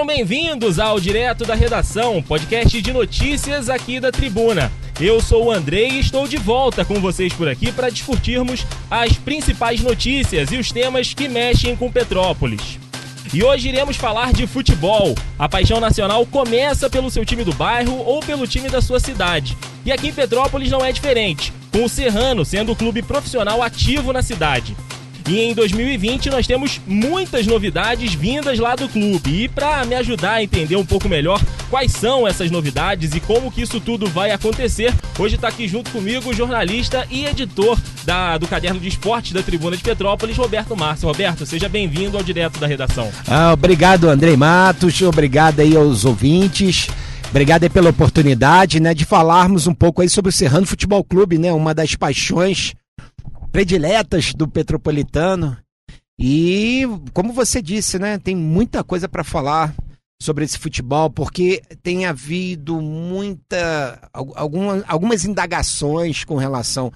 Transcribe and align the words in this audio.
Sejam 0.00 0.16
bem-vindos 0.16 0.78
ao 0.78 0.98
Direto 0.98 1.44
da 1.44 1.54
Redação, 1.54 2.22
podcast 2.22 2.80
de 2.80 2.90
notícias 2.90 3.68
aqui 3.68 4.00
da 4.00 4.10
Tribuna. 4.10 4.72
Eu 4.98 5.20
sou 5.20 5.44
o 5.44 5.50
Andrei 5.50 5.90
e 5.90 6.00
estou 6.00 6.26
de 6.26 6.38
volta 6.38 6.86
com 6.86 6.98
vocês 7.02 7.34
por 7.34 7.46
aqui 7.46 7.70
para 7.70 7.90
discutirmos 7.90 8.64
as 8.90 9.12
principais 9.18 9.82
notícias 9.82 10.50
e 10.52 10.56
os 10.56 10.72
temas 10.72 11.12
que 11.12 11.28
mexem 11.28 11.76
com 11.76 11.92
Petrópolis. 11.92 12.78
E 13.30 13.44
hoje 13.44 13.68
iremos 13.68 13.98
falar 13.98 14.32
de 14.32 14.46
futebol. 14.46 15.14
A 15.38 15.46
paixão 15.46 15.80
nacional 15.80 16.24
começa 16.24 16.88
pelo 16.88 17.10
seu 17.10 17.26
time 17.26 17.44
do 17.44 17.52
bairro 17.52 17.98
ou 17.98 18.20
pelo 18.20 18.46
time 18.46 18.70
da 18.70 18.80
sua 18.80 19.00
cidade. 19.00 19.54
E 19.84 19.92
aqui 19.92 20.08
em 20.08 20.14
Petrópolis 20.14 20.70
não 20.70 20.82
é 20.82 20.92
diferente, 20.92 21.52
com 21.70 21.84
o 21.84 21.90
Serrano 21.90 22.42
sendo 22.42 22.72
o 22.72 22.76
clube 22.76 23.02
profissional 23.02 23.62
ativo 23.62 24.14
na 24.14 24.22
cidade. 24.22 24.74
E 25.28 25.40
em 25.40 25.54
2020 25.54 26.30
nós 26.30 26.46
temos 26.46 26.80
muitas 26.86 27.46
novidades 27.46 28.14
vindas 28.14 28.58
lá 28.58 28.74
do 28.74 28.88
clube. 28.88 29.44
E 29.44 29.48
para 29.48 29.84
me 29.84 29.94
ajudar 29.94 30.34
a 30.34 30.42
entender 30.42 30.76
um 30.76 30.84
pouco 30.84 31.08
melhor 31.08 31.40
quais 31.68 31.92
são 31.92 32.26
essas 32.26 32.50
novidades 32.50 33.14
e 33.14 33.20
como 33.20 33.50
que 33.50 33.62
isso 33.62 33.80
tudo 33.80 34.06
vai 34.06 34.30
acontecer, 34.30 34.94
hoje 35.18 35.36
está 35.36 35.48
aqui 35.48 35.68
junto 35.68 35.90
comigo 35.90 36.30
o 36.30 36.34
jornalista 36.34 37.06
e 37.10 37.26
editor 37.26 37.78
da, 38.04 38.38
do 38.38 38.46
Caderno 38.46 38.80
de 38.80 38.88
Esportes 38.88 39.32
da 39.32 39.42
Tribuna 39.42 39.76
de 39.76 39.82
Petrópolis, 39.82 40.36
Roberto 40.36 40.76
Márcio. 40.76 41.08
Roberto, 41.08 41.46
seja 41.46 41.68
bem-vindo 41.68 42.16
ao 42.16 42.22
Direto 42.22 42.58
da 42.58 42.66
Redação. 42.66 43.10
Ah, 43.28 43.52
obrigado, 43.52 44.08
Andrei 44.08 44.36
Matos. 44.36 45.00
Obrigado 45.02 45.60
aí 45.60 45.76
aos 45.76 46.04
ouvintes. 46.04 46.88
Obrigado 47.30 47.62
aí 47.62 47.70
pela 47.70 47.90
oportunidade, 47.90 48.80
né, 48.80 48.92
de 48.92 49.04
falarmos 49.04 49.68
um 49.68 49.74
pouco 49.74 50.02
aí 50.02 50.08
sobre 50.08 50.30
o 50.30 50.32
Serrano 50.32 50.66
Futebol 50.66 51.04
Clube, 51.04 51.38
né, 51.38 51.52
uma 51.52 51.72
das 51.72 51.94
paixões 51.94 52.74
prediletas 53.50 54.32
do 54.34 54.48
Petropolitano. 54.48 55.56
E, 56.18 56.82
como 57.12 57.32
você 57.32 57.62
disse, 57.62 57.98
né, 57.98 58.18
tem 58.18 58.36
muita 58.36 58.84
coisa 58.84 59.08
para 59.08 59.24
falar 59.24 59.74
sobre 60.22 60.44
esse 60.44 60.58
futebol, 60.58 61.08
porque 61.08 61.62
tem 61.82 62.04
havido 62.04 62.80
muita 62.80 64.10
alguma, 64.12 64.84
algumas 64.86 65.24
indagações 65.24 66.24
com 66.24 66.36
relação 66.36 66.92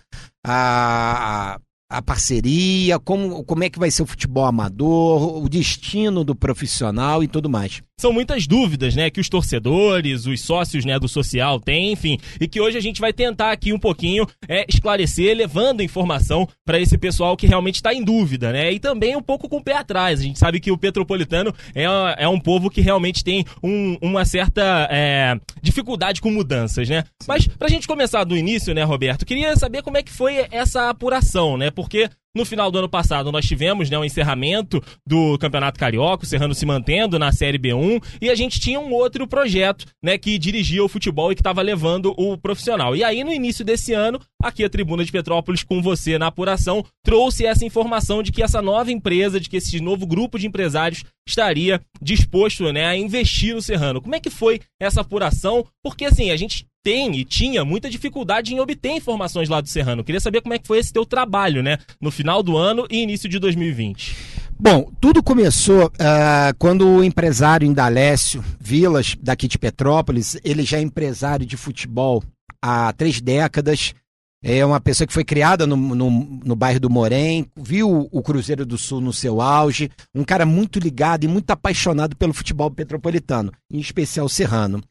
a, 0.46 1.58
a 1.91 2.02
parceria, 2.02 2.98
como, 2.98 3.42
como 3.44 3.64
é 3.64 3.70
que 3.70 3.78
vai 3.78 3.91
ser 3.91 4.02
o 4.02 4.06
futebol 4.06 4.44
amador, 4.44 5.42
o 5.42 5.48
destino 5.48 6.22
do 6.22 6.34
profissional 6.34 7.22
e 7.22 7.28
tudo 7.28 7.48
mais. 7.48 7.80
São 7.98 8.12
muitas 8.12 8.47
dúvidas, 8.47 8.97
né, 8.97 9.09
que 9.09 9.20
os 9.20 9.28
torcedores, 9.28 10.27
os 10.27 10.41
sócios, 10.41 10.84
né, 10.84 10.98
do 10.98 11.09
social 11.09 11.61
têm, 11.61 11.92
enfim, 11.92 12.19
e 12.41 12.48
que 12.48 12.61
hoje 12.61 12.77
a 12.77 12.81
gente 12.81 13.01
vai 13.01 13.12
tentar 13.12 13.53
aqui 13.53 13.73
um 13.73 13.78
pouquinho 13.78 14.27
é, 14.48 14.67
esclarecer, 14.69 15.36
levando 15.36 15.83
informação 15.83 16.48
para 16.67 16.81
esse 16.81 16.98
pessoal 16.98 17.36
que 17.36 17.47
realmente 17.47 17.77
está 17.77 17.95
em 17.95 18.03
dúvida, 18.03 18.53
né, 18.53 18.73
e 18.73 18.81
também 18.81 19.14
um 19.14 19.23
pouco 19.23 19.48
com 19.48 19.59
o 19.59 19.62
pé 19.62 19.77
atrás. 19.77 20.19
A 20.19 20.23
gente 20.25 20.39
sabe 20.39 20.59
que 20.59 20.73
o 20.73 20.78
petropolitano 20.78 21.55
é, 21.73 21.84
é 22.19 22.28
um 22.28 22.41
povo 22.41 22.69
que 22.69 22.81
realmente 22.81 23.23
tem 23.23 23.45
um, 23.62 23.97
uma 24.03 24.25
certa 24.25 24.89
é, 24.91 25.39
dificuldade 25.62 26.20
com 26.20 26.31
mudanças, 26.31 26.89
né. 26.89 27.05
Mas 27.29 27.47
para 27.47 27.69
a 27.69 27.70
gente 27.70 27.86
começar 27.86 28.25
do 28.25 28.36
início, 28.36 28.75
né, 28.75 28.83
Roberto, 28.83 29.25
queria 29.25 29.56
saber 29.56 29.83
como 29.83 29.97
é 29.97 30.03
que 30.03 30.12
foi 30.12 30.47
essa 30.51 30.91
apuração, 30.91 31.56
né, 31.56 31.70
porque 31.70 32.11
no 32.34 32.44
final 32.44 32.70
do 32.70 32.78
ano 32.78 32.88
passado, 32.88 33.30
nós 33.30 33.46
tivemos 33.46 33.88
né, 33.88 33.98
um 33.98 34.04
encerramento 34.04 34.82
do 35.06 35.38
Campeonato 35.38 35.78
Carioca, 35.78 36.24
o 36.24 36.27
Serrano 36.27 36.54
se 36.54 36.66
mantendo 36.66 37.18
na 37.18 37.30
Série 37.30 37.58
B1, 37.58 38.02
e 38.20 38.30
a 38.30 38.34
gente 38.34 38.60
tinha 38.60 38.80
um 38.80 38.92
outro 38.92 39.27
projeto 39.27 39.86
né, 40.02 40.18
que 40.18 40.38
dirigia 40.38 40.84
o 40.84 40.88
futebol 40.88 41.30
e 41.30 41.34
que 41.34 41.40
estava 41.40 41.62
levando 41.62 42.12
o 42.16 42.36
profissional. 42.36 42.96
E 42.96 43.05
aí, 43.05 43.22
no 43.22 43.32
início 43.32 43.64
desse 43.64 43.92
ano, 43.92 44.20
aqui 44.42 44.64
a 44.64 44.70
Tribuna 44.70 45.05
de 45.05 45.12
Petrópolis, 45.12 45.62
com 45.62 45.80
você 45.80 46.18
na 46.18 46.27
apuração, 46.27 46.84
trouxe 47.05 47.46
essa 47.46 47.64
informação 47.64 48.22
de 48.22 48.32
que 48.32 48.42
essa 48.42 48.60
nova 48.60 48.90
empresa, 48.90 49.39
de 49.39 49.48
que 49.48 49.56
esse 49.56 49.80
novo 49.80 50.06
grupo 50.06 50.39
de 50.39 50.46
empresários 50.46 51.05
estaria 51.27 51.80
disposto 52.00 52.73
né, 52.73 52.86
a 52.86 52.96
investir 52.96 53.55
no 53.55 53.62
Serrano. 53.62 54.00
Como 54.00 54.14
é 54.14 54.20
que 54.20 54.30
foi 54.30 54.61
essa 54.80 55.00
apuração? 55.00 55.64
Porque 55.83 56.05
assim, 56.05 56.30
a 56.30 56.36
gente 56.36 56.67
tem 56.84 57.17
e 57.17 57.24
tinha 57.24 57.64
muita 57.64 57.89
dificuldade 57.89 58.55
em 58.55 58.61
obter 58.61 58.90
informações 58.90 59.48
lá 59.48 59.61
do 59.62 59.68
Serrano. 59.68 60.05
Queria 60.05 60.20
saber 60.20 60.42
como 60.42 60.52
é 60.52 60.58
que 60.58 60.67
foi 60.67 60.78
esse 60.78 60.92
teu 60.92 61.06
trabalho, 61.06 61.62
né? 61.62 61.78
No 61.98 62.11
final 62.11 62.42
do 62.42 62.58
ano 62.58 62.86
e 62.90 63.02
início 63.02 63.28
de 63.28 63.39
2020. 63.39 64.14
Bom, 64.61 64.90
tudo 65.00 65.23
começou 65.23 65.86
uh, 65.86 66.55
quando 66.58 66.86
o 66.86 67.02
empresário 67.02 67.67
Indalécio 67.67 68.44
Vilas, 68.61 69.17
daqui 69.20 69.48
de 69.48 69.58
Petrópolis, 69.58 70.39
ele 70.44 70.62
já 70.62 70.78
é 70.78 70.83
empresário 70.83 71.44
de 71.44 71.56
futebol 71.56 72.23
há 72.62 72.92
três 72.92 73.20
décadas. 73.20 73.94
É 74.42 74.64
uma 74.64 74.78
pessoa 74.78 75.06
que 75.06 75.12
foi 75.14 75.24
criada 75.24 75.67
no, 75.67 75.74
no, 75.74 76.11
no, 76.11 76.55
bairro 76.55 76.78
do 76.78 76.90
Morém, 76.90 77.46
viu 77.56 78.08
o 78.12 78.23
Cruzeiro 78.23 78.67
do 78.67 78.77
Sul 78.77 79.00
no 79.00 79.11
seu 79.11 79.40
auge, 79.40 79.90
um 80.14 80.23
cara 80.23 80.44
muito 80.44 80.78
ligado 80.78 81.24
e 81.24 81.28
muito 81.28 81.50
apaixonado 81.50 82.14
pelo 82.14 82.34
futebol 82.34 82.70
petropolitano, 82.70 83.50
em 83.73 83.78
especial 83.78 84.28
serrano. 84.28 84.83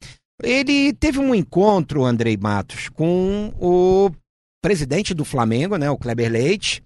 Ele 0.41 0.93
teve 0.93 1.19
um 1.19 1.35
encontro, 1.35 2.05
Andrei 2.05 2.37
Matos, 2.37 2.89
com 2.89 3.53
o 3.59 4.11
presidente 4.61 5.13
do 5.13 5.25
Flamengo, 5.25 5.77
né, 5.77 5.89
o 5.89 5.97
Kleber 5.97 6.31
Leite, 6.31 6.81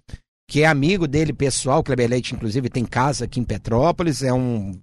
que 0.50 0.62
é 0.62 0.66
amigo 0.66 1.06
dele 1.06 1.32
pessoal. 1.32 1.80
O 1.80 1.84
Kleber 1.84 2.10
Leite, 2.10 2.34
inclusive, 2.34 2.68
tem 2.68 2.84
casa 2.84 3.24
aqui 3.24 3.38
em 3.38 3.44
Petrópolis, 3.44 4.22
é 4.22 4.32
um 4.32 4.78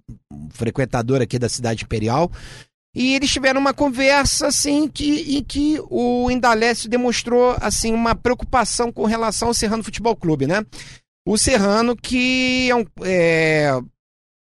frequentador 0.50 1.20
aqui 1.20 1.38
da 1.38 1.48
cidade 1.48 1.84
imperial. 1.84 2.30
E 2.94 3.14
eles 3.14 3.30
tiveram 3.30 3.60
uma 3.60 3.74
conversa 3.74 4.46
assim 4.46 4.88
que, 4.88 5.36
em 5.36 5.44
que 5.44 5.78
o 5.90 6.30
Indalécio 6.30 6.88
demonstrou 6.88 7.54
assim 7.60 7.92
uma 7.92 8.14
preocupação 8.14 8.90
com 8.90 9.04
relação 9.04 9.48
ao 9.48 9.54
Serrano 9.54 9.84
Futebol 9.84 10.16
Clube, 10.16 10.46
né? 10.46 10.64
O 11.28 11.36
Serrano 11.36 11.94
que 11.94 12.70
é, 12.70 12.74
um, 12.74 12.86
é 13.02 13.78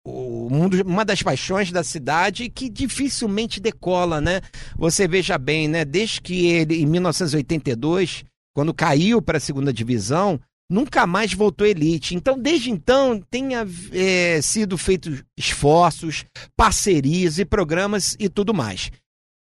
uma 0.10 1.04
das 1.04 1.22
paixões 1.22 1.72
da 1.72 1.84
cidade 1.84 2.50
que 2.50 2.70
dificilmente 2.70 3.60
decola, 3.60 4.22
né? 4.22 4.42
Você 4.78 5.08
veja 5.08 5.38
bem, 5.38 5.68
né? 5.68 5.84
Desde 5.84 6.22
que 6.22 6.48
ele, 6.48 6.82
em 6.82 6.86
1982, 6.86 8.24
quando 8.56 8.74
caiu 8.74 9.22
para 9.22 9.38
a 9.38 9.42
segunda 9.42 9.74
divisão, 9.74 10.40
nunca 10.70 11.06
mais 11.06 11.34
voltou 11.34 11.68
elite. 11.68 12.16
Então, 12.16 12.40
desde 12.40 12.72
então, 12.72 13.22
tem 13.30 13.50
é, 13.92 14.42
sido 14.42 14.78
feitos 14.78 15.24
esforços, 15.38 16.26
parcerias 16.56 17.40
e 17.40 17.46
programas 17.46 18.16
e 18.20 18.30
tudo 18.30 18.54
mais. 18.54 18.92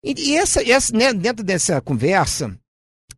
E, 0.03 0.13
e 0.17 0.37
essa, 0.37 0.61
essa 0.61 0.95
né, 0.95 1.13
dentro 1.13 1.43
dessa 1.43 1.81
conversa 1.81 2.57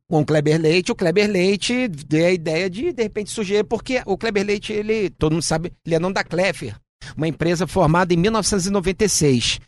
com 0.10 0.22
o 0.22 0.26
Kleber 0.26 0.60
Leite, 0.60 0.92
o 0.92 0.96
Kleber 0.96 1.30
Leite 1.30 1.88
deu 1.88 2.26
a 2.26 2.32
ideia 2.32 2.70
de, 2.70 2.92
de 2.92 3.04
repente, 3.04 3.30
surgir, 3.30 3.64
porque 3.64 4.02
o 4.06 4.18
Kleber 4.18 4.46
Leite, 4.46 4.74
ele, 4.74 5.10
todo 5.10 5.32
mundo 5.32 5.44
sabe, 5.44 5.72
ele 5.86 5.96
é 5.96 6.00
não 6.00 6.12
da 6.12 6.22
Clefer, 6.22 6.76
uma 7.16 7.28
empresa 7.28 7.68
formada 7.68 8.14
em 8.14 8.18
1996. 8.18 9.60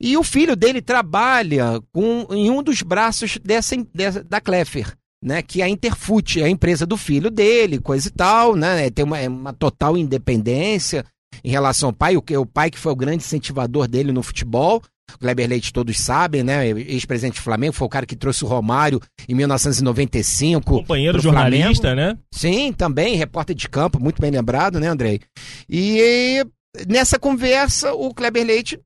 E 0.00 0.16
o 0.16 0.22
filho 0.22 0.54
dele 0.54 0.80
trabalha 0.80 1.80
com, 1.92 2.26
em 2.30 2.50
um 2.50 2.62
dos 2.62 2.82
braços 2.82 3.38
dessa, 3.42 3.74
dessa 3.92 4.22
da 4.22 4.40
Clefer, 4.40 4.94
né, 5.22 5.42
que 5.42 5.60
é 5.60 5.64
a 5.64 5.68
Interfoot, 5.68 6.40
é 6.40 6.44
a 6.44 6.48
empresa 6.48 6.86
do 6.86 6.96
filho 6.96 7.30
dele, 7.30 7.80
coisa 7.80 8.06
e 8.06 8.10
tal, 8.10 8.54
né, 8.54 8.88
tem 8.90 9.04
uma, 9.04 9.18
é 9.18 9.28
uma 9.28 9.52
total 9.52 9.98
independência 9.98 11.04
em 11.42 11.50
relação 11.50 11.88
ao 11.88 11.92
pai, 11.92 12.16
o, 12.16 12.22
o 12.40 12.46
pai 12.46 12.70
que 12.70 12.78
foi 12.78 12.92
o 12.92 12.96
grande 12.96 13.24
incentivador 13.24 13.88
dele 13.88 14.12
no 14.12 14.22
futebol, 14.22 14.82
o 15.14 15.18
Kleber 15.18 15.48
Leite 15.48 15.72
todos 15.72 15.98
sabem, 15.98 16.42
né? 16.42 16.68
Ex-presidente 16.68 17.36
do 17.36 17.42
Flamengo, 17.42 17.72
foi 17.72 17.86
o 17.86 17.90
cara 17.90 18.04
que 18.04 18.14
trouxe 18.14 18.44
o 18.44 18.46
Romário 18.46 19.00
em 19.26 19.34
1995. 19.34 20.80
Companheiro 20.80 21.18
jornalista, 21.18 21.88
Flamengo. 21.88 22.12
né? 22.12 22.18
Sim, 22.30 22.72
também, 22.72 23.16
repórter 23.16 23.56
de 23.56 23.68
campo, 23.68 23.98
muito 23.98 24.20
bem 24.20 24.30
lembrado, 24.30 24.78
né, 24.78 24.86
Andrei? 24.86 25.20
E 25.68 26.44
nessa 26.86 27.18
conversa, 27.18 27.92
o 27.92 28.12
Kleber 28.12 28.46
Leite 28.46 28.80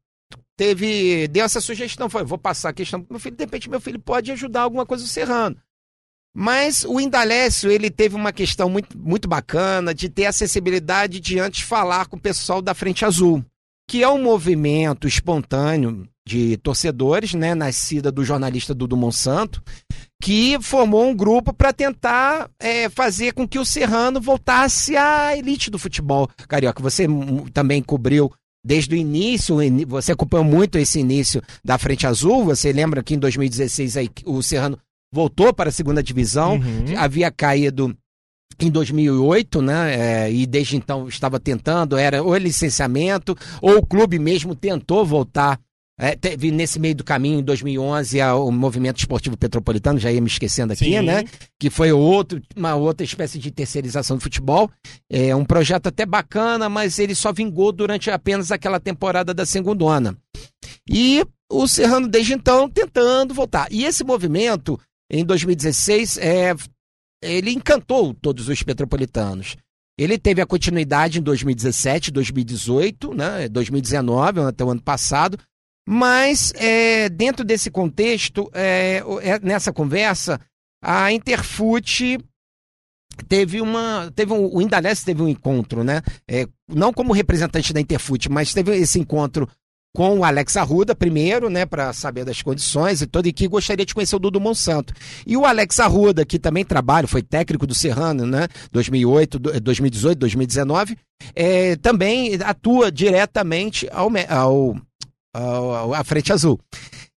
teve 0.56 1.26
deu 1.28 1.44
essa 1.44 1.60
sugestão, 1.60 2.08
foi, 2.08 2.25
vou 2.25 2.38
passar 2.38 2.70
a 2.70 2.75
questão 2.75 3.00
pro 3.00 3.14
meu 3.14 3.20
filho, 3.20 3.36
de 3.36 3.44
repente 3.44 3.69
meu 3.69 3.80
filho 3.80 3.98
pode 3.98 4.31
ajudar 4.32 4.62
alguma 4.62 4.87
coisa 4.87 5.05
o 5.05 5.08
Serrano. 5.08 5.56
Mas 6.34 6.84
o 6.84 6.99
Indalécio, 6.99 7.70
ele 7.70 7.90
teve 7.90 8.14
uma 8.16 8.32
questão 8.32 8.70
muito, 8.70 8.96
muito 8.96 9.28
bacana 9.28 9.93
de 9.94 10.08
ter 10.08 10.25
acessibilidade 10.25 11.20
de 11.20 11.38
antes 11.38 11.61
falar 11.62 12.06
com 12.06 12.16
o 12.16 12.20
pessoal 12.20 12.62
da 12.62 12.72
Frente 12.72 13.05
Azul, 13.05 13.44
que 13.87 14.02
é 14.02 14.08
um 14.08 14.22
movimento 14.22 15.06
espontâneo 15.06 16.08
de 16.26 16.56
torcedores, 16.58 17.34
né, 17.34 17.55
nascida 17.55 18.11
do 18.11 18.25
jornalista 18.25 18.75
Dudu 18.75 18.96
Monsanto, 18.96 19.62
que 20.22 20.56
formou 20.62 21.08
um 21.08 21.14
grupo 21.14 21.52
para 21.52 21.72
tentar 21.72 22.48
é, 22.60 22.88
fazer 22.88 23.32
com 23.32 23.46
que 23.46 23.58
o 23.58 23.64
Serrano 23.64 24.20
voltasse 24.20 24.96
à 24.96 25.36
elite 25.36 25.69
do 25.69 25.80
futebol 25.80 26.30
carioca. 26.46 26.80
Você 26.80 27.08
também 27.52 27.82
cobriu 27.82 28.32
desde 28.64 28.94
o 28.94 28.96
início, 28.96 29.56
você 29.88 30.12
acompanhou 30.12 30.44
muito 30.44 30.78
esse 30.78 31.00
início 31.00 31.42
da 31.64 31.76
Frente 31.76 32.06
Azul. 32.06 32.44
Você 32.44 32.72
lembra 32.72 33.02
que 33.02 33.14
em 33.14 33.19
2016 33.19 33.96
aí, 33.96 34.08
o 34.24 34.40
Serrano 34.44 34.78
voltou 35.12 35.52
para 35.52 35.70
a 35.70 35.72
segunda 35.72 36.00
divisão, 36.00 36.54
uhum. 36.54 36.96
havia 36.96 37.28
caído 37.28 37.92
em 38.60 38.70
2008, 38.70 39.60
né? 39.60 40.26
É, 40.26 40.32
e 40.32 40.46
desde 40.46 40.76
então 40.76 41.08
estava 41.08 41.40
tentando, 41.40 41.96
era 41.96 42.22
ou 42.22 42.36
licenciamento, 42.36 43.36
ou 43.60 43.78
o 43.78 43.84
clube 43.84 44.20
mesmo 44.20 44.54
tentou 44.54 45.04
voltar 45.04 45.58
É, 46.02 46.16
teve 46.16 46.50
nesse 46.50 46.81
meio 46.81 46.96
do 46.96 47.04
caminho, 47.04 47.38
em 47.38 47.44
2011, 47.44 48.20
a, 48.20 48.34
o 48.34 48.50
Movimento 48.50 48.99
Esportivo 48.99 49.37
Petropolitano, 49.37 50.00
já 50.00 50.10
ia 50.10 50.20
me 50.20 50.26
esquecendo 50.26 50.72
aqui, 50.72 50.87
Sim. 50.87 51.02
né? 51.02 51.22
Que 51.60 51.70
foi 51.70 51.93
outro, 51.93 52.43
uma 52.56 52.75
outra 52.75 53.04
espécie 53.04 53.38
de 53.38 53.52
terceirização 53.52 54.16
do 54.16 54.22
futebol. 54.22 54.69
É 55.08 55.32
um 55.37 55.44
projeto 55.44 55.87
até 55.87 56.04
bacana, 56.04 56.69
mas 56.69 56.99
ele 56.99 57.14
só 57.14 57.32
vingou 57.32 57.70
durante 57.70 58.10
apenas 58.10 58.50
aquela 58.50 58.81
temporada 58.81 59.32
da 59.32 59.46
segundona. 59.46 60.19
E 60.90 61.25
o 61.49 61.69
Serrano, 61.69 62.08
desde 62.08 62.34
então, 62.34 62.69
tentando 62.69 63.32
voltar. 63.32 63.69
E 63.70 63.84
esse 63.84 64.02
movimento, 64.02 64.81
em 65.08 65.25
2016, 65.25 66.19
é, 66.19 66.52
ele 67.22 67.52
encantou 67.52 68.12
todos 68.12 68.49
os 68.49 68.60
petropolitanos. 68.64 69.56
Ele 69.96 70.19
teve 70.19 70.43
a 70.43 70.46
continuidade 70.46 71.20
em 71.20 71.22
2017, 71.22 72.10
2018, 72.10 73.14
né, 73.14 73.49
2019, 73.49 74.40
até 74.40 74.64
o 74.64 74.70
ano 74.70 74.82
passado, 74.82 75.38
mas 75.87 76.52
é, 76.56 77.08
dentro 77.08 77.44
desse 77.44 77.70
contexto, 77.70 78.50
é, 78.55 79.02
é, 79.23 79.38
nessa 79.40 79.73
conversa, 79.73 80.40
a 80.82 81.12
Interfute 81.12 82.19
teve 83.29 83.61
uma. 83.61 84.11
Teve 84.14 84.32
um, 84.32 84.55
o 84.55 84.62
Indalés 84.62 85.02
teve 85.02 85.23
um 85.23 85.29
encontro, 85.29 85.84
né? 85.84 86.02
É, 86.29 86.46
não 86.69 86.93
como 86.93 87.12
representante 87.12 87.73
da 87.73 87.81
Interfute, 87.81 88.29
mas 88.29 88.55
teve 88.55 88.75
esse 88.76 88.99
encontro 88.99 89.49
com 89.94 90.19
o 90.19 90.25
Alex 90.25 90.56
Arruda 90.56 90.94
primeiro, 90.94 91.50
né, 91.50 91.67
para 91.67 91.93
saber 91.93 92.25
das 92.25 92.40
condições 92.40 93.02
e 93.02 93.06
todo, 93.06 93.26
e 93.26 93.32
que 93.32 93.46
gostaria 93.46 93.85
de 93.85 93.94
conhecer 93.94 94.17
o 94.17 94.19
Dudu 94.19 94.40
Monsanto. 94.40 94.94
E 95.26 95.37
o 95.37 95.44
Alex 95.44 95.78
Arruda, 95.81 96.25
que 96.25 96.38
também 96.38 96.64
trabalha, 96.64 97.06
foi 97.06 97.23
técnico 97.23 97.67
do 97.67 97.75
Serrano, 97.75 98.26
né, 98.26 98.49
2008, 98.73 99.38
2018, 99.38 100.19
2019, 100.19 100.96
é, 101.35 101.76
também 101.76 102.38
atua 102.43 102.90
diretamente 102.90 103.87
ao, 103.93 104.11
ao, 104.28 104.76
à 105.34 106.05
Frente 106.05 106.32
Azul. 106.32 106.58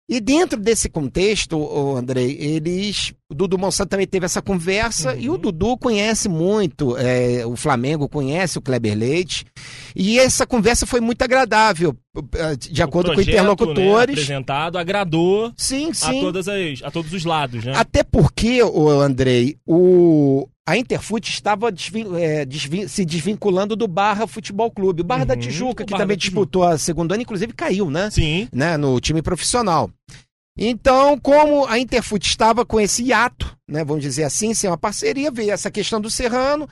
E 0.07 0.21
dentro 0.21 0.61
desse 0.61 0.91
contexto, 0.91 1.57
o 1.57 1.97
Andrei, 1.97 2.37
eles. 2.39 3.15
O 3.31 3.35
Dudu 3.35 3.57
Monsanto 3.57 3.89
também 3.89 4.07
teve 4.07 4.27
essa 4.27 4.43
conversa 4.43 5.15
uhum. 5.15 5.21
e 5.21 5.31
o 5.31 5.39
Dudu 5.39 5.79
conhece 5.79 6.29
muito, 6.29 6.95
é, 6.99 7.45
o 7.47 7.57
Flamengo 7.57 8.07
conhece 8.07 8.59
o 8.59 8.63
Kleber 8.63 8.97
Leite. 8.97 9.47
E 9.97 10.19
essa 10.19 10.47
conversa 10.47 10.85
foi 10.85 11.01
muito 11.01 11.23
agradável, 11.23 11.97
de 12.59 12.83
acordo 12.83 13.07
projeto, 13.07 13.25
com 13.25 13.31
interlocutores. 13.31 14.17
Né, 14.17 14.23
apresentado 14.23 14.77
agradou 14.77 15.53
sim, 15.57 15.93
sim. 15.95 16.19
A, 16.19 16.23
todas 16.23 16.49
as, 16.49 16.83
a 16.83 16.91
todos 16.91 17.13
os 17.13 17.25
lados, 17.25 17.65
né? 17.65 17.73
Até 17.75 18.03
porque, 18.03 18.63
o 18.63 18.91
Andrei, 18.91 19.57
o, 19.67 20.47
a 20.67 20.77
Interfute 20.77 21.31
estava 21.31 21.71
desvin, 21.71 22.17
é, 22.17 22.45
desvin, 22.45 22.89
se 22.89 23.05
desvinculando 23.05 23.77
do 23.77 23.87
Barra 23.87 24.27
Futebol 24.27 24.71
Clube. 24.71 25.03
O 25.03 25.05
Barra 25.05 25.23
uhum, 25.23 25.27
da 25.27 25.37
Tijuca, 25.37 25.85
que 25.85 25.97
também 25.97 26.17
disputou 26.17 26.65
a 26.65 26.79
segunda 26.79 27.15
ano, 27.15 27.23
inclusive 27.23 27.53
caiu, 27.53 27.91
né? 27.91 28.11
Sim. 28.11 28.49
Né, 28.53 28.77
no 28.77 28.99
time 28.99 29.21
profissional. 29.21 29.91
Então, 30.57 31.19
como 31.19 31.67
a 31.67 31.79
Interfute 31.79 32.29
estava 32.29 32.65
com 32.65 32.81
esse 32.81 33.03
hiato, 33.03 33.57
né, 33.69 33.85
vamos 33.85 34.03
dizer 34.03 34.25
assim, 34.25 34.55
sem 34.55 34.71
uma 34.71 34.79
parceria, 34.79 35.31
veio 35.31 35.51
essa 35.51 35.71
questão 35.71 36.01
do 36.01 36.09
Serrano, 36.09 36.69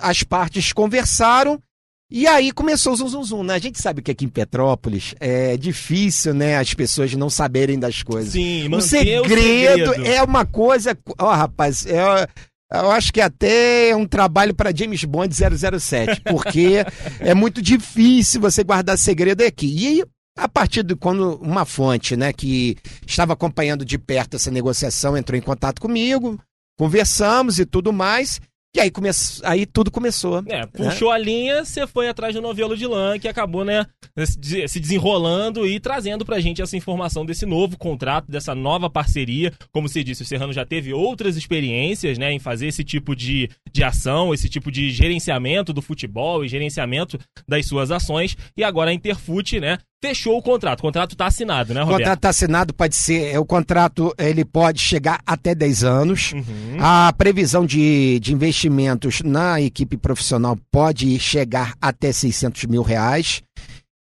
as 0.00 0.22
partes 0.22 0.72
conversaram 0.72 1.62
e 2.10 2.26
aí 2.26 2.52
começou 2.52 2.92
o 2.92 2.96
zum, 2.96 3.08
zum, 3.08 3.24
zum 3.24 3.42
né? 3.42 3.54
A 3.54 3.58
gente 3.58 3.80
sabe 3.80 4.02
que 4.02 4.10
aqui 4.10 4.26
em 4.26 4.28
Petrópolis 4.28 5.14
é 5.18 5.56
difícil, 5.56 6.34
né, 6.34 6.58
as 6.58 6.74
pessoas 6.74 7.14
não 7.14 7.30
saberem 7.30 7.78
das 7.78 8.02
coisas. 8.02 8.32
Sim, 8.32 8.68
o 8.74 8.80
segredo, 8.82 9.24
o 9.24 9.28
segredo 9.28 10.06
é 10.06 10.22
uma 10.22 10.44
coisa, 10.44 10.98
ó, 11.18 11.30
oh, 11.30 11.34
rapaz, 11.34 11.86
é 11.86 12.26
eu 12.72 12.90
acho 12.90 13.12
que 13.12 13.20
até 13.20 13.90
é 13.90 13.96
um 13.96 14.06
trabalho 14.06 14.54
para 14.54 14.74
James 14.74 15.04
Bond 15.04 15.34
007, 15.34 16.22
porque 16.22 16.84
é 17.20 17.34
muito 17.34 17.60
difícil 17.60 18.40
você 18.40 18.64
guardar 18.64 18.96
segredo 18.96 19.42
aqui. 19.42 19.66
E 19.66 20.04
a 20.36 20.48
partir 20.48 20.82
de 20.82 20.96
quando 20.96 21.36
uma 21.36 21.64
fonte, 21.64 22.16
né, 22.16 22.32
que 22.32 22.76
estava 23.06 23.34
acompanhando 23.34 23.84
de 23.84 23.98
perto 23.98 24.36
essa 24.36 24.50
negociação, 24.50 25.16
entrou 25.16 25.38
em 25.38 25.42
contato 25.42 25.80
comigo, 25.80 26.38
conversamos 26.78 27.58
e 27.58 27.66
tudo 27.66 27.92
mais. 27.92 28.40
E 28.74 28.80
aí, 28.80 28.90
come... 28.90 29.10
aí 29.44 29.66
tudo 29.66 29.90
começou. 29.90 30.38
É, 30.46 30.60
né? 30.60 30.66
puxou 30.66 31.10
né? 31.10 31.14
a 31.14 31.18
linha, 31.18 31.64
você 31.64 31.86
foi 31.86 32.08
atrás 32.08 32.34
do 32.34 32.40
novelo 32.40 32.74
de 32.74 32.86
lã, 32.86 33.18
que 33.18 33.28
acabou, 33.28 33.64
né, 33.64 33.84
se 34.24 34.80
desenrolando 34.80 35.66
e 35.66 35.78
trazendo 35.78 36.24
pra 36.24 36.40
gente 36.40 36.62
essa 36.62 36.76
informação 36.76 37.26
desse 37.26 37.44
novo 37.44 37.76
contrato, 37.76 38.30
dessa 38.30 38.54
nova 38.54 38.88
parceria. 38.88 39.52
Como 39.72 39.88
você 39.88 40.02
disse, 40.02 40.22
o 40.22 40.26
Serrano 40.26 40.54
já 40.54 40.64
teve 40.64 40.94
outras 40.94 41.36
experiências, 41.36 42.16
né, 42.16 42.32
em 42.32 42.38
fazer 42.38 42.66
esse 42.66 42.82
tipo 42.82 43.14
de, 43.14 43.50
de 43.70 43.84
ação, 43.84 44.32
esse 44.32 44.48
tipo 44.48 44.70
de 44.70 44.90
gerenciamento 44.90 45.72
do 45.72 45.82
futebol 45.82 46.42
e 46.42 46.48
gerenciamento 46.48 47.18
das 47.46 47.66
suas 47.66 47.90
ações. 47.90 48.36
E 48.56 48.64
agora 48.64 48.90
a 48.90 48.94
Interfute, 48.94 49.60
né, 49.60 49.78
fechou 50.02 50.36
o 50.36 50.42
contrato. 50.42 50.80
O 50.80 50.82
contrato 50.82 51.12
está 51.12 51.26
assinado, 51.26 51.72
né, 51.72 51.80
Roberto? 51.80 51.94
O 51.94 51.98
contrato 52.00 52.18
está 52.18 52.28
assinado, 52.28 52.74
pode 52.74 52.96
ser. 52.96 53.34
É, 53.34 53.38
o 53.38 53.44
contrato 53.44 54.12
ele 54.18 54.44
pode 54.44 54.80
chegar 54.80 55.20
até 55.24 55.54
10 55.54 55.84
anos. 55.84 56.32
Uhum. 56.32 56.76
A 56.80 57.12
previsão 57.16 57.64
de, 57.64 58.18
de 58.18 58.32
investimentos 58.34 59.22
na 59.22 59.60
equipe 59.60 59.96
profissional 59.96 60.58
pode 60.70 61.18
chegar 61.20 61.74
até 61.80 62.10
600 62.10 62.64
mil 62.64 62.82
reais. 62.82 63.42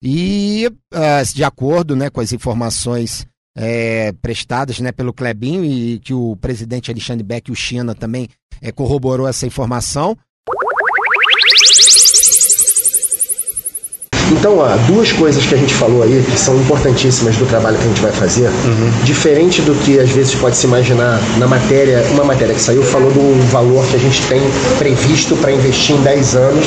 E, 0.03 0.67
uh, 0.91 1.33
de 1.35 1.43
acordo 1.43 1.95
né, 1.95 2.09
com 2.09 2.19
as 2.19 2.33
informações 2.33 3.27
é, 3.55 4.11
prestadas 4.13 4.79
né, 4.79 4.91
pelo 4.91 5.13
Clebinho 5.13 5.63
e 5.63 5.99
que 5.99 6.13
o 6.13 6.35
presidente 6.37 6.89
Alexandre 6.89 7.23
Beck 7.23 7.49
e 7.49 7.51
o 7.51 7.55
China 7.55 7.93
também 7.93 8.27
é, 8.59 8.71
corroborou 8.71 9.27
essa 9.27 9.45
informação, 9.45 10.17
Então, 14.31 14.57
ó, 14.57 14.67
duas 14.87 15.11
coisas 15.11 15.45
que 15.45 15.55
a 15.55 15.57
gente 15.57 15.73
falou 15.73 16.03
aí 16.03 16.23
que 16.29 16.39
são 16.39 16.55
importantíssimas 16.55 17.35
do 17.35 17.45
trabalho 17.45 17.77
que 17.77 17.83
a 17.83 17.87
gente 17.87 18.01
vai 18.01 18.11
fazer, 18.11 18.47
uhum. 18.47 18.91
diferente 19.03 19.61
do 19.61 19.75
que 19.83 19.99
às 19.99 20.09
vezes 20.09 20.33
pode 20.35 20.55
se 20.55 20.65
imaginar 20.65 21.21
na 21.37 21.47
matéria, 21.47 22.03
uma 22.11 22.23
matéria 22.23 22.55
que 22.55 22.61
saiu 22.61 22.81
falou 22.81 23.11
do 23.11 23.51
valor 23.51 23.85
que 23.87 23.97
a 23.97 23.99
gente 23.99 24.21
tem 24.23 24.41
previsto 24.77 25.35
para 25.35 25.51
investir 25.51 25.95
em 25.95 26.01
10 26.01 26.35
anos, 26.35 26.65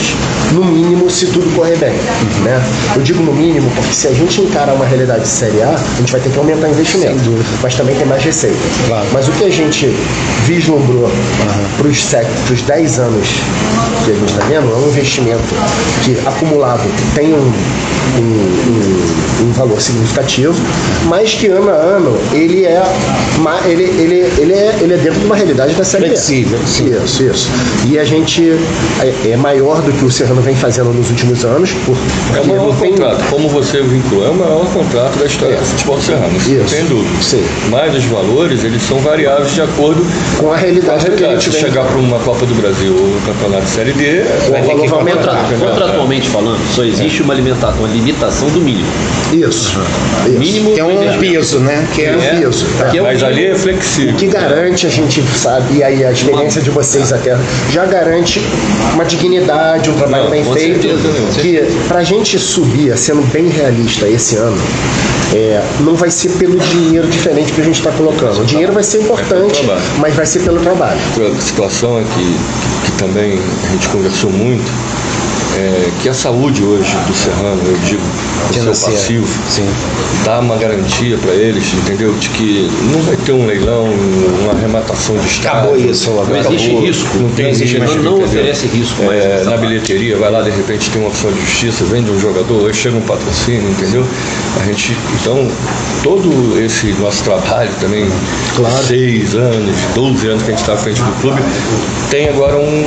no 0.52 0.64
mínimo, 0.64 1.08
se 1.08 1.26
tudo 1.26 1.54
correr 1.56 1.76
bem. 1.76 1.92
Uhum. 1.92 2.44
Né? 2.44 2.62
Eu 2.96 3.02
digo 3.02 3.22
no 3.22 3.32
mínimo 3.32 3.70
porque 3.74 3.94
se 3.94 4.08
a 4.08 4.12
gente 4.12 4.42
encarar 4.42 4.74
uma 4.74 4.84
realidade 4.84 5.22
de 5.22 5.28
série 5.28 5.62
A, 5.62 5.70
a 5.70 5.98
gente 6.00 6.12
vai 6.12 6.20
ter 6.20 6.30
que 6.30 6.38
aumentar 6.38 6.66
o 6.66 6.70
investimento, 6.70 7.30
mas 7.62 7.74
também 7.74 7.96
tem 7.96 8.06
mais 8.06 8.22
receita. 8.22 8.58
Claro. 8.86 9.06
Mas 9.12 9.28
o 9.28 9.32
que 9.32 9.44
a 9.44 9.50
gente 9.50 9.86
vislumbrou 10.44 11.04
uhum. 11.04 11.10
para 11.78 11.88
os 11.88 12.62
10 12.62 12.98
anos 12.98 13.28
que 14.04 14.10
a 14.10 14.14
gente 14.14 14.32
está 14.32 14.44
vendo 14.46 14.70
é 14.70 14.76
um 14.76 14.88
investimento 14.88 15.54
que 16.04 16.18
acumulado 16.26 16.84
tem 17.14 17.32
um 17.32 17.53
Amen. 17.54 18.03
Um, 18.16 19.44
um, 19.44 19.48
um, 19.48 19.52
valor 19.52 19.80
significativo, 19.80 20.54
mas 21.06 21.34
que 21.34 21.48
ano 21.48 21.70
a 21.70 21.74
ano 21.74 22.18
ele 22.32 22.64
é, 22.64 22.82
ele, 23.66 23.82
ele, 23.82 24.14
ele 24.38 24.52
é, 24.52 24.78
ele 24.80 24.94
é 24.94 24.96
dentro 24.96 25.20
de 25.20 25.26
uma 25.26 25.36
realidade 25.36 25.74
da 25.74 25.84
série 25.84 26.06
Flexível. 26.06 26.58
Isso, 27.04 27.22
isso. 27.22 27.50
E 27.88 27.98
a 27.98 28.04
gente 28.04 28.52
é, 29.00 29.30
é, 29.30 29.36
maior 29.36 29.80
do 29.82 29.92
que 29.92 30.04
o 30.04 30.10
Serrano 30.10 30.40
vem 30.40 30.54
fazendo 30.54 30.92
nos 30.92 31.10
últimos 31.10 31.44
anos. 31.44 31.72
Por, 31.84 31.96
é 32.36 32.40
o 32.40 32.46
maior 32.46 32.76
tem... 32.78 32.90
contrato, 32.90 33.24
como 33.30 33.48
você 33.48 33.82
vinculou, 33.82 34.26
é 34.26 34.30
o 34.30 34.34
maior 34.34 34.66
contrato 34.72 35.18
da 35.18 35.26
história 35.26 35.54
é. 35.54 35.58
do 35.58 35.64
futebol 35.64 36.00
serrano, 36.00 36.36
isso, 36.36 36.68
sem 36.68 36.84
dúvida. 36.86 37.22
Sim. 37.22 37.44
Mas 37.70 37.94
os 37.94 38.04
valores, 38.04 38.64
eles 38.64 38.82
são 38.82 38.98
variáveis 38.98 39.52
de 39.52 39.62
acordo 39.62 40.04
com 40.38 40.52
a 40.52 40.56
realidade, 40.56 40.86
com 40.86 41.12
a 41.12 41.16
realidade. 41.16 41.44
Se 41.44 41.52
chegar 41.52 41.84
para 41.84 41.98
uma 41.98 42.18
Copa 42.20 42.46
do 42.46 42.54
Brasil 42.54 42.94
ou 42.94 43.06
um 43.06 43.20
campeonato 43.26 43.64
de 43.64 43.70
Série 43.70 43.92
D, 43.92 44.04
é, 44.04 44.48
vai 44.50 44.62
ter 44.62 44.80
que 44.80 44.88
aumentar. 44.88 45.48
Contratualmente 45.58 46.28
falando, 46.28 46.60
só 46.74 46.84
existe 46.84 47.22
uma 47.22 47.34
alimentação, 47.34 47.78
uma 47.80 47.88
limitação 48.04 48.48
do 48.50 48.60
mínimo. 48.60 48.86
Isso. 49.32 49.78
Uhum. 49.78 49.84
Isso. 50.26 50.38
Mínimo 50.38 50.74
que 50.74 50.80
é 50.80 50.84
um 50.84 51.18
piso, 51.18 51.58
né? 51.60 51.88
Que 51.94 52.02
é, 52.02 52.06
é 52.06 52.16
um 52.16 52.40
piso. 52.40 52.66
É. 52.80 53.00
Mas 53.00 53.22
ali 53.22 53.46
é 53.46 53.54
flexível. 53.54 54.14
O 54.14 54.16
que 54.16 54.26
garante, 54.26 54.86
a 54.86 54.90
gente 54.90 55.22
sabe, 55.36 55.78
e 55.78 55.82
aí 55.82 56.04
a 56.04 56.12
experiência 56.12 56.60
de 56.60 56.70
vocês 56.70 57.12
até 57.12 57.36
já 57.70 57.84
garante 57.86 58.40
uma 58.92 59.04
dignidade, 59.04 59.90
um 59.90 59.94
trabalho 59.94 60.24
Não, 60.24 60.30
bem 60.30 60.44
feito. 60.44 60.82
Certeza, 60.82 61.40
que 61.40 61.86
pra 61.88 62.02
gente 62.02 62.38
subir, 62.38 62.96
sendo 62.98 63.22
bem 63.32 63.48
realista 63.48 64.06
esse 64.06 64.36
ano, 64.36 64.60
é, 65.34 65.62
não 65.80 65.94
vai 65.94 66.10
ser 66.10 66.30
pelo 66.32 66.58
dinheiro 66.58 67.08
diferente 67.08 67.52
que 67.52 67.60
a 67.60 67.64
gente 67.64 67.78
está 67.78 67.90
colocando. 67.90 68.42
O 68.42 68.44
dinheiro 68.44 68.72
vai 68.72 68.84
ser 68.84 69.00
importante, 69.00 69.62
mas 69.98 70.14
vai 70.14 70.26
ser 70.26 70.40
pelo 70.40 70.60
trabalho. 70.60 70.98
A 71.36 71.40
situação 71.40 71.98
é 71.98 72.02
que, 72.02 72.86
que 72.86 72.92
também 72.98 73.38
a 73.68 73.72
gente 73.72 73.88
conversou 73.88 74.30
muito 74.30 74.70
é, 75.56 75.90
que 76.02 76.08
a 76.08 76.14
saúde 76.14 76.62
hoje 76.62 76.96
do 77.06 77.14
Serrano, 77.14 77.60
eu 77.64 77.76
digo, 77.86 78.02
o 78.50 78.74
seu 78.74 78.90
passivo, 78.90 79.26
sim. 79.48 79.66
dá 80.24 80.40
uma 80.40 80.56
garantia 80.56 81.16
para 81.18 81.32
eles, 81.32 81.64
entendeu? 81.74 82.12
De 82.14 82.28
que 82.30 82.70
não 82.92 83.00
vai 83.02 83.16
ter 83.16 83.32
um 83.32 83.46
leilão, 83.46 83.84
uma 84.42 84.52
arrematação 84.52 85.16
de 85.16 85.26
Estado. 85.26 85.58
Acabou 85.58 85.76
isso, 85.76 86.10
não 86.10 86.36
existe 86.36 86.66
acabou, 86.66 86.86
risco. 86.86 87.18
Não 87.18 87.30
tem 87.30 87.44
não 87.44 87.52
existe, 87.52 87.78
risco. 87.78 87.96
Não, 87.96 88.18
não 88.18 88.24
oferece 88.24 88.66
risco. 88.66 89.02
É, 89.04 89.44
na 89.44 89.56
bilheteria, 89.56 90.16
vai 90.16 90.30
lá, 90.30 90.42
de 90.42 90.50
repente 90.50 90.90
tem 90.90 91.00
uma 91.00 91.08
opção 91.08 91.32
de 91.32 91.40
justiça, 91.40 91.84
vende 91.84 92.10
um 92.10 92.20
jogador, 92.20 92.66
aí 92.66 92.74
chega 92.74 92.96
um 92.96 93.02
patrocínio, 93.02 93.70
entendeu? 93.70 94.04
A 94.60 94.64
gente, 94.64 94.96
então, 95.20 95.48
todo 96.02 96.60
esse 96.60 96.92
nosso 96.94 97.22
trabalho 97.22 97.70
também, 97.80 98.08
claro. 98.56 98.84
seis 98.84 99.34
anos, 99.34 99.76
12 99.94 100.28
anos 100.28 100.42
que 100.42 100.48
a 100.48 100.52
gente 100.52 100.60
está 100.60 100.74
à 100.74 100.76
frente 100.76 101.00
do 101.00 101.20
clube, 101.20 101.40
tem 102.10 102.28
agora 102.28 102.56
um 102.56 102.84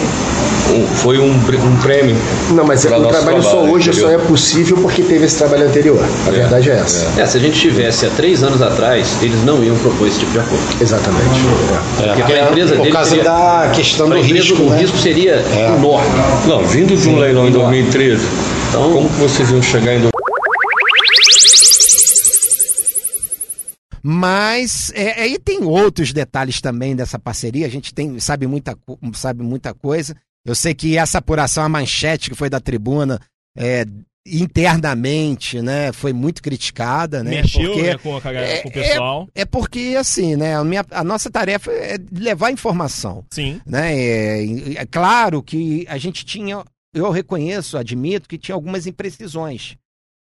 um, 0.74 0.88
foi 0.88 1.18
um, 1.20 1.32
um 1.32 1.78
prêmio. 1.82 2.16
Não, 2.52 2.66
mas 2.66 2.84
é, 2.86 2.88
o 2.88 2.90
trabalho, 2.92 3.10
trabalho, 3.12 3.44
só 3.44 3.64
hoje 3.64 3.90
entendeu? 3.90 4.08
só 4.08 4.14
é 4.14 4.18
possível 4.18 4.78
porque 4.78 5.02
teve 5.02 5.26
esse 5.26 5.38
trabalho 5.38 5.68
anterior. 5.68 6.00
A 6.26 6.30
é, 6.30 6.32
verdade 6.32 6.70
é 6.70 6.74
essa. 6.74 7.20
É. 7.20 7.22
é. 7.22 7.26
se 7.26 7.38
a 7.38 7.40
gente 7.40 7.60
tivesse 7.60 8.06
há 8.06 8.10
três 8.10 8.44
anos 8.44 8.62
atrás, 8.62 9.18
eles 9.22 9.44
não 9.44 9.64
iam 9.64 9.78
propor 9.78 10.08
esse 10.08 10.20
tipo 10.20 10.32
de 10.32 10.40
acordo. 10.40 10.64
Exatamente. 10.82 11.40
É. 12.02 12.16
Porque 12.16 12.34
a 12.34 12.50
empresa 12.50 12.76
Por 12.76 12.92
causa 12.92 13.10
seria, 13.10 13.24
da 13.24 13.72
questão 13.74 14.10
do 14.10 14.22
risco. 14.22 14.62
O 14.64 14.70
né? 14.70 14.80
risco 14.80 14.98
seria 14.98 15.44
enorme. 15.76 16.10
Não, 16.46 16.64
vindo 16.66 16.96
de 16.96 17.10
um 17.10 17.18
leilão 17.18 17.48
em 17.48 17.52
2013, 17.52 18.26
então, 18.70 18.92
como 18.92 19.10
vocês 19.10 19.50
iam 19.50 19.62
chegar 19.62 19.94
em 19.94 20.10
Mas 24.10 24.90
é, 24.96 25.22
aí 25.22 25.38
tem 25.38 25.66
outros 25.66 26.14
detalhes 26.14 26.62
também 26.62 26.96
dessa 26.96 27.20
parceria. 27.20 27.66
A 27.66 27.70
gente 27.70 27.94
tem, 27.94 28.18
sabe, 28.20 28.48
muita, 28.48 28.74
sabe 29.14 29.44
muita 29.44 29.74
coisa. 29.74 30.16
Eu 30.48 30.56
sei 30.56 30.74
que 30.74 30.98
essa 30.98 31.18
apuração, 31.18 31.62
a 31.62 31.70
manchete 31.70 32.30
que 32.30 32.36
foi 32.36 32.50
da 32.50 32.62
tribuna, 32.62 33.20
é, 33.54 33.86
internamente, 34.26 35.62
né, 35.62 35.92
foi 35.92 36.14
muito 36.14 36.42
criticada, 36.42 37.22
né? 37.22 37.42
Mexeu 37.42 37.74
porque, 37.74 37.82
né, 37.84 37.98
com, 37.98 38.18
a, 38.18 38.34
é, 38.34 38.62
com 38.62 38.70
o 38.70 38.72
pessoal. 38.72 39.30
É, 39.36 39.42
é, 39.42 39.46
porque, 39.46 39.96
assim, 40.00 40.38
né, 40.38 40.56
a, 40.56 40.64
minha, 40.64 40.86
a 40.90 41.04
nossa 41.04 41.30
tarefa 41.30 41.70
é 41.70 41.98
levar 42.14 42.50
informação. 42.50 43.26
Sim. 43.30 43.60
Né? 43.66 43.94
É, 43.94 44.74
é 44.76 44.86
claro 44.86 45.44
que 45.44 45.86
a 45.90 45.98
gente 45.98 46.26
tinha, 46.26 46.64
eu 46.94 47.12
reconheço, 47.12 47.78
admito 47.78 48.30
que 48.30 48.38
tinha 48.38 48.56
algumas 48.56 48.88
imprecisões. 48.88 49.76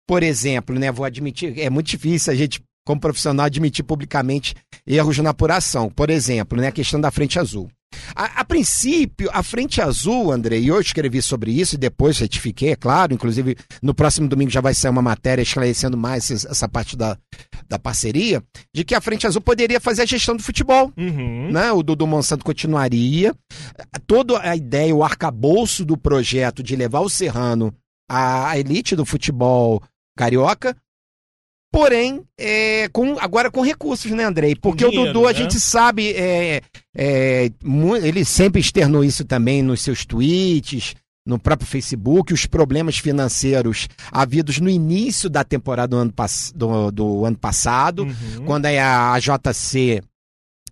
Por 0.09 0.25
exemplo, 0.25 0.76
né, 0.76 0.90
vou 0.90 1.06
admitir, 1.06 1.56
é 1.56 1.71
muito 1.71 1.87
difícil 1.87 2.33
a 2.33 2.37
gente 2.37 2.61
como 2.87 3.00
profissional, 3.00 3.45
admitir 3.45 3.85
publicamente 3.85 4.55
erros 4.87 5.19
na 5.19 5.31
apuração. 5.31 5.90
Por 5.90 6.09
exemplo, 6.09 6.59
né, 6.59 6.69
a 6.69 6.73
questão 6.73 7.00
da 7.00 7.11
frente 7.11 7.38
azul. 7.38 7.69
A, 8.14 8.40
a, 8.40 8.45
princípio, 8.45 9.28
a 9.33 9.43
frente 9.43 9.81
azul, 9.81 10.31
André, 10.31 10.59
e 10.59 10.69
eu 10.69 10.81
escrevi 10.81 11.21
sobre 11.21 11.50
isso 11.50 11.75
e 11.75 11.78
depois 11.78 12.19
retifiquei, 12.19 12.71
é 12.71 12.76
claro. 12.76 13.12
Inclusive, 13.12 13.57
no 13.83 13.93
próximo 13.93 14.28
domingo 14.28 14.50
já 14.50 14.61
vai 14.61 14.73
sair 14.73 14.90
uma 14.90 15.02
matéria 15.02 15.43
esclarecendo 15.43 15.97
mais 15.97 16.31
essa 16.31 16.69
parte 16.69 16.97
da, 16.97 17.19
da 17.69 17.78
parceria, 17.78 18.43
de 18.73 18.85
que 18.85 18.95
a 18.95 19.00
frente 19.00 19.26
azul 19.26 19.40
poderia 19.40 19.81
fazer 19.81 20.02
a 20.02 20.07
gestão 20.07 20.37
do 20.37 20.43
futebol. 20.43 20.93
Uhum. 20.97 21.50
Né? 21.50 21.73
O 21.73 21.83
Dudu 21.83 22.07
Monsanto 22.07 22.45
continuaria. 22.45 23.35
Toda 24.07 24.40
a 24.40 24.55
ideia, 24.55 24.95
o 24.95 25.02
arcabouço 25.02 25.85
do 25.85 25.97
projeto 25.97 26.62
de 26.62 26.76
levar 26.76 27.00
o 27.00 27.11
Serrano 27.11 27.75
à 28.09 28.57
elite 28.57 28.95
do 28.95 29.05
futebol 29.05 29.83
carioca 30.16 30.76
porém, 31.76 32.23
é, 32.38 32.88
com, 32.88 33.18
agora 33.18 33.50
com 33.50 33.61
recursos, 33.61 34.11
né, 34.11 34.25
Andrei? 34.25 34.56
Porque 34.56 34.88
dinheiro, 34.88 35.11
o 35.11 35.12
Dudu, 35.12 35.28
a 35.28 35.33
né? 35.33 35.38
gente 35.38 35.61
sabe, 35.61 36.11
é, 36.12 36.62
é, 36.97 37.50
ele 38.02 38.25
sempre 38.25 38.62
externou 38.62 39.04
isso 39.04 39.26
também 39.26 39.62
nos 39.62 39.83
seus 39.83 40.06
tweets, 40.06 40.95
no 41.26 41.38
próprio 41.38 41.68
Facebook, 41.68 42.33
os 42.33 42.47
problemas 42.47 42.97
financeiros 42.97 43.90
havidos 44.11 44.59
no 44.59 44.71
início 44.71 45.28
da 45.28 45.45
temporada 45.45 45.88
do 45.88 45.97
ano, 45.99 46.14
do, 46.54 46.90
do 46.90 47.25
ano 47.26 47.37
passado, 47.37 48.04
uhum. 48.04 48.47
quando 48.47 48.64
a 48.64 49.18
JC 49.18 50.00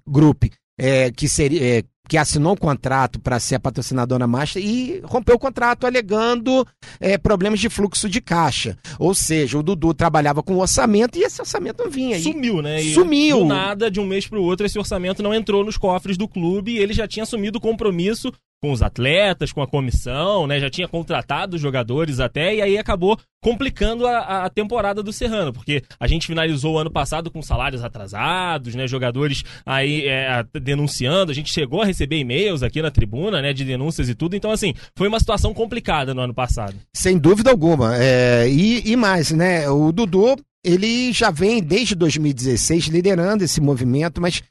Group, 0.08 0.44
é, 0.78 1.10
que 1.10 1.28
seria, 1.28 1.78
é, 1.78 1.84
que 2.08 2.18
assinou 2.18 2.52
um 2.52 2.56
contrato 2.56 3.18
para 3.18 3.40
ser 3.40 3.54
a 3.54 3.60
patrocinadora 3.60 4.26
master 4.26 4.62
e 4.62 5.00
rompeu 5.04 5.36
o 5.36 5.38
contrato 5.38 5.86
alegando 5.86 6.66
é, 7.00 7.16
problemas 7.16 7.60
de 7.60 7.70
fluxo 7.70 8.08
de 8.08 8.20
caixa. 8.20 8.76
Ou 8.98 9.14
seja, 9.14 9.58
o 9.58 9.62
Dudu 9.62 9.94
trabalhava 9.94 10.42
com 10.42 10.56
orçamento 10.58 11.18
e 11.18 11.22
esse 11.22 11.40
orçamento 11.40 11.82
não 11.82 11.90
vinha. 11.90 12.20
Sumiu, 12.20 12.60
né? 12.60 12.82
E 12.82 12.92
Sumiu. 12.92 13.38
Do 13.40 13.44
nada, 13.46 13.90
de 13.90 14.00
um 14.00 14.06
mês 14.06 14.26
para 14.26 14.38
o 14.38 14.42
outro, 14.42 14.66
esse 14.66 14.78
orçamento 14.78 15.22
não 15.22 15.34
entrou 15.34 15.64
nos 15.64 15.78
cofres 15.78 16.16
do 16.16 16.28
clube 16.28 16.72
e 16.72 16.78
ele 16.78 16.92
já 16.92 17.08
tinha 17.08 17.22
assumido 17.22 17.58
o 17.58 17.60
compromisso 17.60 18.32
com 18.64 18.72
os 18.72 18.80
atletas, 18.80 19.52
com 19.52 19.60
a 19.60 19.66
comissão, 19.66 20.46
né? 20.46 20.58
Já 20.58 20.70
tinha 20.70 20.88
contratado 20.88 21.54
os 21.54 21.60
jogadores 21.60 22.18
até, 22.18 22.54
e 22.54 22.62
aí 22.62 22.78
acabou 22.78 23.18
complicando 23.42 24.06
a, 24.06 24.46
a, 24.46 24.48
temporada 24.48 25.02
do 25.02 25.12
Serrano, 25.12 25.52
porque 25.52 25.82
a 26.00 26.06
gente 26.06 26.26
finalizou 26.26 26.72
o 26.72 26.78
ano 26.78 26.90
passado 26.90 27.30
com 27.30 27.42
salários 27.42 27.84
atrasados, 27.84 28.74
né? 28.74 28.88
Jogadores 28.88 29.44
aí 29.66 30.06
é, 30.06 30.42
denunciando, 30.62 31.30
a 31.30 31.34
gente 31.34 31.52
chegou 31.52 31.82
a 31.82 31.84
receber 31.84 32.16
e-mails 32.16 32.62
aqui 32.62 32.80
na 32.80 32.90
tribuna, 32.90 33.42
né? 33.42 33.52
De 33.52 33.66
denúncias 33.66 34.08
e 34.08 34.14
tudo, 34.14 34.34
então 34.34 34.50
assim, 34.50 34.72
foi 34.96 35.08
uma 35.08 35.20
situação 35.20 35.52
complicada 35.52 36.14
no 36.14 36.22
ano 36.22 36.32
passado. 36.32 36.74
Sem 36.96 37.18
dúvida 37.18 37.50
alguma. 37.50 37.94
É, 37.98 38.48
e, 38.48 38.92
e 38.92 38.96
mais, 38.96 39.30
né? 39.30 39.68
O 39.68 39.92
Dudu, 39.92 40.36
ele 40.64 41.12
já 41.12 41.30
vem 41.30 41.62
desde 41.62 41.94
2016 41.94 42.86
liderando 42.86 43.44
esse 43.44 43.60
movimento, 43.60 44.22
mas 44.22 44.42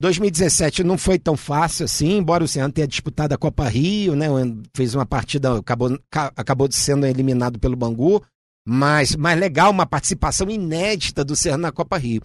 2017 0.00 0.82
não 0.82 0.96
foi 0.96 1.18
tão 1.18 1.36
fácil 1.36 1.84
assim, 1.84 2.16
embora 2.16 2.42
o 2.42 2.48
Serrano 2.48 2.72
tenha 2.72 2.88
disputado 2.88 3.34
a 3.34 3.38
Copa 3.38 3.68
Rio, 3.68 4.16
né? 4.16 4.26
Fez 4.74 4.94
uma 4.94 5.04
partida, 5.04 5.58
acabou, 5.58 5.98
acabou 6.10 6.68
sendo 6.72 7.06
eliminado 7.06 7.58
pelo 7.58 7.76
Bangu, 7.76 8.22
mas 8.66 9.14
mais 9.14 9.38
legal, 9.38 9.70
uma 9.70 9.84
participação 9.84 10.48
inédita 10.48 11.22
do 11.22 11.36
Serrano 11.36 11.62
na 11.62 11.72
Copa 11.72 11.98
Rio. 11.98 12.22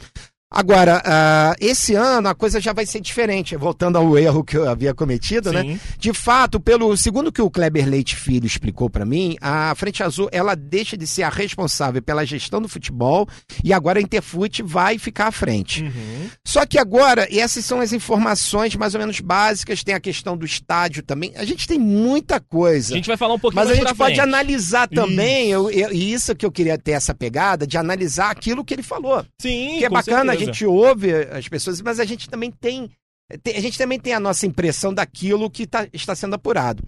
Agora, 0.49 1.01
uh, 1.05 1.55
esse 1.59 1.95
ano 1.95 2.29
a 2.29 2.35
coisa 2.35 2.61
já 2.61 2.71
vai 2.71 2.85
ser 2.85 3.01
diferente, 3.01 3.57
voltando 3.57 3.97
ao 3.97 4.17
erro 4.17 4.43
que 4.43 4.55
eu 4.55 4.69
havia 4.69 4.93
cometido, 4.93 5.51
né? 5.51 5.61
Sim. 5.61 5.73
né? 5.73 5.79
De 5.97 6.13
fato, 6.13 6.59
pelo 6.59 6.95
segundo 6.95 7.31
que 7.31 7.41
o 7.41 7.49
Kleber 7.49 7.87
Leite 7.87 8.15
Filho 8.15 8.45
explicou 8.45 8.89
para 8.89 9.03
mim, 9.03 9.35
a 9.41 9.73
Frente 9.75 10.03
Azul 10.03 10.29
ela 10.31 10.55
deixa 10.55 10.95
de 10.95 11.07
ser 11.07 11.23
a 11.23 11.29
responsável 11.29 12.01
pela 12.01 12.23
gestão 12.25 12.61
do 12.61 12.69
futebol 12.69 13.27
e 13.63 13.73
agora 13.73 13.99
a 13.99 14.01
Interfute 14.01 14.61
vai 14.61 14.99
ficar 14.99 15.27
à 15.27 15.31
frente. 15.31 15.83
Uhum. 15.83 16.29
Só 16.45 16.65
que 16.65 16.77
agora, 16.77 17.27
e 17.29 17.39
essas 17.39 17.65
são 17.65 17.81
as 17.81 17.91
informações 17.91 18.75
mais 18.75 18.93
ou 18.93 18.99
menos 18.99 19.19
básicas, 19.19 19.83
tem 19.83 19.95
a 19.95 19.99
questão 19.99 20.37
do 20.37 20.45
estádio 20.45 21.01
também. 21.01 21.33
A 21.35 21.43
gente 21.43 21.67
tem 21.67 21.79
muita 21.79 22.39
coisa. 22.39 22.93
A 22.93 22.97
gente 22.97 23.07
vai 23.07 23.17
falar 23.17 23.33
um 23.33 23.39
pouquinho 23.39 23.63
Mas 23.63 23.71
a 23.71 23.75
gente 23.75 23.95
pode 23.95 24.15
frente. 24.15 24.19
analisar 24.21 24.87
também, 24.87 25.47
isso. 25.47 25.53
Eu, 25.55 25.71
eu, 25.71 25.91
e 25.91 26.13
isso 26.13 26.35
que 26.35 26.45
eu 26.45 26.51
queria 26.51 26.77
ter 26.77 26.91
essa 26.91 27.15
pegada, 27.15 27.65
de 27.65 27.77
analisar 27.77 28.29
aquilo 28.29 28.63
que 28.63 28.73
ele 28.73 28.83
falou. 28.83 29.25
Sim, 29.41 29.79
que 29.79 29.85
é 29.85 29.89
bacana 29.89 30.34
a 30.35 30.45
gente 30.45 30.65
ouve 30.65 31.13
as 31.13 31.47
pessoas, 31.47 31.81
mas 31.81 31.99
a 31.99 32.05
gente 32.05 32.29
também 32.29 32.51
tem 32.51 32.89
a 33.29 33.59
gente 33.59 33.77
também 33.77 33.99
tem 33.99 34.13
a 34.13 34.19
nossa 34.19 34.45
impressão 34.45 34.93
daquilo 34.93 35.49
que 35.49 35.65
tá, 35.65 35.87
está 35.91 36.13
sendo 36.13 36.35
apurado. 36.35 36.83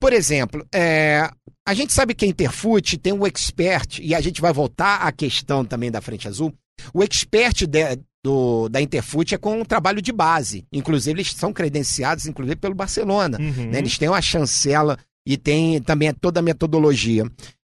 Por 0.00 0.12
exemplo, 0.12 0.66
é, 0.74 1.30
a 1.64 1.74
gente 1.74 1.92
sabe 1.92 2.14
que 2.14 2.24
a 2.24 2.28
Interfute 2.28 2.98
tem 2.98 3.12
um 3.12 3.26
expert, 3.26 4.00
e 4.00 4.14
a 4.14 4.20
gente 4.20 4.40
vai 4.40 4.52
voltar 4.52 5.02
à 5.02 5.12
questão 5.12 5.64
também 5.64 5.90
da 5.90 6.00
Frente 6.00 6.26
Azul. 6.26 6.52
O 6.92 7.02
expert 7.02 7.66
de, 7.66 7.98
do, 8.24 8.68
da 8.68 8.80
Interfute 8.80 9.34
é 9.34 9.38
com 9.38 9.60
um 9.60 9.64
trabalho 9.64 10.02
de 10.02 10.10
base. 10.10 10.64
Inclusive, 10.72 11.20
eles 11.20 11.32
são 11.32 11.52
credenciados, 11.52 12.26
inclusive, 12.26 12.56
pelo 12.56 12.74
Barcelona. 12.74 13.38
Uhum. 13.40 13.70
Né? 13.70 13.78
Eles 13.78 13.98
têm 13.98 14.08
uma 14.08 14.22
chancela 14.22 14.98
e 15.26 15.36
tem 15.36 15.80
também 15.82 16.12
toda 16.12 16.40
a 16.40 16.42
metodologia. 16.42 17.24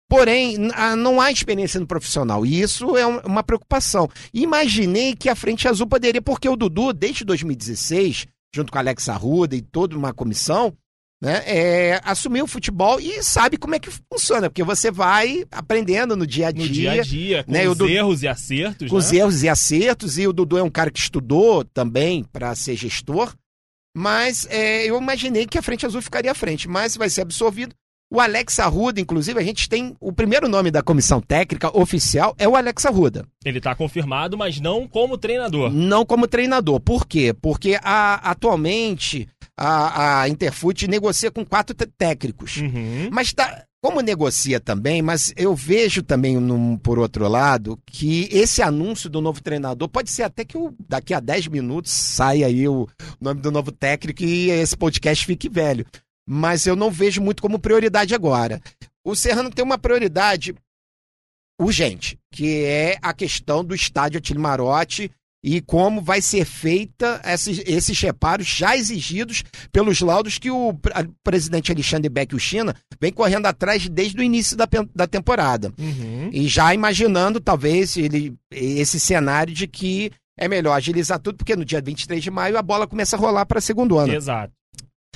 Porém, 0.10 0.58
não 0.98 1.22
há 1.22 1.32
experiência 1.32 1.80
no 1.80 1.86
profissional. 1.86 2.44
E 2.44 2.60
isso 2.60 2.98
é 2.98 3.06
uma 3.06 3.44
preocupação. 3.44 4.10
Imaginei 4.34 5.16
que 5.16 5.30
a 5.30 5.36
Frente 5.36 5.68
Azul 5.68 5.86
poderia, 5.86 6.22
porque 6.22 6.50
o 6.50 6.56
Dudu, 6.56 6.92
desde 6.92 7.24
2016, 7.24 8.26
junto 8.54 8.72
com 8.72 8.80
a 8.80 8.82
Alex 8.82 9.08
Arruda 9.08 9.56
e 9.56 9.62
toda 9.62 9.96
uma 9.96 10.12
comissão, 10.12 10.74
né, 11.22 11.44
é, 11.46 12.02
assumiu 12.04 12.46
o 12.46 12.48
futebol 12.48 13.00
e 13.00 13.22
sabe 13.22 13.58
como 13.58 13.76
é 13.76 13.80
que 13.80 13.90
funciona, 14.12 14.50
porque 14.50 14.64
você 14.64 14.90
vai 14.90 15.46
aprendendo 15.52 16.16
no 16.16 16.26
dia 16.26 16.48
a 16.48 16.52
dia. 16.52 16.66
No 16.66 16.72
dia 16.72 16.92
a 16.92 17.04
dia, 17.04 17.44
com 17.44 17.52
né, 17.52 17.70
os 17.70 17.78
Dudu, 17.78 17.92
erros 17.92 18.24
e 18.24 18.28
acertos. 18.28 18.90
Com 18.90 18.96
né? 18.96 19.00
os 19.00 19.12
erros 19.12 19.44
e 19.44 19.50
acertos, 19.50 20.18
e 20.18 20.28
o 20.28 20.34
Dudu 20.34 20.58
é 20.58 20.64
um 20.64 20.70
cara 20.72 20.90
que 20.90 21.00
estudou 21.00 21.64
também 21.64 22.24
para 22.24 22.56
ser 22.56 22.76
gestor. 22.76 23.36
Mas 23.96 24.48
é, 24.50 24.86
eu 24.86 25.00
imaginei 25.00 25.46
que 25.46 25.58
a 25.58 25.62
Frente 25.62 25.86
Azul 25.86 26.02
ficaria 26.02 26.32
à 26.32 26.36
frente, 26.36 26.68
mas 26.68 26.96
vai 26.96 27.10
ser 27.10 27.22
absorvido. 27.22 27.76
O 28.12 28.20
Alex 28.20 28.58
Arruda, 28.60 29.00
inclusive, 29.00 29.40
a 29.40 29.44
gente 29.44 29.70
tem 29.70 29.96
o 30.00 30.12
primeiro 30.12 30.50
nome 30.50 30.72
da 30.72 30.82
comissão 30.82 31.22
técnica 31.22 31.70
oficial 31.78 32.34
é 32.40 32.48
o 32.48 32.56
Alex 32.56 32.84
Arruda. 32.88 33.24
Ele 33.46 33.60
está 33.60 33.76
confirmado, 33.76 34.36
mas 34.36 34.60
não 34.60 34.88
como 34.88 35.16
treinador. 35.16 35.72
Não 35.72 36.04
como 36.04 36.28
treinador. 36.28 36.80
Por 36.80 37.06
quê? 37.06 37.36
Porque 37.40 37.78
a, 37.84 38.32
atualmente 38.32 39.28
a, 39.56 40.22
a 40.22 40.30
Interfoot 40.30 40.88
negocia 40.88 41.30
com 41.30 41.46
quatro 41.46 41.76
técnicos. 41.76 42.58
Uhum. 42.58 43.10
Mas 43.12 43.32
tá, 43.32 43.64
como 43.80 44.02
negocia 44.02 44.60
também, 44.60 45.04
mas 45.04 45.32
eu 45.38 45.56
vejo 45.56 46.02
também, 46.02 46.36
num, 46.38 46.78
por 46.78 46.98
outro 46.98 47.28
lado, 47.28 47.78
que 47.86 48.28
esse 48.32 48.64
anúncio 48.64 49.08
do 49.08 49.22
novo 49.22 49.40
treinador 49.40 49.88
pode 49.88 50.10
ser 50.10 50.24
até 50.24 50.44
que 50.44 50.58
o, 50.58 50.74
daqui 50.88 51.14
a 51.14 51.20
10 51.20 51.48
minutos 51.50 51.92
saia 51.92 52.48
aí 52.48 52.68
o 52.68 52.88
nome 53.22 53.40
do 53.40 53.52
novo 53.52 53.72
técnico 53.72 54.24
e 54.24 54.50
esse 54.50 54.76
podcast 54.76 55.28
fique 55.28 55.48
velho 55.48 55.86
mas 56.32 56.68
eu 56.68 56.76
não 56.76 56.92
vejo 56.92 57.20
muito 57.22 57.42
como 57.42 57.58
prioridade 57.58 58.14
agora. 58.14 58.62
O 59.04 59.16
Serrano 59.16 59.50
tem 59.50 59.66
uma 59.66 59.80
prioridade 59.80 60.54
urgente, 61.60 62.20
que 62.32 62.64
é 62.66 63.00
a 63.02 63.12
questão 63.14 63.66
do 63.66 63.74
estádio 63.74 64.20
Atílio 64.20 64.40
Marotti 64.40 65.10
e 65.44 65.60
como 65.60 66.02
vai 66.02 66.22
ser 66.22 66.46
feita 66.46 67.20
esses, 67.26 67.64
esses 67.66 68.00
reparos 68.00 68.46
já 68.46 68.78
exigidos 68.78 69.44
pelos 69.72 70.02
laudos 70.02 70.38
que 70.38 70.52
o 70.52 70.78
presidente 71.24 71.72
Alexandre 71.72 72.10
Beck, 72.10 72.36
o 72.36 72.40
China, 72.40 72.76
vem 73.02 73.12
correndo 73.12 73.48
atrás 73.48 73.90
desde 73.90 74.20
o 74.20 74.24
início 74.24 74.56
da, 74.56 74.68
da 74.94 75.08
temporada. 75.08 75.74
Uhum. 75.80 76.30
E 76.32 76.48
já 76.48 76.76
imaginando, 76.76 77.40
talvez, 77.40 77.98
ele, 77.98 78.36
esse 78.52 79.00
cenário 79.00 79.54
de 79.54 79.66
que 79.66 80.12
é 80.38 80.48
melhor 80.48 80.74
agilizar 80.74 81.18
tudo, 81.20 81.38
porque 81.38 81.56
no 81.56 81.66
dia 81.66 81.82
23 81.82 82.22
de 82.22 82.30
maio 82.30 82.58
a 82.58 82.62
bola 82.62 82.86
começa 82.86 83.16
a 83.16 83.20
rolar 83.20 83.46
para 83.48 83.60
segundo 83.60 83.98
ano. 83.98 84.14
Exato. 84.14 84.59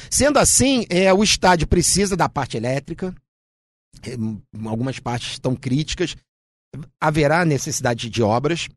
Sendo 0.10 0.40
assim, 0.40 0.86
é, 0.90 1.14
o 1.14 1.24
estádio 1.24 1.68
precisa 1.68 2.16
da 2.16 2.30
parte 2.30 2.58
elétrica, 2.58 3.14
é, 4.04 4.16
algumas 4.68 5.00
partes 5.00 5.34
estão 5.34 5.56
críticas, 5.56 6.16
haverá 7.00 7.46
necessidade 7.46 8.10
de 8.10 8.22
obras, 8.24 8.68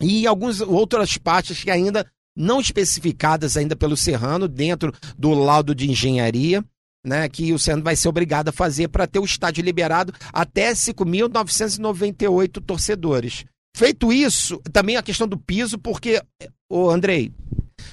e 0.00 0.26
algumas 0.26 0.60
outras 0.60 1.16
partes 1.16 1.62
que 1.62 1.70
ainda 1.70 2.06
não 2.36 2.60
especificadas 2.60 3.56
ainda 3.56 3.74
pelo 3.74 3.96
Serrano 3.96 4.46
dentro 4.46 4.92
do 5.16 5.34
laudo 5.34 5.74
de 5.74 5.90
engenharia, 5.90 6.64
né, 7.04 7.28
que 7.28 7.52
o 7.52 7.58
Serrano 7.58 7.82
vai 7.82 7.96
ser 7.96 8.08
obrigado 8.08 8.48
a 8.48 8.52
fazer 8.52 8.88
para 8.88 9.06
ter 9.06 9.18
o 9.18 9.24
estádio 9.24 9.64
liberado 9.64 10.12
até 10.32 10.72
5.998 10.72 12.62
torcedores. 12.64 13.44
Feito 13.76 14.12
isso, 14.12 14.58
também 14.72 14.96
a 14.96 15.02
questão 15.02 15.26
do 15.26 15.38
piso, 15.38 15.78
porque, 15.78 16.22
o 16.70 16.90
Andrei, 16.90 17.32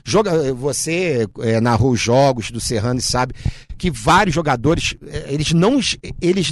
joga, 0.06 0.54
você 0.54 1.28
é, 1.40 1.60
narrou 1.60 1.92
os 1.92 2.00
jogos 2.00 2.52
do 2.52 2.60
Serrano 2.60 3.00
e 3.00 3.04
sabe 3.04 3.34
que 3.78 3.90
vários 3.90 4.36
jogadores, 4.36 4.96
é, 5.08 5.34
eles 5.34 5.52
não, 5.52 5.80
eles 6.22 6.52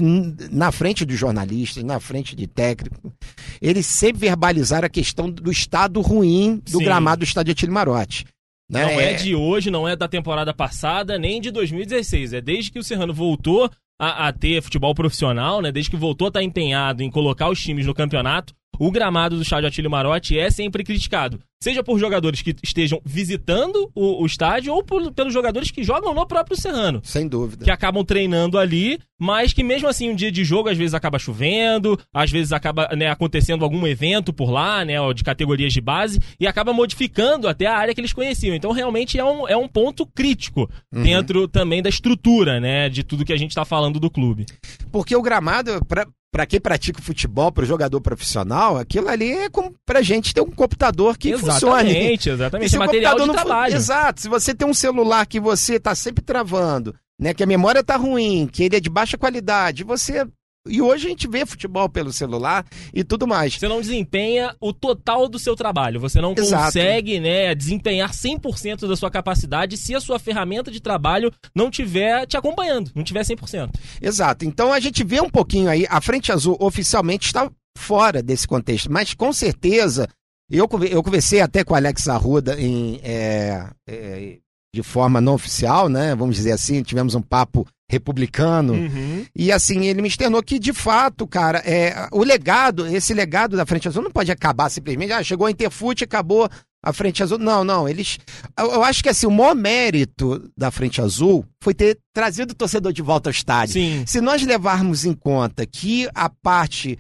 na 0.52 0.72
frente 0.72 1.06
dos 1.06 1.18
jornalistas, 1.18 1.84
na 1.84 2.00
frente 2.00 2.36
de 2.36 2.48
técnico, 2.48 3.14
eles 3.62 3.86
sempre 3.86 4.28
verbalizaram 4.28 4.88
a 4.88 4.90
questão 4.90 5.30
do 5.30 5.52
estado 5.52 6.02
ruim 6.02 6.62
do 6.66 6.80
Sim. 6.80 6.84
gramado 6.84 7.20
do 7.20 7.26
estádio 7.26 7.52
Atílio 7.52 7.74
Marotti. 7.74 8.26
Né? 8.70 8.84
Não 8.84 9.00
é... 9.00 9.12
é 9.12 9.14
de 9.14 9.36
hoje, 9.36 9.70
não 9.70 9.88
é 9.88 9.96
da 9.96 10.08
temporada 10.08 10.54
passada, 10.54 11.20
nem 11.20 11.40
de 11.40 11.52
2016. 11.52 12.34
É 12.34 12.42
desde 12.42 12.72
que 12.72 12.80
o 12.80 12.84
Serrano 12.84 13.14
voltou 13.14 13.70
a, 14.00 14.28
a 14.28 14.34
ter 14.34 14.62
futebol 14.62 14.96
profissional, 14.96 15.62
né? 15.62 15.72
Desde 15.72 15.92
que 15.92 15.98
voltou 15.98 16.26
a 16.26 16.30
estar 16.30 16.44
empenhado 16.44 17.04
em 17.04 17.12
colocar 17.12 17.50
os 17.50 17.62
times 17.62 17.86
no 17.86 17.94
campeonato, 17.94 18.54
o 18.86 18.92
gramado 18.92 19.38
do 19.38 19.42
estádio 19.42 19.70
Atílio 19.70 19.90
Marotti 19.90 20.38
é 20.38 20.52
sempre 20.52 20.84
criticado. 20.84 21.40
Seja 21.62 21.82
por 21.82 21.98
jogadores 21.98 22.42
que 22.42 22.54
estejam 22.62 23.02
visitando 23.06 23.90
o, 23.96 24.22
o 24.22 24.26
estádio 24.26 24.74
ou 24.74 24.84
por, 24.84 25.14
pelos 25.14 25.34
jogadores 25.34 25.72
que 25.72 25.82
jogam 25.82 26.14
no 26.14 26.28
próprio 26.28 26.60
Serrano. 26.60 27.00
Sem 27.02 27.26
dúvida. 27.26 27.64
Que 27.64 27.72
acabam 27.72 28.04
treinando 28.04 28.58
ali, 28.58 29.00
mas 29.18 29.54
que 29.54 29.64
mesmo 29.64 29.88
assim 29.88 30.10
um 30.10 30.16
dia 30.16 30.30
de 30.30 30.44
jogo 30.44 30.68
às 30.68 30.78
vezes 30.78 30.94
acaba 30.94 31.18
chovendo, 31.18 31.98
às 32.14 32.30
vezes 32.30 32.52
acaba 32.52 32.90
né, 32.94 33.08
acontecendo 33.08 33.64
algum 33.64 33.88
evento 33.88 34.34
por 34.34 34.52
lá, 34.52 34.84
né, 34.84 34.96
de 35.14 35.24
categorias 35.24 35.72
de 35.72 35.80
base, 35.80 36.20
e 36.38 36.46
acaba 36.46 36.74
modificando 36.74 37.48
até 37.48 37.66
a 37.66 37.78
área 37.78 37.94
que 37.94 38.02
eles 38.02 38.12
conheciam. 38.12 38.54
Então 38.54 38.74
realmente 38.74 39.18
é 39.18 39.24
um, 39.24 39.48
é 39.48 39.56
um 39.56 39.70
ponto 39.70 40.06
crítico 40.06 40.70
uhum. 40.94 41.04
dentro 41.04 41.48
também 41.48 41.82
da 41.82 41.88
estrutura, 41.88 42.60
né, 42.60 42.90
de 42.90 43.02
tudo 43.02 43.24
que 43.24 43.32
a 43.32 43.38
gente 43.38 43.52
está 43.52 43.64
falando 43.64 43.98
do 43.98 44.12
clube. 44.12 44.46
Porque 44.92 45.16
o 45.16 45.22
gramado, 45.22 45.80
pra, 45.86 46.06
para 46.34 46.48
quem 46.48 46.60
pratica 46.60 47.00
futebol, 47.00 47.52
para 47.52 47.62
o 47.62 47.68
jogador 47.68 48.02
profissional, 48.02 48.76
aquilo 48.76 49.08
ali 49.08 49.32
é 49.32 49.50
como 49.52 49.76
para 49.86 50.02
gente 50.02 50.34
ter 50.34 50.42
um 50.42 50.50
computador 50.50 51.16
que 51.16 51.30
exatamente, 51.30 51.54
funcione. 51.54 51.90
Exatamente, 51.92 52.30
exatamente. 52.32 52.76
É 52.76 52.80
material 52.80 53.20
de 53.20 53.32
trabalho. 53.32 53.76
Exato. 53.76 54.22
Se 54.22 54.28
você 54.28 54.56
tem 54.56 54.68
um 54.68 54.74
celular 54.74 55.28
que 55.28 55.40
você 55.40 55.76
está 55.76 55.94
sempre 55.94 56.24
travando, 56.24 56.96
né, 57.20 57.36
que 57.36 57.44
a 57.44 57.46
memória 57.46 57.82
está 57.82 57.96
ruim, 57.98 58.50
que 58.52 58.64
ele 58.64 58.76
é 58.76 58.80
de 58.80 58.90
baixa 58.90 59.16
qualidade, 59.16 59.84
você 59.84 60.26
e 60.66 60.82
hoje 60.82 61.08
a 61.08 61.10
gente 61.10 61.28
vê 61.28 61.46
futebol 61.46 61.90
pelo 61.90 62.14
celular 62.14 62.66
e 62.94 63.04
tudo 63.04 63.28
mais. 63.28 63.56
Você 63.56 63.68
não 63.68 63.82
desempenha 63.82 64.56
o 64.62 64.72
total 64.72 65.28
do 65.28 65.38
seu 65.38 65.56
trabalho. 65.56 66.00
Você 66.00 66.22
não 66.22 66.34
Exato. 66.38 66.66
consegue 66.66 67.20
né, 67.20 67.54
desempenhar 67.54 68.12
100% 68.12 68.88
da 68.88 68.96
sua 68.96 69.12
capacidade 69.12 69.76
se 69.76 69.94
a 69.94 70.00
sua 70.00 70.18
ferramenta 70.18 70.72
de 70.72 70.80
trabalho 70.80 71.32
não 71.54 71.70
tiver 71.70 72.26
te 72.26 72.38
acompanhando, 72.38 72.92
não 72.96 73.04
tiver 73.04 73.24
100%. 73.24 73.72
Exato. 74.02 74.46
Então 74.46 74.72
a 74.72 74.80
gente 74.80 75.04
vê 75.04 75.20
um 75.20 75.30
pouquinho 75.30 75.70
aí, 75.70 75.86
a 75.90 76.00
Frente 76.00 76.32
Azul 76.32 76.56
oficialmente 76.60 77.26
está 77.26 77.52
fora 77.78 78.24
desse 78.24 78.48
contexto, 78.48 78.90
mas 78.92 79.14
com 79.14 79.34
certeza, 79.34 80.08
eu, 80.50 80.70
eu 80.90 81.04
conversei 81.04 81.42
até 81.42 81.64
com 81.64 81.74
o 81.74 81.78
Alex 81.78 82.08
Arruda 82.08 82.60
em, 82.60 83.02
é, 83.04 83.68
é, 83.90 84.38
de 84.74 84.82
forma 84.82 85.20
não 85.20 85.34
oficial, 85.34 85.90
né? 85.90 86.16
Vamos 86.16 86.38
dizer 86.38 86.52
assim, 86.52 86.82
tivemos 86.84 87.16
um 87.16 87.22
papo 87.22 87.68
republicano. 87.90 88.74
Uhum. 88.74 89.26
E 89.36 89.52
assim, 89.52 89.86
ele 89.86 90.02
me 90.02 90.08
externou 90.08 90.42
que, 90.42 90.58
de 90.58 90.74
fato, 90.74 91.28
cara, 91.28 91.60
é, 91.60 92.08
o 92.12 92.24
legado, 92.24 92.88
esse 92.88 93.14
legado 93.14 93.56
da 93.56 93.66
Frente 93.66 93.88
Azul 93.88 94.04
não 94.04 94.12
pode 94.12 94.32
acabar 94.32 94.70
simplesmente. 94.70 95.12
Ah, 95.12 95.24
chegou 95.24 95.48
a 95.48 95.52
Interfute, 95.52 96.04
acabou 96.04 96.50
a 96.84 96.92
Frente 96.92 97.24
Azul. 97.24 97.38
Não, 97.38 97.64
não. 97.64 97.88
Eles. 97.88 98.20
Eu, 98.58 98.72
eu, 98.72 98.84
acho 98.84 99.02
que 99.02 99.10
assim, 99.10 99.26
o 99.26 99.32
maior 99.32 99.56
mérito 99.56 100.52
da 100.58 100.72
Frente 100.72 101.02
Azul 101.02 101.46
foi 101.62 101.74
ter 101.74 102.00
trazido 102.14 102.52
o 102.52 102.56
torcedor 102.56 102.92
de 102.92 103.02
volta 103.02 103.30
ao 103.30 103.32
estádio. 103.32 103.74
Sim. 103.74 104.04
Se 104.06 104.20
nós 104.20 104.44
levarmos 104.44 105.06
em 105.06 105.14
conta 105.14 105.66
que 105.66 106.10
a 106.14 106.30
parte 106.30 107.00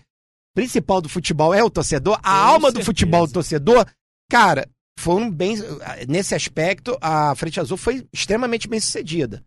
principal 0.55 1.01
do 1.01 1.09
futebol 1.09 1.53
é 1.53 1.63
o 1.63 1.69
torcedor, 1.69 2.19
a 2.21 2.21
Com 2.21 2.29
alma 2.29 2.67
certeza. 2.67 2.79
do 2.79 2.85
futebol 2.85 3.21
é 3.21 3.27
o 3.27 3.31
torcedor, 3.31 3.85
cara, 4.29 4.67
foram 4.99 5.29
bem. 5.29 5.57
Nesse 6.07 6.35
aspecto, 6.35 6.97
a 7.01 7.33
Frente 7.35 7.59
Azul 7.59 7.77
foi 7.77 8.05
extremamente 8.13 8.67
bem 8.67 8.79
sucedida. 8.79 9.43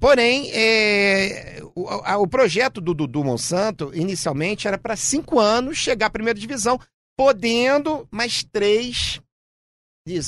Porém, 0.00 0.50
é, 0.52 1.62
o, 1.74 1.88
a, 1.88 2.16
o, 2.16 2.26
projeto 2.26 2.80
do 2.80 2.94
Dudu 2.94 3.22
Monsanto, 3.22 3.90
inicialmente, 3.94 4.66
era 4.66 4.78
para 4.78 4.96
cinco 4.96 5.38
anos 5.38 5.76
chegar 5.76 6.06
à 6.06 6.10
primeira 6.10 6.38
divisão, 6.38 6.80
podendo 7.16 8.08
mais 8.10 8.44
três 8.44 9.20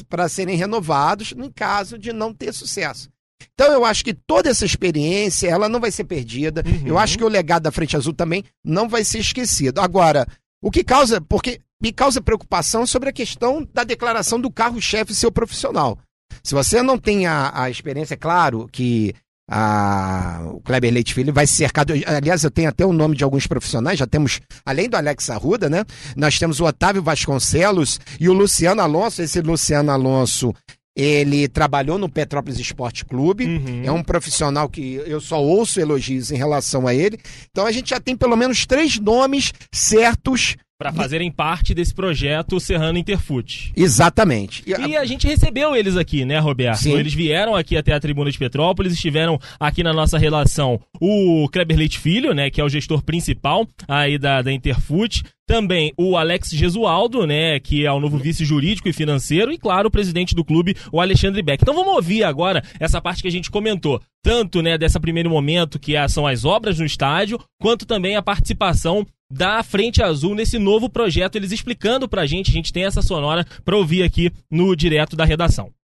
para 0.09 0.29
serem 0.29 0.57
renovados 0.57 1.33
em 1.33 1.51
caso 1.51 1.99
de 1.99 2.13
não 2.13 2.33
ter 2.33 2.53
sucesso. 2.53 3.11
Então 3.53 3.73
eu 3.73 3.85
acho 3.85 4.05
que 4.05 4.15
toda 4.15 4.51
essa 4.51 4.65
experiência 4.65 5.49
ela 5.49 5.69
não 5.69 5.81
vai 5.81 5.91
ser 5.91 6.05
perdida. 6.05 6.63
Uhum. 6.67 6.89
Eu 6.89 6.99
acho 6.99 7.19
que 7.19 7.25
o 7.25 7.29
legado 7.29 7.65
da 7.65 7.73
Frente 7.73 7.97
Azul 7.97 8.13
também 8.13 8.45
não 8.65 8.89
vai 8.89 9.05
ser 9.05 9.19
esquecido. 9.19 9.81
Agora, 9.81 10.27
o 10.63 10.71
que 10.71 10.83
causa, 10.83 11.21
porque 11.21 11.61
me 11.81 11.93
causa 11.93 12.21
preocupação 12.21 12.87
sobre 12.87 13.11
a 13.11 13.13
questão 13.13 13.67
da 13.73 13.85
declaração 13.85 14.41
do 14.41 14.51
carro-chefe 14.51 15.15
seu 15.15 15.31
profissional. 15.31 15.99
Se 16.43 16.55
você 16.55 16.83
não 16.83 16.99
tem 16.99 17.27
a, 17.27 17.63
a 17.63 17.71
experiência, 17.71 18.15
é 18.15 18.19
claro 18.19 18.69
que 18.71 19.15
a, 19.49 20.43
o 20.53 20.61
Kleber 20.61 20.93
Leite 20.93 21.15
Filho 21.15 21.33
vai 21.33 21.47
ser 21.47 21.57
cercado. 21.57 21.93
Aliás, 22.07 22.43
eu 22.43 22.51
tenho 22.51 22.69
até 22.69 22.85
o 22.85 22.93
nome 22.93 23.17
de 23.17 23.25
alguns 23.25 23.47
profissionais, 23.47 23.99
já 23.99 24.07
temos, 24.07 24.41
além 24.65 24.89
do 24.89 24.97
Alex 24.97 25.31
Arruda, 25.31 25.69
né? 25.69 25.85
Nós 26.17 26.39
temos 26.39 26.61
o 26.61 26.65
Otávio 26.65 27.03
Vasconcelos 27.03 28.01
e 28.19 28.29
o 28.29 28.33
Luciano 28.33 28.83
Alonso. 28.83 29.23
Esse 29.23 29.41
Luciano 29.41 29.91
Alonso, 29.91 30.53
ele 30.97 31.47
trabalhou 31.47 31.99
no 31.99 32.09
Petrópolis 32.09 32.59
Esporte 32.59 33.05
Clube, 33.05 33.45
uhum. 33.45 33.83
é 33.85 33.93
um 33.93 34.03
profissional 34.03 34.69
que 34.69 34.95
eu 35.07 35.21
só 35.21 35.41
ouço 35.41 35.79
elogios 35.79 36.31
em 36.31 36.37
relação 36.37 36.87
a 36.87 36.95
ele. 36.95 37.19
Então 37.51 37.67
a 37.67 37.73
gente 37.73 37.91
já 37.91 38.01
tem 38.01 38.17
pelo 38.17 38.37
menos 38.37 38.67
três 38.67 38.99
nomes 38.99 39.53
certos 39.73 40.57
para 40.79 40.93
fazerem 40.93 41.31
parte 41.31 41.75
desse 41.75 41.95
projeto 41.95 42.61
Serrano 42.61 42.99
Interfute. 42.99 43.73
Exatamente. 43.75 44.63
E 44.67 44.75
a... 44.75 44.87
e 44.87 44.97
a 44.97 45.05
gente 45.05 45.27
recebeu 45.27 45.75
eles 45.75 45.97
aqui, 45.97 46.25
né, 46.25 46.39
Roberto? 46.39 46.79
Sim. 46.79 46.99
Eles 46.99 47.15
vieram 47.15 47.55
aqui 47.55 47.77
até 47.77 47.93
a 47.93 48.01
Tribuna 48.01 48.31
de 48.31 48.39
Petrópolis, 48.39 48.93
estiveram 48.93 49.39
aqui 49.59 49.83
na 49.83 49.93
nossa 49.93 50.19
relação 50.19 50.79
o 51.01 51.49
Kleber 51.51 51.79
Leite 51.79 51.99
Filho, 51.99 52.35
né, 52.35 52.51
que 52.51 52.61
é 52.61 52.65
o 52.65 52.69
gestor 52.69 53.03
principal 53.03 53.67
aí 53.89 54.19
da, 54.19 54.43
da 54.43 54.53
Interfute, 54.53 55.23
também 55.47 55.93
o 55.97 56.17
Alex 56.17 56.51
Gesualdo, 56.51 57.27
né, 57.27 57.59
que 57.61 57.87
é 57.87 57.93
o 57.93 58.01
novo 58.01 58.19
vice 58.19 58.45
jurídico 58.45 58.89
e 58.89 58.93
financeiro, 58.93 59.53
e 59.53 59.59
claro, 59.59 59.89
o 59.89 59.91
presidente 59.91 60.35
do 60.35 60.45
clube, 60.45 60.77
o 60.93 61.01
Alexandre 61.01 61.41
Beck. 61.41 61.63
Então 61.63 61.75
vamos 61.75 61.95
ouvir 61.95 62.25
agora 62.25 62.63
essa 62.81 63.01
parte 63.01 63.23
que 63.23 63.29
a 63.29 63.33
gente 63.33 63.51
comentou, 63.51 64.03
tanto, 64.23 64.61
né, 64.61 64.77
desse 64.77 64.99
primeiro 64.99 65.31
momento 65.31 65.79
que 65.79 65.97
é, 65.97 66.07
são 66.09 66.27
as 66.27 66.45
obras 66.45 66.79
no 66.79 66.85
estádio, 66.85 67.41
quanto 67.61 67.87
também 67.87 68.17
a 68.17 68.23
participação 68.23 69.07
da 69.31 69.63
Frente 69.63 70.03
Azul 70.03 70.35
nesse 70.35 70.59
novo 70.59 70.89
projeto, 70.89 71.37
eles 71.37 71.53
explicando 71.53 72.09
pra 72.09 72.27
gente, 72.27 72.51
a 72.51 72.55
gente 72.55 72.73
tem 72.73 72.85
essa 72.85 73.03
sonora 73.03 73.45
para 73.65 73.77
ouvir 73.77 74.03
aqui 74.03 74.31
no 74.51 74.75
direto 74.77 75.17
da 75.17 75.25
redação. 75.25 75.76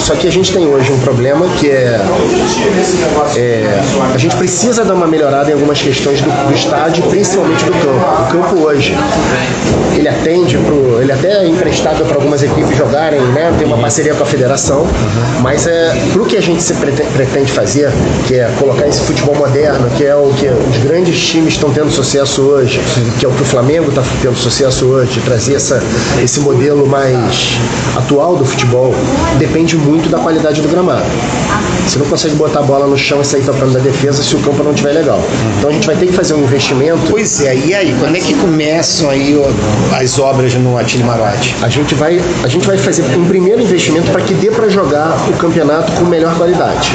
Só 0.00 0.14
que 0.14 0.26
a 0.26 0.32
gente 0.32 0.52
tem 0.52 0.66
hoje 0.66 0.90
um 0.90 0.98
problema 1.00 1.46
que 1.58 1.68
é, 1.68 2.00
é 3.36 3.80
a 4.14 4.18
gente 4.18 4.34
precisa 4.36 4.82
dar 4.82 4.94
uma 4.94 5.06
melhorada 5.06 5.50
em 5.50 5.54
algumas 5.54 5.80
questões 5.80 6.20
do, 6.20 6.48
do, 6.48 6.54
estádio, 6.54 7.04
principalmente 7.04 7.64
do 7.64 7.72
campo. 7.72 7.88
O 7.90 8.32
campo 8.32 8.66
hoje, 8.66 8.96
ele 9.94 10.08
atende 10.08 10.56
pro, 10.56 11.00
ele 11.00 11.12
até 11.12 11.44
é 11.44 11.46
emprestado 11.46 12.04
para 12.06 12.16
algumas 12.16 12.42
equipes 12.42 12.76
jogarem, 12.76 13.20
né? 13.20 13.54
Tem 13.58 13.66
uma 13.66 13.76
parceria 13.78 14.14
com 14.14 14.22
a 14.22 14.26
federação, 14.26 14.86
mas 15.42 15.66
é 15.66 15.94
pro 16.12 16.24
que 16.24 16.36
a 16.36 16.42
gente 16.42 16.62
se 16.62 16.74
pretende, 16.74 17.10
pretende 17.10 17.52
fazer, 17.52 17.92
que 18.26 18.34
é 18.34 18.50
colocar 18.58 18.88
esse 18.88 19.02
futebol 19.02 19.34
moderno, 19.34 19.88
que 19.96 20.04
é 20.04 20.16
o 20.16 20.32
que 20.34 20.46
os 20.46 20.78
grandes 20.82 21.20
times 21.26 21.54
estão 21.54 21.70
tendo 21.70 21.90
sucesso 21.90 22.42
hoje, 22.42 22.80
que 23.18 23.26
é 23.26 23.28
o 23.28 23.32
que 23.32 23.42
o 23.42 23.46
Flamengo 23.46 23.90
está 23.90 24.02
tendo 24.22 24.36
sucesso 24.36 24.86
hoje, 24.86 25.20
trazer 25.20 25.56
essa, 25.56 25.82
esse 26.22 26.40
modelo 26.40 26.86
mais 26.86 27.58
atual 27.96 28.36
do 28.36 28.44
futebol, 28.44 28.94
depende 29.38 29.76
muito 29.76 29.89
muito 29.90 30.08
da 30.08 30.18
qualidade 30.18 30.62
do 30.62 30.68
gramado. 30.68 31.04
Você 31.86 31.98
não 31.98 32.06
consegue 32.06 32.36
botar 32.36 32.60
a 32.60 32.62
bola 32.62 32.86
no 32.86 32.96
chão 32.96 33.20
e 33.20 33.24
sair 33.24 33.42
tocando 33.42 33.72
da 33.72 33.80
defesa 33.80 34.22
se 34.22 34.36
o 34.36 34.38
campo 34.38 34.62
não 34.62 34.70
estiver 34.70 34.92
legal. 34.92 35.20
Então 35.58 35.70
a 35.70 35.72
gente 35.72 35.86
vai 35.86 35.96
ter 35.96 36.06
que 36.06 36.12
fazer 36.12 36.34
um 36.34 36.44
investimento. 36.44 37.00
Pois 37.10 37.42
é, 37.42 37.56
e 37.56 37.74
aí, 37.74 37.96
quando 37.98 38.16
é 38.16 38.20
que 38.20 38.34
começam 38.34 39.10
aí 39.10 39.36
as 40.00 40.18
obras 40.18 40.54
no 40.54 40.78
Atílio 40.78 41.04
Limarote? 41.04 41.56
A 41.62 41.68
gente 41.68 41.94
vai, 41.96 42.20
a 42.44 42.48
gente 42.48 42.64
vai 42.64 42.78
fazer 42.78 43.02
um 43.16 43.24
primeiro 43.24 43.60
investimento 43.60 44.10
para 44.12 44.22
que 44.22 44.34
dê 44.34 44.50
para 44.50 44.68
jogar 44.68 45.16
o 45.28 45.32
campeonato 45.32 45.90
com 45.92 46.04
melhor 46.04 46.36
qualidade. 46.36 46.92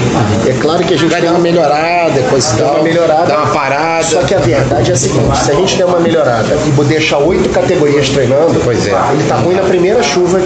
É 0.48 0.54
claro 0.54 0.84
que 0.86 0.94
a 0.94 0.98
gente 0.98 1.12
vai 1.12 1.22
dar 1.22 1.32
uma 1.32 1.40
melhorada, 1.40 2.22
coisa 2.30 2.56
dá 2.56 2.72
uma 2.72 2.84
melhorada, 2.84 3.26
dá 3.26 3.38
uma 3.40 3.48
parada. 3.48 4.04
Só 4.04 4.22
que 4.22 4.34
a 4.34 4.40
verdade 4.40 4.92
é 4.92 4.94
a 4.94 4.98
seguinte: 4.98 5.38
se 5.38 5.52
a 5.52 5.56
gente 5.56 5.76
der 5.76 5.86
uma 5.86 6.00
melhorada 6.00 6.58
e 6.66 6.86
deixar 6.86 7.18
oito 7.18 7.50
categorias 7.50 8.10
treinando, 8.10 8.60
pois 8.64 8.88
é. 8.88 8.92
ele 9.12 9.24
tá 9.28 9.36
ruim 9.36 9.56
na 9.56 9.64
primeira 9.64 10.02
chuva 10.02 10.42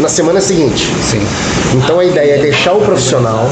na 0.00 0.08
semana 0.08 0.40
seguinte. 0.40 0.92
Sim. 1.02 1.20
Então 1.84 2.00
a 2.00 2.04
ideia 2.04 2.36
é 2.36 2.38
deixar 2.38 2.72
o 2.72 2.80
profissional, 2.80 3.46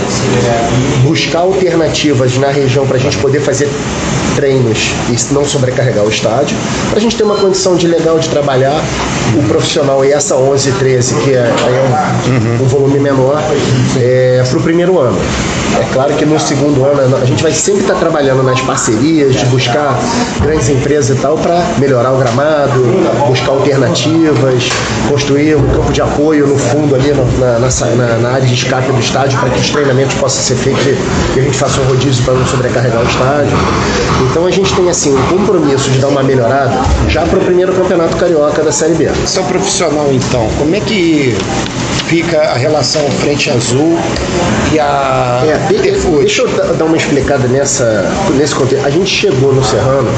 buscar 1.04 1.40
alternativas 1.40 2.38
na 2.38 2.48
região 2.48 2.86
para 2.86 2.96
a 2.96 3.00
gente 3.00 3.18
poder 3.18 3.40
fazer 3.40 3.68
treinos 4.34 4.90
e 5.10 5.34
não 5.34 5.44
sobrecarregar 5.44 6.02
o 6.02 6.08
estádio, 6.08 6.56
para 6.88 6.98
a 6.98 7.00
gente 7.00 7.14
ter 7.14 7.24
uma 7.24 7.36
condição 7.36 7.76
de 7.76 7.86
legal 7.86 8.18
de 8.18 8.30
trabalhar 8.30 8.82
o 9.36 9.42
profissional 9.48 10.02
e 10.02 10.12
essa 10.12 10.34
11 10.34 10.70
e 10.70 10.72
13, 10.72 11.14
que 11.16 11.30
é, 11.32 11.40
é 11.40 12.58
um, 12.58 12.64
um, 12.64 12.66
volume 12.66 12.98
menor, 12.98 13.38
é, 13.98 14.42
para 14.48 14.58
o 14.58 14.62
primeiro 14.62 14.98
ano. 14.98 15.18
É 15.78 15.92
claro 15.92 16.12
que 16.14 16.24
no 16.24 16.38
segundo 16.38 16.84
ano 16.84 17.16
a 17.16 17.24
gente 17.24 17.42
vai 17.42 17.52
sempre 17.52 17.82
estar 17.82 17.94
tá 17.94 18.00
trabalhando 18.00 18.42
nas 18.42 18.60
parcerias, 18.60 19.34
de 19.34 19.46
buscar 19.46 19.98
grandes 20.40 20.68
empresas 20.68 21.16
e 21.16 21.20
tal 21.20 21.36
para 21.38 21.64
melhorar 21.78 22.12
o 22.12 22.18
gramado, 22.18 22.82
buscar 23.26 23.52
alternativas, 23.52 24.68
construir 25.08 25.56
um 25.56 25.66
campo 25.68 25.92
de 25.92 26.02
apoio 26.02 26.46
no 26.46 26.58
fundo 26.58 26.94
ali 26.94 27.12
na, 27.12 27.58
na, 27.58 28.18
na 28.18 28.28
área 28.30 28.46
de 28.46 28.54
escape 28.54 28.92
do 28.92 29.00
estádio 29.00 29.38
para 29.38 29.50
que 29.50 29.60
os 29.60 29.70
treinamentos 29.70 30.14
possam 30.16 30.42
ser 30.42 30.56
feitos 30.56 30.84
e 31.36 31.40
a 31.40 31.42
gente 31.42 31.56
faça 31.56 31.80
um 31.80 31.84
rodízio 31.84 32.22
para 32.24 32.34
não 32.34 32.46
sobrecarregar 32.46 33.00
o 33.00 33.08
estádio. 33.08 33.56
Então 34.30 34.46
a 34.46 34.50
gente 34.50 34.74
tem 34.74 34.88
assim 34.88 35.14
um 35.14 35.22
compromisso 35.26 35.90
de 35.90 35.98
dar 35.98 36.08
uma 36.08 36.22
melhorada 36.22 36.72
já 37.08 37.22
para 37.22 37.38
o 37.38 37.44
primeiro 37.44 37.72
campeonato 37.72 38.16
carioca 38.16 38.62
da 38.62 38.72
Série 38.72 38.94
B. 38.94 39.10
Seu 39.26 39.42
profissional 39.44 40.08
então, 40.12 40.48
como 40.58 40.74
é 40.74 40.80
que 40.80 41.36
fica 42.12 42.42
a 42.42 42.58
relação 42.58 43.00
frente 43.22 43.48
azul 43.48 43.98
e 44.70 44.78
a 44.78 45.42
é, 45.46 45.72
Deixa 46.18 46.42
eu 46.42 46.74
dar 46.74 46.84
uma 46.84 46.96
explicada 46.96 47.48
nessa, 47.48 48.04
nesse 48.36 48.54
contexto. 48.54 48.84
A 48.84 48.90
gente 48.90 49.08
chegou 49.08 49.54
no 49.54 49.64
Serrano 49.64 50.10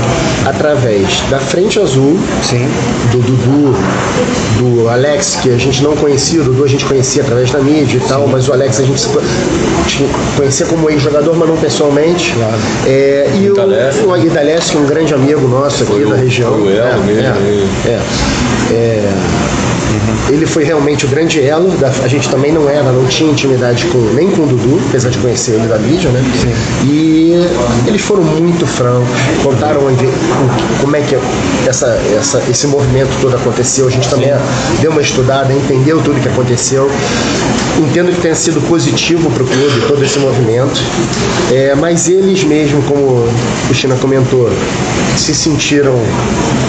através 0.45 1.21
da 1.31 1.39
frente 1.39 1.79
azul, 1.79 2.19
Sim. 2.43 2.69
do 3.13 3.19
Dudu, 3.19 3.77
do 4.59 4.89
Alex, 4.89 5.39
que 5.41 5.51
a 5.51 5.57
gente 5.57 5.85
não 5.85 5.95
conhecia, 5.95 6.41
o 6.41 6.45
Dudu 6.45 6.65
a 6.65 6.69
gente 6.69 6.85
conhecia 6.85 7.23
através 7.23 7.53
da 7.53 7.61
mídia 7.61 7.99
e 7.99 8.09
tal, 8.09 8.25
Sim. 8.25 8.33
mas 8.33 8.49
o 8.49 8.53
Alex 8.53 8.81
a 8.81 8.83
gente 8.83 9.01
conhecia 10.37 10.67
como 10.67 10.91
ex-jogador, 10.91 11.37
mas 11.37 11.49
não 11.49 11.57
pessoalmente. 11.57 12.33
Claro. 12.33 12.59
É, 12.87 13.31
e 13.37 13.51
o, 13.51 13.55
o 13.55 14.17
é 14.17 14.79
um 14.79 14.87
grande 14.87 15.15
amigo 15.15 15.47
nosso 15.47 15.85
aqui 15.85 15.93
foi 15.93 16.07
da 16.07 16.17
região. 16.17 16.55
O 16.55 16.69
elo 16.69 16.79
é, 16.79 16.97
mesmo. 17.07 17.35
É, 17.87 17.89
é, 17.89 18.01
é, 18.73 19.44
ele 20.29 20.47
foi 20.47 20.65
realmente 20.65 21.05
o 21.05 21.09
grande 21.09 21.41
elo. 21.41 21.71
Da, 21.79 21.89
a 21.89 22.09
gente 22.09 22.29
também 22.29 22.53
não 22.53 22.69
era, 22.69 22.91
não 22.93 23.07
tinha 23.07 23.31
intimidade 23.31 23.85
com, 23.87 23.99
nem 24.15 24.31
com 24.31 24.43
o 24.43 24.47
Dudu, 24.47 24.81
apesar 24.89 25.11
de 25.11 25.19
conhecer 25.19 25.53
ele 25.53 25.67
da 25.67 25.79
mídia, 25.79 26.11
né? 26.11 26.23
Sim. 26.41 26.53
E 26.87 27.35
eles 27.87 28.03
foram 28.03 28.23
muito 28.23 28.67
francos, 28.67 29.09
contaram 29.43 29.81
como 30.81 30.97
é 30.97 31.01
que 31.01 31.17
essa, 31.69 31.87
essa, 32.17 32.43
esse 32.49 32.67
movimento 32.67 33.11
todo 33.21 33.37
aconteceu. 33.37 33.87
A 33.87 33.91
gente 33.91 34.09
também 34.09 34.29
Sim. 34.29 34.81
deu 34.81 34.91
uma 34.91 35.01
estudada, 35.01 35.53
entendeu 35.53 36.01
tudo 36.03 36.21
que 36.21 36.29
aconteceu. 36.29 36.91
Entendo 37.79 38.13
que 38.15 38.21
tenha 38.21 38.35
sido 38.35 38.61
positivo 38.69 39.29
para 39.31 39.43
o 39.43 39.47
clube 39.47 39.81
todo 39.89 40.05
esse 40.05 40.19
movimento, 40.21 40.81
é, 41.53 41.75
mas 41.75 42.09
eles 42.09 42.45
mesmo, 42.45 42.81
como 42.83 43.27
o 43.69 43.75
China 43.75 43.97
comentou, 43.97 44.49
se 45.17 45.35
sentiram 45.35 45.95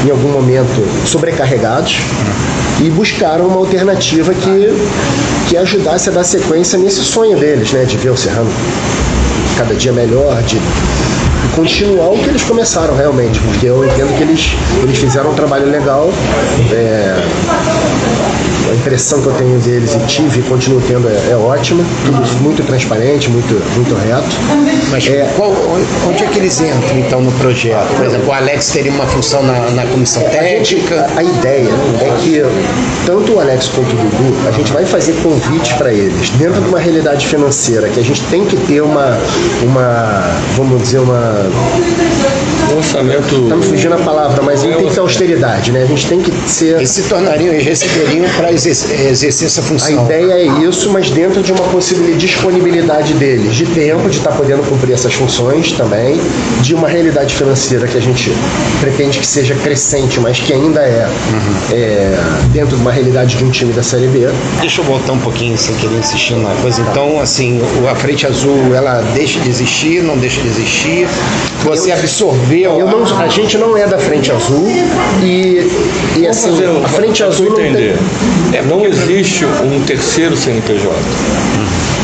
em 0.05 0.09
algum 0.09 0.29
momento 0.29 0.83
sobrecarregados 1.05 1.99
e 2.85 2.89
buscaram 2.91 3.47
uma 3.47 3.57
alternativa 3.57 4.31
que, 4.31 5.47
que 5.49 5.57
ajudasse 5.57 6.09
a 6.09 6.11
dar 6.11 6.23
sequência 6.23 6.77
nesse 6.77 7.03
sonho 7.03 7.35
deles, 7.35 7.71
né, 7.71 7.83
de 7.83 7.97
ver 7.97 8.11
o 8.11 8.17
Serrano 8.17 8.51
cada 9.57 9.73
dia 9.73 9.91
melhor, 9.91 10.39
de 10.43 10.59
continuar 11.55 12.09
o 12.09 12.19
que 12.19 12.29
eles 12.29 12.43
começaram 12.43 12.95
realmente, 12.95 13.39
porque 13.39 13.65
eu 13.65 13.83
entendo 13.83 14.15
que 14.15 14.21
eles, 14.21 14.55
eles 14.83 14.97
fizeram 14.99 15.31
um 15.31 15.33
trabalho 15.33 15.67
legal. 15.67 16.11
É, 16.71 17.15
impressão 18.75 19.21
que 19.21 19.27
eu 19.27 19.33
tenho 19.33 19.59
deles 19.59 19.95
e 19.95 19.99
tive 20.07 20.39
e 20.39 20.43
continuo 20.43 20.81
tendo 20.81 21.07
é, 21.07 21.31
é 21.31 21.35
ótima, 21.35 21.83
tudo 22.05 22.43
muito 22.43 22.63
transparente, 22.63 23.29
muito, 23.29 23.53
muito 23.75 23.95
reto. 23.95 24.27
Mas 24.91 25.07
é, 25.07 25.31
qual, 25.35 25.51
onde 26.07 26.23
é 26.23 26.27
que 26.27 26.39
eles 26.39 26.59
entram 26.61 26.99
então 26.99 27.21
no 27.21 27.31
projeto? 27.33 27.95
Por 27.95 28.05
exemplo, 28.05 28.29
o 28.29 28.33
Alex 28.33 28.69
teria 28.69 28.91
uma 28.91 29.07
função 29.07 29.43
na, 29.43 29.71
na 29.71 29.85
comissão 29.87 30.23
técnica? 30.23 31.07
A, 31.15 31.19
a, 31.19 31.23
ideia 31.23 31.69
é 32.01 32.17
que 32.21 32.43
tanto 33.05 33.33
o 33.33 33.39
Alex 33.39 33.67
quanto 33.69 33.93
o 33.93 33.97
Dudu, 33.97 34.47
a 34.47 34.51
gente 34.51 34.71
vai 34.71 34.85
fazer 34.85 35.13
convites 35.21 35.73
para 35.73 35.91
eles 35.91 36.29
dentro 36.31 36.61
de 36.61 36.67
uma 36.67 36.79
realidade 36.79 37.25
financeira 37.27 37.89
que 37.89 37.99
a 37.99 38.03
gente 38.03 38.21
tem 38.23 38.45
que 38.45 38.57
ter 38.57 38.81
uma, 38.81 39.17
uma 39.63 40.41
vamos 40.55 40.81
dizer, 40.81 40.99
uma 40.99 41.15
um 41.15 42.24
orçamento. 42.85 43.35
Estamos 43.43 43.65
fugindo 43.65 43.95
a 43.95 43.97
palavra, 43.97 44.41
mas 44.43 44.63
é 44.63 44.67
tem 44.67 44.87
que 44.87 44.93
ter 44.93 44.99
austeridade, 44.99 45.71
né? 45.71 45.83
A 45.83 45.85
gente 45.85 46.07
tem 46.07 46.21
que 46.21 46.31
ser. 46.49 46.75
Eles 46.75 46.89
se 46.91 47.03
tornariam, 47.03 47.53
eles 47.53 47.65
receberiam 47.65 48.25
para 48.35 48.51
exercer, 48.51 49.07
exercer, 49.07 49.47
essa 49.47 49.61
função. 49.61 49.99
A 49.99 50.03
ideia 50.03 50.33
é 50.33 50.45
isso, 50.67 50.89
mas 50.91 51.09
dentro 51.09 51.41
de 51.41 51.51
uma 51.51 51.63
possível 51.69 52.15
disponibilidade 52.15 53.13
deles, 53.13 53.55
de 53.55 53.65
tempo, 53.65 54.09
de 54.09 54.17
estar 54.17 54.31
tá 54.31 54.37
podendo 54.37 54.63
cumprir 54.63 54.93
essas 54.93 55.13
funções 55.13 55.71
também, 55.71 56.19
de 56.61 56.75
uma 56.75 56.87
realidade 56.87 57.33
financeira 57.35 57.87
que 57.87 57.97
a 57.97 58.01
gente 58.01 58.31
pretende 58.79 59.19
que 59.19 59.27
seja 59.27 59.55
crescente, 59.55 60.19
mas 60.19 60.39
que 60.39 60.53
ainda 60.53 60.81
é, 60.81 61.07
uhum. 61.07 61.75
é 61.75 62.17
dentro 62.51 62.75
de 62.75 62.81
uma 62.81 62.91
realidade 62.91 63.37
de 63.37 63.43
um 63.43 63.49
time 63.49 63.73
da 63.73 63.83
Série 63.83 64.07
B. 64.07 64.27
Deixa 64.61 64.81
eu 64.81 64.85
voltar 64.85 65.13
um 65.13 65.19
pouquinho 65.19 65.57
sem 65.57 65.75
querer 65.75 65.97
insistir 65.97 66.35
na 66.35 66.53
coisa. 66.61 66.81
Então, 66.81 67.19
assim, 67.19 67.61
a 67.89 67.95
Frente 67.95 68.25
Azul, 68.25 68.73
ela 68.73 69.01
deixa 69.13 69.39
de 69.39 69.49
existir, 69.49 70.03
não 70.03 70.17
deixa 70.17 70.41
de 70.41 70.47
existir. 70.47 71.07
Você 71.63 71.91
eu, 71.91 71.95
absorveu. 71.95 72.79
Eu 72.79 72.84
não, 72.85 73.19
a 73.19 73.27
gente 73.27 73.57
não 73.57 73.77
é 73.77 73.87
da 73.87 73.97
Frente 73.97 74.31
Azul 74.31 74.67
e, 75.23 75.69
e 76.17 76.27
assim, 76.27 76.57
a 76.83 76.87
Frente 76.87 77.23
Azul 77.23 77.49
não 77.49 77.59
entender. 77.59 77.97
Tem... 78.51 78.59
É, 78.59 78.61
não 78.63 78.85
existe 78.85 79.45
um 79.45 79.83
terceiro 79.85 80.35
CNPJ. 80.35 80.89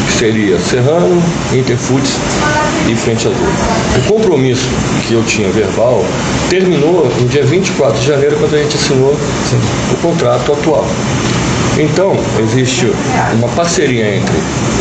Que 0.07 0.13
seria 0.13 0.59
Serrano, 0.59 1.21
Interfoods 1.53 2.15
e 2.89 2.95
Frente 2.95 3.27
Azul. 3.27 3.47
O 3.97 4.13
compromisso 4.13 4.67
que 5.07 5.13
eu 5.13 5.23
tinha 5.23 5.49
verbal 5.49 6.03
terminou 6.49 7.09
no 7.19 7.27
dia 7.27 7.43
24 7.43 7.99
de 7.99 8.07
janeiro, 8.07 8.37
quando 8.39 8.55
a 8.55 8.57
gente 8.57 8.75
assinou 8.75 9.15
Sim. 9.49 9.59
o 9.93 9.97
contrato 9.97 10.53
atual. 10.53 10.85
Então, 11.81 12.15
existe 12.39 12.91
uma 13.33 13.47
parceria 13.49 14.15
entre 14.15 14.35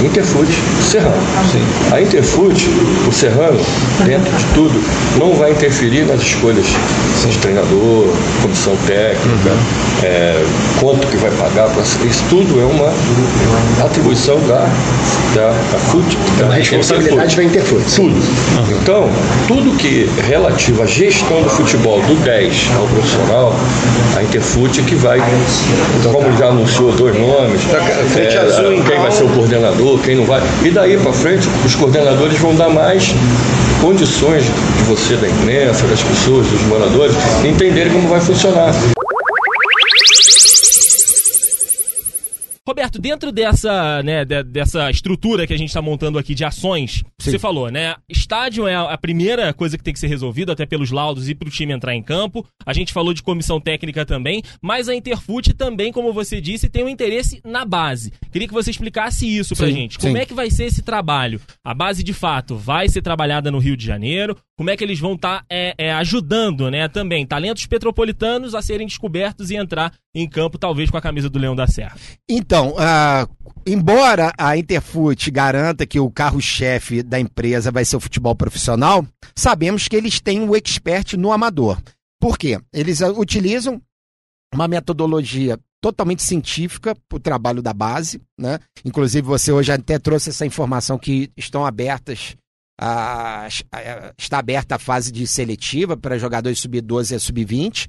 Interfood 0.05 0.51
e 0.51 0.83
Serrano. 0.83 1.23
Sim. 1.51 1.65
A 1.93 2.01
Interfood, 2.03 2.69
o 3.09 3.13
Serrano, 3.13 3.59
dentro 4.05 4.31
de 4.37 4.45
tudo, 4.55 4.85
não 5.19 5.35
vai 5.35 5.53
interferir 5.53 6.05
nas 6.05 6.21
escolhas 6.21 6.67
de 6.67 7.39
treinador, 7.39 8.07
comissão 8.43 8.75
técnica, 8.87 9.51
uhum. 9.51 10.05
é, 10.05 10.45
quanto 10.79 11.07
que 11.07 11.17
vai 11.17 11.31
pagar. 11.33 11.69
Pra, 11.71 11.83
isso 11.83 12.25
tudo 12.29 12.61
é 12.61 12.65
uma 12.65 12.93
atribuição 13.85 14.39
da, 14.41 14.67
da, 15.35 15.49
da 15.73 15.79
FUT. 15.79 16.19
Da 16.39 16.47
a 16.47 16.55
responsabilidade 16.55 17.37
da 17.37 17.45
Interfood. 17.45 17.85
Tudo. 17.95 18.15
Uhum. 18.15 18.79
Então, 18.83 19.11
tudo 19.49 19.77
que 19.77 20.09
é 20.19 20.23
relativo 20.27 20.83
à 20.83 20.87
gestão 20.87 21.43
do 21.43 21.51
futebol 21.51 22.01
do 22.03 22.15
10 22.25 22.71
ao 22.79 22.87
profissional, 22.87 23.55
a 24.17 24.23
Interfood 24.23 24.81
é 24.81 24.85
que 24.85 24.95
vai, 24.95 25.21
como 26.13 26.37
já 26.37 26.47
anunciou 26.47 26.90
dois 26.97 27.19
nomes. 27.19 27.63
Frente 28.13 28.37
é, 28.37 28.39
azul, 28.39 28.73
então. 28.73 28.85
Quem 28.87 28.99
vai 28.99 29.11
ser 29.11 29.25
o 29.25 29.29
coordenador, 29.29 29.99
quem 30.01 30.17
não 30.17 30.25
vai. 30.25 30.43
E 30.65 30.71
daí 30.71 30.97
para 30.97 31.13
frente, 31.13 31.49
os 31.65 31.75
coordenadores 31.75 32.39
vão 32.39 32.55
dar 32.55 32.69
mais 32.69 33.15
condições 33.81 34.45
de 34.45 34.83
você, 34.85 35.17
da 35.17 35.29
imprensa, 35.29 35.87
das 35.87 36.03
pessoas, 36.03 36.47
dos 36.47 36.63
moradores, 36.63 37.15
entenderem 37.45 37.93
como 37.93 38.09
vai 38.09 38.21
funcionar. 38.21 38.73
Roberto, 42.81 42.99
dentro 42.99 43.31
dessa, 43.31 44.03
né, 44.03 44.25
de, 44.25 44.43
dessa 44.43 44.91
estrutura 44.91 45.47
que 45.47 45.53
a 45.53 45.59
gente 45.59 45.69
está 45.69 45.83
montando 45.83 46.19
aqui 46.19 46.35
de 46.35 46.47
ações, 46.47 47.05
Sim. 47.19 47.31
você 47.33 47.39
falou, 47.39 47.71
né? 47.71 47.95
Estádio 48.09 48.67
é 48.67 48.75
a 48.75 48.97
primeira 48.97 49.53
coisa 49.53 49.77
que 49.77 49.85
tem 49.85 49.93
que 49.93 50.01
ser 50.01 50.07
resolvida, 50.07 50.53
até 50.53 50.65
pelos 50.65 50.91
laudos 50.91 51.29
e 51.29 51.35
para 51.35 51.47
o 51.47 51.51
time 51.51 51.75
entrar 51.75 51.95
em 51.95 52.03
campo. 52.03 52.47
A 52.65 52.73
gente 52.73 52.93
falou 52.93 53.13
de 53.13 53.23
comissão 53.23 53.61
técnica 53.61 54.07
também, 54.07 54.43
mas 54.63 54.89
a 54.89 54.95
Interfute 54.95 55.53
também, 55.53 55.93
como 55.93 56.11
você 56.11 56.41
disse, 56.41 56.71
tem 56.71 56.83
um 56.83 56.89
interesse 56.89 57.43
na 57.45 57.67
base. 57.67 58.13
Queria 58.33 58.49
que 58.49 58.55
você 58.55 58.71
explicasse 58.71 59.27
isso 59.27 59.55
pra 59.55 59.67
Sim. 59.67 59.75
gente. 59.75 59.99
Como 59.99 60.17
Sim. 60.17 60.23
é 60.23 60.25
que 60.25 60.33
vai 60.33 60.51
ser 60.51 60.65
esse 60.65 60.81
trabalho? 60.81 61.39
A 61.63 61.75
base, 61.75 62.03
de 62.03 62.15
fato, 62.15 62.57
vai 62.57 62.89
ser 62.89 63.03
trabalhada 63.03 63.51
no 63.51 63.59
Rio 63.59 63.77
de 63.77 63.85
Janeiro? 63.85 64.37
Como 64.61 64.69
é 64.69 64.77
que 64.77 64.85
eles 64.85 65.01
vão 65.01 65.15
estar 65.15 65.39
tá, 65.39 65.47
é, 65.49 65.75
é, 65.79 65.93
ajudando, 65.95 66.71
né, 66.71 66.87
também, 66.87 67.25
talentos 67.25 67.65
petropolitanos 67.65 68.55
a 68.55 68.61
serem 68.61 68.87
descobertos 68.87 69.51
e 69.51 69.57
entrar 69.57 69.91
em 70.15 70.29
campo, 70.29 70.59
talvez 70.59 70.91
com 70.91 70.99
a 70.99 71.01
camisa 71.01 71.31
do 71.31 71.39
Leão 71.39 71.57
da 71.57 71.67
Serra? 71.67 71.97
Então, 72.29 72.73
uh, 72.73 73.51
embora 73.67 74.35
a 74.37 74.59
Interfoot 74.59 75.31
garanta 75.31 75.87
que 75.87 75.99
o 75.99 76.11
carro-chefe 76.11 77.03
da 77.03 77.19
empresa 77.19 77.73
vai 77.73 77.87
ser 77.87 77.97
o 77.97 78.01
futebol 78.01 78.35
profissional, 78.35 79.03
sabemos 79.35 79.89
que 79.89 79.97
eles 79.97 80.21
têm 80.21 80.43
um 80.43 80.55
expert 80.55 81.15
no 81.17 81.33
amador. 81.33 81.81
Por 82.21 82.37
quê? 82.37 82.61
Eles 82.71 83.01
utilizam 83.01 83.81
uma 84.53 84.69
metodologia 84.69 85.59
totalmente 85.81 86.23
científica 86.23 86.95
para 87.09 87.17
o 87.17 87.21
trabalho 87.21 87.63
da 87.63 87.73
base, 87.73 88.21
né? 88.39 88.59
Inclusive 88.85 89.27
você 89.27 89.51
hoje 89.51 89.73
até 89.73 89.99
trouxe 89.99 90.29
essa 90.29 90.45
informação 90.45 90.99
que 90.99 91.31
estão 91.35 91.65
abertas 91.65 92.37
a, 92.83 93.47
a, 93.71 94.13
está 94.17 94.39
aberta 94.39 94.77
a 94.77 94.79
fase 94.79 95.13
de 95.13 95.27
seletiva 95.27 95.99
para 95.99 96.19
jogadores 96.19 96.59
sub-12 96.61 97.15
e 97.15 97.21
sub-20. 97.21 97.87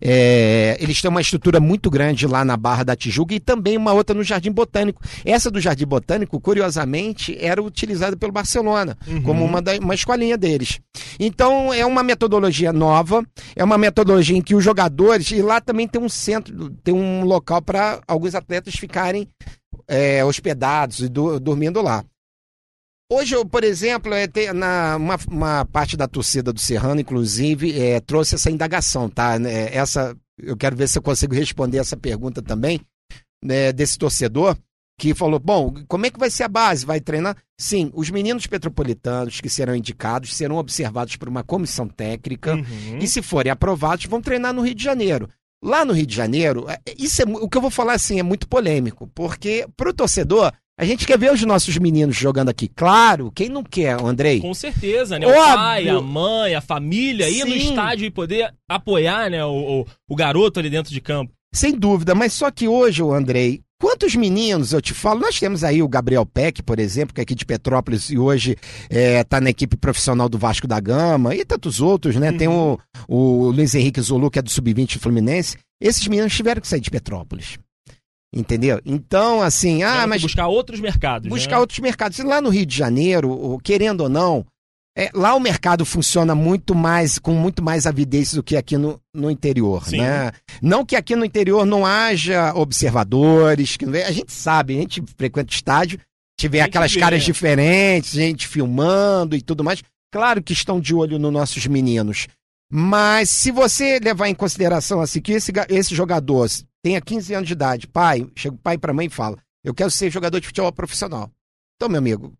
É, 0.00 0.78
eles 0.80 1.02
têm 1.02 1.10
uma 1.10 1.20
estrutura 1.20 1.60
muito 1.60 1.90
grande 1.90 2.26
lá 2.26 2.42
na 2.42 2.56
Barra 2.56 2.82
da 2.82 2.96
Tijuca 2.96 3.34
e 3.34 3.40
também 3.40 3.76
uma 3.76 3.92
outra 3.92 4.16
no 4.16 4.24
Jardim 4.24 4.50
Botânico. 4.50 5.02
Essa 5.26 5.50
do 5.50 5.60
Jardim 5.60 5.84
Botânico, 5.84 6.40
curiosamente, 6.40 7.36
era 7.38 7.62
utilizada 7.62 8.16
pelo 8.16 8.32
Barcelona 8.32 8.96
uhum. 9.06 9.22
como 9.22 9.44
uma, 9.44 9.60
da, 9.60 9.76
uma 9.76 9.94
escolinha 9.94 10.38
deles. 10.38 10.80
Então 11.18 11.74
é 11.74 11.84
uma 11.84 12.02
metodologia 12.02 12.72
nova, 12.72 13.22
é 13.54 13.62
uma 13.62 13.76
metodologia 13.76 14.38
em 14.38 14.42
que 14.42 14.54
os 14.54 14.64
jogadores, 14.64 15.30
e 15.32 15.42
lá 15.42 15.60
também 15.60 15.86
tem 15.86 16.00
um 16.00 16.08
centro, 16.08 16.70
tem 16.82 16.94
um 16.94 17.24
local 17.24 17.60
para 17.60 18.00
alguns 18.08 18.34
atletas 18.34 18.74
ficarem 18.74 19.28
é, 19.86 20.24
hospedados 20.24 21.00
e 21.00 21.08
do, 21.10 21.38
dormindo 21.38 21.82
lá. 21.82 22.02
Hoje, 23.12 23.34
eu, 23.34 23.44
por 23.44 23.64
exemplo, 23.64 24.14
é, 24.14 24.28
tem, 24.28 24.52
na, 24.52 24.96
uma, 24.96 25.18
uma, 25.28 25.64
parte 25.64 25.96
da 25.96 26.06
torcida 26.06 26.52
do 26.52 26.60
Serrano, 26.60 27.00
inclusive, 27.00 27.76
é, 27.76 27.98
trouxe 27.98 28.36
essa 28.36 28.52
indagação, 28.52 29.08
tá? 29.08 29.34
É, 29.44 29.76
essa, 29.76 30.16
eu 30.40 30.56
quero 30.56 30.76
ver 30.76 30.88
se 30.88 30.96
eu 30.96 31.02
consigo 31.02 31.34
responder 31.34 31.78
essa 31.78 31.96
pergunta 31.96 32.40
também, 32.40 32.80
né, 33.44 33.72
desse 33.72 33.98
torcedor, 33.98 34.56
que 34.96 35.12
falou: 35.12 35.40
bom, 35.40 35.74
como 35.88 36.06
é 36.06 36.10
que 36.10 36.20
vai 36.20 36.30
ser 36.30 36.44
a 36.44 36.48
base? 36.48 36.86
Vai 36.86 37.00
treinar? 37.00 37.36
Sim, 37.58 37.90
os 37.94 38.10
meninos 38.10 38.46
petropolitanos 38.46 39.40
que 39.40 39.48
serão 39.48 39.74
indicados 39.74 40.36
serão 40.36 40.56
observados 40.56 41.16
por 41.16 41.28
uma 41.28 41.42
comissão 41.42 41.88
técnica 41.88 42.54
uhum. 42.54 42.98
e, 43.00 43.08
se 43.08 43.22
forem 43.22 43.50
aprovados, 43.50 44.04
vão 44.04 44.22
treinar 44.22 44.52
no 44.52 44.62
Rio 44.62 44.74
de 44.74 44.84
Janeiro. 44.84 45.28
Lá 45.62 45.84
no 45.84 45.92
Rio 45.92 46.06
de 46.06 46.14
Janeiro, 46.14 46.66
é, 46.70 46.78
isso 46.96 47.22
é, 47.22 47.24
o 47.24 47.48
que 47.48 47.58
eu 47.58 47.62
vou 47.62 47.70
falar 47.70 47.94
assim 47.94 48.20
é 48.20 48.22
muito 48.22 48.46
polêmico, 48.46 49.10
porque 49.14 49.66
para 49.76 49.90
o 49.90 49.94
torcedor 49.94 50.52
a 50.80 50.84
gente 50.86 51.06
quer 51.06 51.18
ver 51.18 51.30
os 51.30 51.42
nossos 51.42 51.76
meninos 51.76 52.16
jogando 52.16 52.48
aqui. 52.48 52.66
Claro, 52.66 53.30
quem 53.30 53.50
não 53.50 53.62
quer, 53.62 54.02
Andrei? 54.02 54.40
Com 54.40 54.54
certeza, 54.54 55.18
né? 55.18 55.26
Óbvio. 55.26 55.42
O 55.42 55.54
pai, 55.54 55.88
a 55.90 56.00
mãe, 56.00 56.54
a 56.54 56.62
família, 56.62 57.28
ir 57.28 57.44
no 57.44 57.54
estádio 57.54 58.06
e 58.06 58.10
poder 58.10 58.50
apoiar 58.66 59.28
né, 59.28 59.44
o, 59.44 59.82
o, 59.82 59.86
o, 60.08 60.16
garoto 60.16 60.58
ali 60.58 60.70
dentro 60.70 60.90
de 60.90 60.98
campo. 60.98 61.34
Sem 61.54 61.76
dúvida, 61.76 62.14
mas 62.14 62.32
só 62.32 62.50
que 62.50 62.66
hoje, 62.66 63.02
o 63.02 63.12
Andrei, 63.12 63.60
quantos 63.78 64.14
meninos, 64.14 64.72
eu 64.72 64.80
te 64.80 64.94
falo, 64.94 65.20
nós 65.20 65.38
temos 65.38 65.62
aí 65.62 65.82
o 65.82 65.88
Gabriel 65.88 66.24
Peck, 66.24 66.62
por 66.62 66.78
exemplo, 66.78 67.14
que 67.14 67.20
é 67.20 67.24
aqui 67.24 67.34
de 67.34 67.44
Petrópolis 67.44 68.08
e 68.08 68.16
hoje 68.16 68.56
está 68.88 69.36
é, 69.36 69.40
na 69.40 69.50
equipe 69.50 69.76
profissional 69.76 70.30
do 70.30 70.38
Vasco 70.38 70.66
da 70.66 70.80
Gama, 70.80 71.34
e 71.34 71.44
tantos 71.44 71.82
outros, 71.82 72.16
né? 72.16 72.30
Uhum. 72.30 72.38
Tem 72.38 72.48
o, 72.48 72.78
o 73.06 73.50
Luiz 73.50 73.74
Henrique 73.74 74.00
Zulu, 74.00 74.30
que 74.30 74.38
é 74.38 74.42
do 74.42 74.48
Sub-20 74.48 74.98
Fluminense. 74.98 75.58
Esses 75.78 76.08
meninos 76.08 76.34
tiveram 76.34 76.62
que 76.62 76.68
sair 76.68 76.80
de 76.80 76.90
Petrópolis. 76.90 77.58
Entendeu? 78.32 78.80
Então, 78.84 79.42
assim, 79.42 79.82
ah, 79.82 80.06
mas. 80.06 80.22
Buscar 80.22 80.46
outros 80.46 80.78
mercados. 80.78 81.28
Buscar 81.28 81.56
né? 81.56 81.60
outros 81.60 81.80
mercados. 81.80 82.18
E 82.18 82.22
lá 82.22 82.40
no 82.40 82.48
Rio 82.48 82.64
de 82.64 82.76
Janeiro, 82.76 83.58
querendo 83.64 84.02
ou 84.02 84.08
não, 84.08 84.46
é, 84.96 85.10
lá 85.14 85.34
o 85.34 85.40
mercado 85.40 85.84
funciona 85.84 86.34
muito 86.34 86.74
mais, 86.74 87.18
com 87.18 87.32
muito 87.32 87.62
mais 87.62 87.86
avidez 87.86 88.34
do 88.34 88.42
que 88.42 88.56
aqui 88.56 88.76
no, 88.76 89.00
no 89.14 89.30
interior, 89.30 89.88
Sim. 89.88 89.98
né? 89.98 90.30
Não 90.60 90.84
que 90.84 90.94
aqui 90.94 91.16
no 91.16 91.24
interior 91.24 91.64
não 91.64 91.86
haja 91.86 92.52
observadores, 92.54 93.76
que 93.76 93.84
a 93.84 94.12
gente 94.12 94.32
sabe, 94.32 94.76
a 94.76 94.80
gente 94.80 95.02
frequenta 95.16 95.50
o 95.50 95.54
estádio, 95.54 95.98
tiver 96.38 96.60
aquelas 96.60 96.92
vê, 96.92 97.00
caras 97.00 97.22
diferentes, 97.22 98.12
gente 98.12 98.46
filmando 98.46 99.36
e 99.36 99.42
tudo 99.42 99.64
mais. 99.64 99.82
Claro 100.12 100.42
que 100.42 100.52
estão 100.52 100.80
de 100.80 100.94
olho 100.94 101.18
nos 101.18 101.32
nossos 101.32 101.66
meninos. 101.66 102.26
Mas 102.72 103.30
se 103.30 103.50
você 103.50 103.98
levar 103.98 104.28
em 104.28 104.34
consideração 104.34 105.00
assim 105.00 105.20
que 105.20 105.32
esse, 105.32 105.52
esse 105.68 105.94
jogador 105.94 106.46
tenha 106.82 107.00
15 107.00 107.34
anos 107.34 107.46
de 107.46 107.52
idade, 107.52 107.86
pai, 107.86 108.26
chega 108.36 108.54
o 108.54 108.58
pai 108.58 108.78
para 108.78 108.92
mãe 108.92 109.06
e 109.06 109.10
fala: 109.10 109.38
Eu 109.62 109.74
quero 109.74 109.90
ser 109.90 110.10
jogador 110.10 110.40
de 110.40 110.46
futebol 110.46 110.72
profissional. 110.72 111.30
Então, 111.76 111.88
meu 111.88 111.98
amigo, 111.98 112.32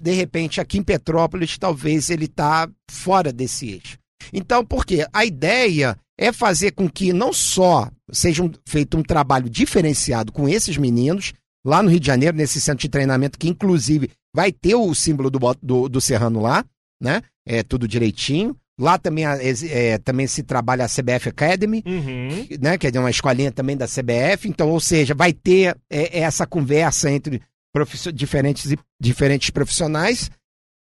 de 0.00 0.12
repente, 0.12 0.60
aqui 0.60 0.78
em 0.78 0.82
Petrópolis, 0.82 1.58
talvez 1.58 2.08
ele 2.08 2.26
está 2.26 2.70
fora 2.90 3.32
desse 3.32 3.68
eixo. 3.70 3.98
Então, 4.32 4.64
por 4.64 4.84
quê? 4.86 5.06
A 5.12 5.24
ideia 5.24 5.98
é 6.16 6.32
fazer 6.32 6.72
com 6.72 6.88
que 6.88 7.12
não 7.12 7.32
só 7.32 7.90
seja 8.10 8.42
um, 8.42 8.50
feito 8.66 8.96
um 8.96 9.02
trabalho 9.02 9.48
diferenciado 9.48 10.32
com 10.32 10.48
esses 10.48 10.76
meninos, 10.76 11.32
lá 11.64 11.82
no 11.82 11.90
Rio 11.90 12.00
de 12.00 12.06
Janeiro, 12.06 12.36
nesse 12.36 12.60
centro 12.60 12.82
de 12.82 12.88
treinamento, 12.88 13.38
que 13.38 13.48
inclusive 13.48 14.10
vai 14.34 14.52
ter 14.52 14.74
o 14.74 14.94
símbolo 14.94 15.30
do, 15.30 15.38
do, 15.62 15.88
do 15.88 16.00
Serrano 16.00 16.40
lá, 16.40 16.64
né? 17.00 17.22
É 17.46 17.62
tudo 17.62 17.88
direitinho. 17.88 18.56
Lá 18.78 18.96
também, 18.96 19.24
é, 19.26 19.98
também 19.98 20.26
se 20.26 20.42
trabalha 20.42 20.84
a 20.84 20.88
CBF 20.88 21.30
Academy, 21.30 21.82
uhum. 21.84 22.46
né, 22.60 22.78
que 22.78 22.86
é 22.86 23.00
uma 23.00 23.10
escolinha 23.10 23.50
também 23.50 23.76
da 23.76 23.86
CBF. 23.86 24.48
Então, 24.48 24.70
ou 24.70 24.78
seja, 24.80 25.14
vai 25.14 25.32
ter 25.32 25.76
é, 25.90 26.20
essa 26.20 26.46
conversa 26.46 27.10
entre 27.10 27.42
diferentes, 28.14 28.74
diferentes 29.00 29.50
profissionais 29.50 30.30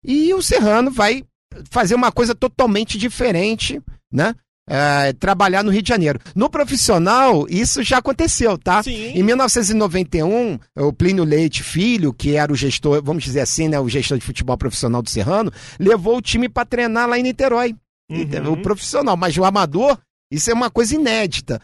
e 0.04 0.34
o 0.34 0.42
Serrano 0.42 0.92
vai 0.92 1.24
fazer 1.72 1.96
uma 1.96 2.12
coisa 2.12 2.36
totalmente 2.36 2.98
diferente, 2.98 3.82
né? 4.12 4.36
É, 4.66 5.12
trabalhar 5.14 5.62
no 5.62 5.72
Rio 5.72 5.82
de 5.82 5.90
Janeiro. 5.90 6.20
No 6.34 6.50
profissional, 6.50 7.46
isso 7.50 7.84
já 7.84 7.98
aconteceu, 7.98 8.58
tá? 8.58 8.82
Sim. 8.82 9.12
Em 9.14 9.22
1991, 9.22 10.58
o 10.78 10.94
Plínio 10.94 11.26
Leite 11.26 11.62
Filho, 11.62 12.14
que 12.14 12.38
era 12.38 12.52
o 12.52 12.56
gestor, 12.56 13.04
vamos 13.04 13.24
dizer 13.24 13.42
assim, 13.42 13.68
né, 13.68 13.78
o 13.78 13.90
gestor 13.90 14.18
de 14.18 14.26
futebol 14.26 14.58
profissional 14.58 15.02
do 15.02 15.10
Serrano, 15.10 15.52
levou 15.78 16.18
o 16.18 16.22
time 16.22 16.48
para 16.48 16.66
treinar 16.66 17.10
lá 17.10 17.20
em 17.20 17.24
Niterói. 17.24 17.76
Uhum. 18.10 18.54
O 18.54 18.62
profissional, 18.62 19.16
mas 19.18 19.38
o 19.38 19.44
amador, 19.44 19.98
isso 20.32 20.50
é 20.52 20.54
uma 20.54 20.70
coisa 20.70 20.96
inédita. 20.96 21.62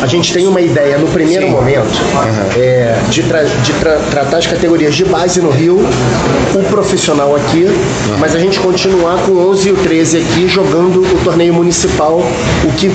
A 0.00 0.06
gente 0.06 0.32
tem 0.32 0.46
uma 0.46 0.60
ideia 0.60 0.96
no 0.96 1.08
primeiro 1.08 1.46
Sim. 1.46 1.52
momento 1.52 1.86
uhum. 1.86 2.60
é, 2.62 3.02
de, 3.10 3.22
tra 3.24 3.42
de 3.42 3.72
tra 3.74 3.98
tratar 4.10 4.38
as 4.38 4.46
categorias 4.46 4.94
de 4.94 5.04
base 5.04 5.40
no 5.40 5.50
Rio, 5.50 5.78
o 5.78 6.70
profissional 6.70 7.34
aqui, 7.34 7.64
uhum. 7.64 8.18
mas 8.18 8.34
a 8.34 8.38
gente 8.38 8.60
continuar 8.60 9.24
com 9.24 9.32
11 9.32 9.68
e 9.68 9.72
o 9.72 9.76
13 9.76 10.18
aqui 10.18 10.48
jogando 10.48 11.02
o 11.02 11.24
torneio 11.24 11.52
municipal, 11.52 12.18
o 12.18 12.72
que 12.76 12.90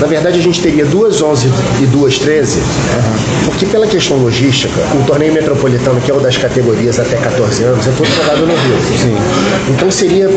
na 0.00 0.06
verdade, 0.06 0.38
a 0.38 0.42
gente 0.42 0.62
teria 0.62 0.86
duas 0.86 1.20
11 1.20 1.46
e 1.82 1.86
duas 1.86 2.18
13, 2.18 2.58
uhum. 2.58 2.64
porque 3.44 3.66
pela 3.66 3.86
questão 3.86 4.16
logística, 4.16 4.72
o 4.98 5.04
torneio 5.04 5.34
metropolitano, 5.34 6.00
que 6.00 6.10
é 6.10 6.14
o 6.14 6.20
das 6.20 6.38
categorias 6.38 6.98
até 6.98 7.16
14 7.16 7.64
anos, 7.64 7.86
é 7.86 7.90
todo 7.96 8.08
jogado 8.08 8.40
no 8.40 8.54
Rio. 8.54 8.98
Sim. 8.98 9.16
Então 9.68 9.90
seria. 9.90 10.30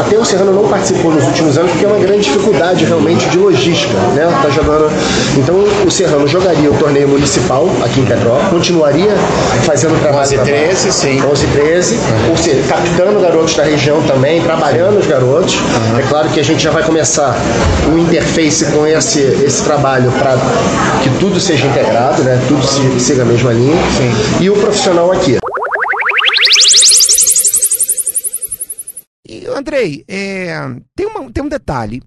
Até 0.00 0.18
o 0.18 0.24
Serrano 0.24 0.52
não 0.52 0.68
participou 0.68 1.12
nos 1.12 1.24
últimos 1.24 1.56
anos, 1.56 1.70
porque 1.70 1.84
é 1.84 1.88
uma 1.88 1.98
grande 1.98 2.24
dificuldade 2.24 2.84
realmente 2.84 3.28
de 3.28 3.38
logística, 3.38 3.94
né? 4.14 4.26
Tá 4.42 4.50
jogando. 4.50 4.90
Então 5.36 5.64
o 5.86 5.90
Serrano 5.90 6.26
jogaria 6.26 6.70
o 6.70 6.74
torneio 6.74 7.08
municipal 7.08 7.68
aqui 7.84 8.00
em 8.00 8.04
Petrópolis, 8.04 8.50
continuaria 8.50 9.14
fazendo 9.62 10.00
trabalho. 10.00 10.24
11 10.24 10.34
e 10.34 10.38
13, 10.38 10.92
sim. 10.92 11.22
11 11.22 11.44
e 11.44 11.48
13, 11.50 11.94
uhum. 11.94 12.30
ou 12.30 12.36
seja, 12.36 12.62
captando 12.68 13.20
garotos 13.20 13.54
da 13.54 13.62
região 13.62 14.02
também, 14.02 14.42
trabalhando 14.42 14.98
os 14.98 15.06
garotos. 15.06 15.54
Uhum. 15.54 15.98
É 15.98 16.02
claro 16.02 16.28
que 16.30 16.40
a 16.40 16.44
gente 16.44 16.62
já 16.62 16.70
vai 16.70 16.82
começar 16.82 17.36
um 17.92 17.98
interface 17.98 18.64
com 18.66 18.86
esse 18.86 19.03
esse, 19.04 19.20
esse 19.20 19.64
trabalho 19.64 20.10
para 20.12 20.34
que 21.02 21.18
tudo 21.20 21.38
seja 21.38 21.66
integrado, 21.66 22.24
né? 22.24 22.36
tudo 22.48 22.62
siga 22.98 23.22
a 23.22 23.26
mesma 23.26 23.52
linha. 23.52 23.76
Sim. 23.92 24.44
E 24.44 24.50
o 24.50 24.58
profissional 24.58 25.12
aqui. 25.12 25.36
E, 29.28 29.46
Andrei, 29.46 30.04
é, 30.08 30.56
tem, 30.96 31.06
uma, 31.06 31.30
tem 31.30 31.44
um 31.44 31.48
detalhe. 31.48 32.02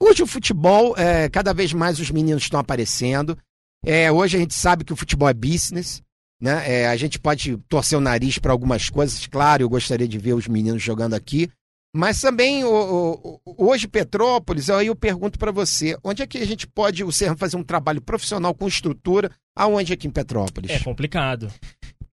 Hoje 0.00 0.22
o 0.22 0.26
futebol, 0.26 0.94
é, 0.96 1.28
cada 1.30 1.54
vez 1.54 1.72
mais 1.72 1.98
os 1.98 2.10
meninos 2.10 2.42
estão 2.42 2.60
aparecendo. 2.60 3.36
É, 3.84 4.12
hoje 4.12 4.36
a 4.36 4.40
gente 4.40 4.54
sabe 4.54 4.84
que 4.84 4.92
o 4.92 4.96
futebol 4.96 5.28
é 5.28 5.34
business. 5.34 6.02
Né? 6.40 6.82
É, 6.82 6.88
a 6.88 6.96
gente 6.96 7.18
pode 7.18 7.56
torcer 7.68 7.96
o 7.96 8.02
nariz 8.02 8.38
para 8.38 8.52
algumas 8.52 8.90
coisas. 8.90 9.26
Claro, 9.26 9.62
eu 9.62 9.68
gostaria 9.68 10.06
de 10.06 10.18
ver 10.18 10.34
os 10.34 10.46
meninos 10.46 10.82
jogando 10.82 11.14
aqui. 11.14 11.50
Mas 11.96 12.20
também 12.20 12.62
o, 12.62 13.40
o, 13.44 13.54
hoje 13.56 13.88
Petrópolis, 13.88 14.68
aí 14.68 14.88
eu 14.88 14.94
pergunto 14.94 15.38
para 15.38 15.50
você, 15.50 15.96
onde 16.04 16.22
é 16.22 16.26
que 16.26 16.36
a 16.36 16.46
gente 16.46 16.66
pode 16.66 17.02
o 17.02 17.10
Serra 17.10 17.34
fazer 17.34 17.56
um 17.56 17.62
trabalho 17.62 18.02
profissional 18.02 18.52
com 18.52 18.68
estrutura, 18.68 19.30
aonde 19.56 19.94
aqui 19.94 20.06
em 20.06 20.10
Petrópolis? 20.10 20.70
É 20.70 20.78
complicado. 20.80 21.50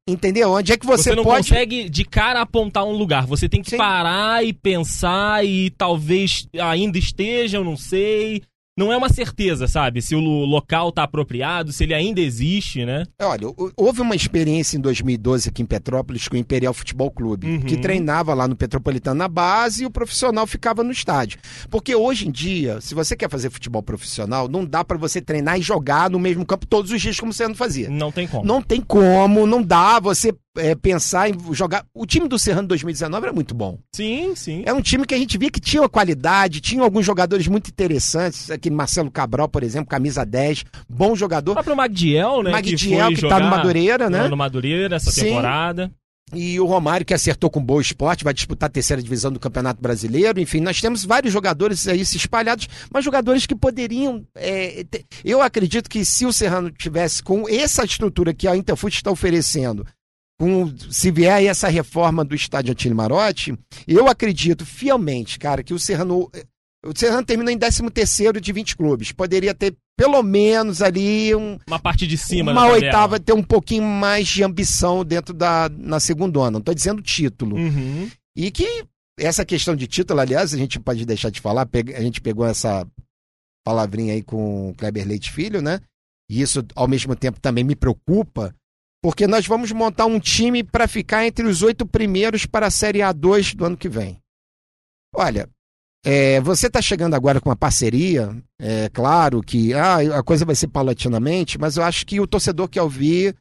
Entendeu? 0.08 0.52
Onde 0.52 0.72
é 0.72 0.78
que 0.78 0.86
você, 0.86 1.10
você 1.10 1.16
não 1.16 1.24
pode... 1.24 1.50
consegue 1.50 1.90
de 1.90 2.06
cara 2.06 2.40
apontar 2.40 2.86
um 2.86 2.94
lugar. 2.94 3.26
Você 3.26 3.50
tem 3.50 3.62
que 3.62 3.72
Sim. 3.72 3.78
parar 3.78 4.46
e 4.46 4.54
pensar 4.54 5.46
e 5.46 5.70
talvez 5.72 6.48
ainda 6.58 6.98
esteja, 6.98 7.58
eu 7.58 7.64
não 7.66 7.76
sei. 7.76 8.42
Não 8.78 8.92
é 8.92 8.98
uma 8.98 9.10
certeza, 9.10 9.68
sabe? 9.68 10.02
Se 10.02 10.16
o 10.16 10.20
local 10.20 10.92
tá 10.92 11.04
apropriado, 11.04 11.72
se 11.72 11.84
ele 11.84 11.94
ainda 11.94 12.20
existe, 12.20 12.86
né? 12.86 13.06
Olha, 13.22 13.48
houve 13.78 14.02
uma 14.02 14.16
experiência 14.16 14.78
em 14.78 14.82
2012 14.82 15.50
aqui 15.50 15.62
em 15.62 15.66
Petrópolis 15.66 16.28
com 16.28 16.36
o 16.36 16.40
Imperial 16.40 16.74
Futebol 16.74 17.12
Clube, 17.12 17.48
uhum. 17.48 17.62
que 17.62 17.78
treinava 17.78 18.34
lá 18.34 18.48
no 18.48 18.56
Petropolitano 18.56 19.18
na 19.20 19.28
base 19.28 19.84
e 19.84 19.86
o 19.86 19.92
profissional 19.92 20.48
ficava 20.48 20.84
no 20.84 20.92
estádio. 20.92 21.40
Porque 21.70 21.96
hoje 21.96 22.28
em 22.28 22.32
dia, 22.32 22.82
se 22.82 22.96
você 22.96 23.16
quer 23.16 23.30
fazer 23.30 23.50
futebol 23.52 23.84
profissional, 23.84 24.48
não 24.48 24.66
dá 24.66 24.84
para 24.84 24.98
você 24.98 25.22
treinar 25.22 25.60
e 25.60 25.62
jogar 25.62 26.10
no 26.10 26.20
mesmo 26.20 26.46
campo 26.46 26.66
todos 26.66 26.92
os 26.92 27.02
dias 27.02 27.20
como 27.20 27.32
você 27.32 27.48
não 27.48 27.56
fazia. 27.56 27.90
Não 27.90 28.12
tem 28.12 28.28
como. 28.28 28.46
Não 28.46 28.62
tem 28.62 28.82
como, 28.82 29.46
não 29.46 29.62
dá 29.62 30.00
você 30.00 30.34
é, 30.58 30.76
pensar 30.76 31.30
em 31.30 31.54
jogar. 31.54 31.86
O 31.94 32.06
time 32.06 32.28
do 32.28 32.38
Serrano 32.38 32.68
2019 32.68 33.26
era 33.26 33.34
muito 33.34 33.54
bom. 33.54 33.80
Sim, 33.96 34.36
sim. 34.36 34.64
É 34.66 34.74
um 34.74 34.82
time 34.82 35.06
que 35.06 35.14
a 35.14 35.18
gente 35.18 35.38
via 35.38 35.50
que 35.50 35.60
tinha 35.60 35.88
qualidade, 35.90 36.62
tinha 36.62 36.84
alguns 36.84 37.06
jogadores 37.06 37.48
muito 37.48 37.70
interessantes. 37.70 38.52
Aquele 38.64 38.76
Marcelo 38.76 39.12
Cabral, 39.12 39.50
por 39.50 39.62
exemplo, 39.62 39.90
camisa 39.90 40.26
10, 40.26 40.64
bom 40.88 41.16
jogador. 41.16 41.52
O 41.52 41.56
próprio 41.56 41.76
Magdiel, 41.76 42.42
né? 42.42 42.52
Magdiel, 42.52 43.10
que, 43.10 43.16
que 43.16 43.28
tá 43.28 43.40
no 43.40 43.50
Madureira, 43.50 44.10
né? 44.10 44.28
No 44.30 44.38
Madureira 44.38 44.96
essa 44.96 45.12
sim. 45.12 45.26
temporada. 45.26 45.92
E 46.34 46.60
o 46.60 46.66
Romário, 46.66 47.06
que 47.06 47.14
acertou 47.14 47.50
com 47.50 47.62
boa 47.62 47.82
esporte, 47.82 48.24
vai 48.24 48.34
disputar 48.34 48.68
a 48.68 48.72
terceira 48.72 49.02
divisão 49.02 49.32
do 49.32 49.40
Campeonato 49.40 49.82
Brasileiro. 49.82 50.40
Enfim, 50.40 50.62
nós 50.62 50.80
temos 50.80 51.04
vários 51.04 51.34
jogadores 51.34 51.88
aí 51.88 52.06
se 52.06 52.18
espalhados, 52.18 52.68
mas 52.92 53.04
jogadores 53.04 53.46
que 53.46 53.54
poderiam. 53.54 54.26
É, 54.34 54.86
ter... 54.90 55.06
Eu 55.26 55.42
acredito 55.42 55.90
que 55.90 56.06
se 56.06 56.26
o 56.26 56.32
Serrano 56.32 56.72
tivesse 56.72 57.22
com 57.22 57.48
essa 57.48 57.84
estrutura 57.84 58.34
que 58.34 58.48
a 58.48 58.56
Interfute 58.56 58.96
está 58.96 59.12
oferecendo, 59.12 59.86
com, 60.40 60.74
se 60.90 61.12
vier 61.12 61.46
essa 61.46 61.68
reforma 61.68 62.26
do 62.26 62.34
estádio 62.34 62.72
Antônio 62.72 62.96
Marotti, 62.96 63.58
eu 63.88 64.08
acredito 64.08 64.66
fielmente, 64.66 65.38
cara, 65.38 65.64
que 65.64 65.74
o 65.74 65.80
Serrano. 65.80 66.32
O 66.86 66.92
Serrano 66.96 67.26
termina 67.26 67.52
em 67.52 67.58
13 67.58 67.90
terceiro 67.92 68.42
de 68.42 68.52
20 68.52 68.76
clubes. 68.76 69.12
Poderia 69.12 69.54
ter 69.54 69.76
pelo 69.98 70.22
menos 70.24 70.82
ali 70.82 71.34
um, 71.36 71.58
uma 71.68 71.80
parte 71.80 72.08
de 72.08 72.18
cima 72.18 72.52
uma 72.52 72.68
oitava 72.68 73.20
ter 73.20 73.34
um 73.34 73.44
pouquinho 73.44 73.84
mais 73.84 74.28
de 74.28 74.44
ambição 74.44 75.06
dentro 75.06 75.36
da 75.36 75.70
na 75.70 76.00
segunda 76.00 76.40
ano 76.40 76.52
não 76.54 76.60
estou 76.60 76.74
dizendo 76.74 77.00
título 77.00 77.56
uhum. 77.56 78.10
e 78.36 78.50
que 78.50 78.86
essa 79.20 79.46
questão 79.46 79.76
de 79.76 79.86
título 79.86 80.20
aliás 80.20 80.52
a 80.52 80.58
gente 80.58 80.80
pode 80.80 81.06
deixar 81.06 81.30
de 81.30 81.40
falar 81.40 81.70
a 81.96 82.02
gente 82.02 82.22
pegou 82.22 82.44
essa 82.44 82.88
palavrinha 83.64 84.14
aí 84.14 84.24
com 84.24 84.72
o 84.72 84.74
Kleber 84.74 85.08
Leite 85.08 85.32
Filho 85.32 85.62
né 85.62 85.80
e 86.28 86.42
isso 86.42 86.66
ao 86.76 86.88
mesmo 86.88 87.16
tempo 87.16 87.40
também 87.40 87.64
me 87.64 87.76
preocupa 87.76 88.52
porque 89.04 89.28
nós 89.28 89.46
vamos 89.46 89.70
montar 89.74 90.06
um 90.06 90.18
time 90.18 90.64
para 90.64 90.88
ficar 90.88 91.26
entre 91.28 91.46
os 91.46 91.62
oito 91.62 91.86
primeiros 91.86 92.46
para 92.46 92.68
a 92.68 92.72
Série 92.72 93.00
A2 93.00 93.54
do 93.54 93.66
ano 93.66 93.76
que 93.76 93.90
vem. 93.90 94.18
Olha, 95.14 95.50
é, 96.06 96.42
você 96.42 96.68
está 96.68 96.82
chegando 96.82 97.14
agora 97.14 97.40
com 97.40 97.50
uma 97.50 97.56
parceria, 97.56 98.36
é 98.60 98.90
claro 98.90 99.42
que 99.42 99.74
ah, 99.74 100.20
a 100.20 100.24
coisa 100.24 100.46
vai 100.46 100.56
ser 100.56 100.68
paulatinamente, 100.68 101.58
mas 101.58 101.78
eu 101.78 101.84
acho 101.84 102.06
que 102.06 102.20
o 102.20 102.28
torcedor 102.28 102.68
quer 102.68 102.82
ouvir 102.82 103.36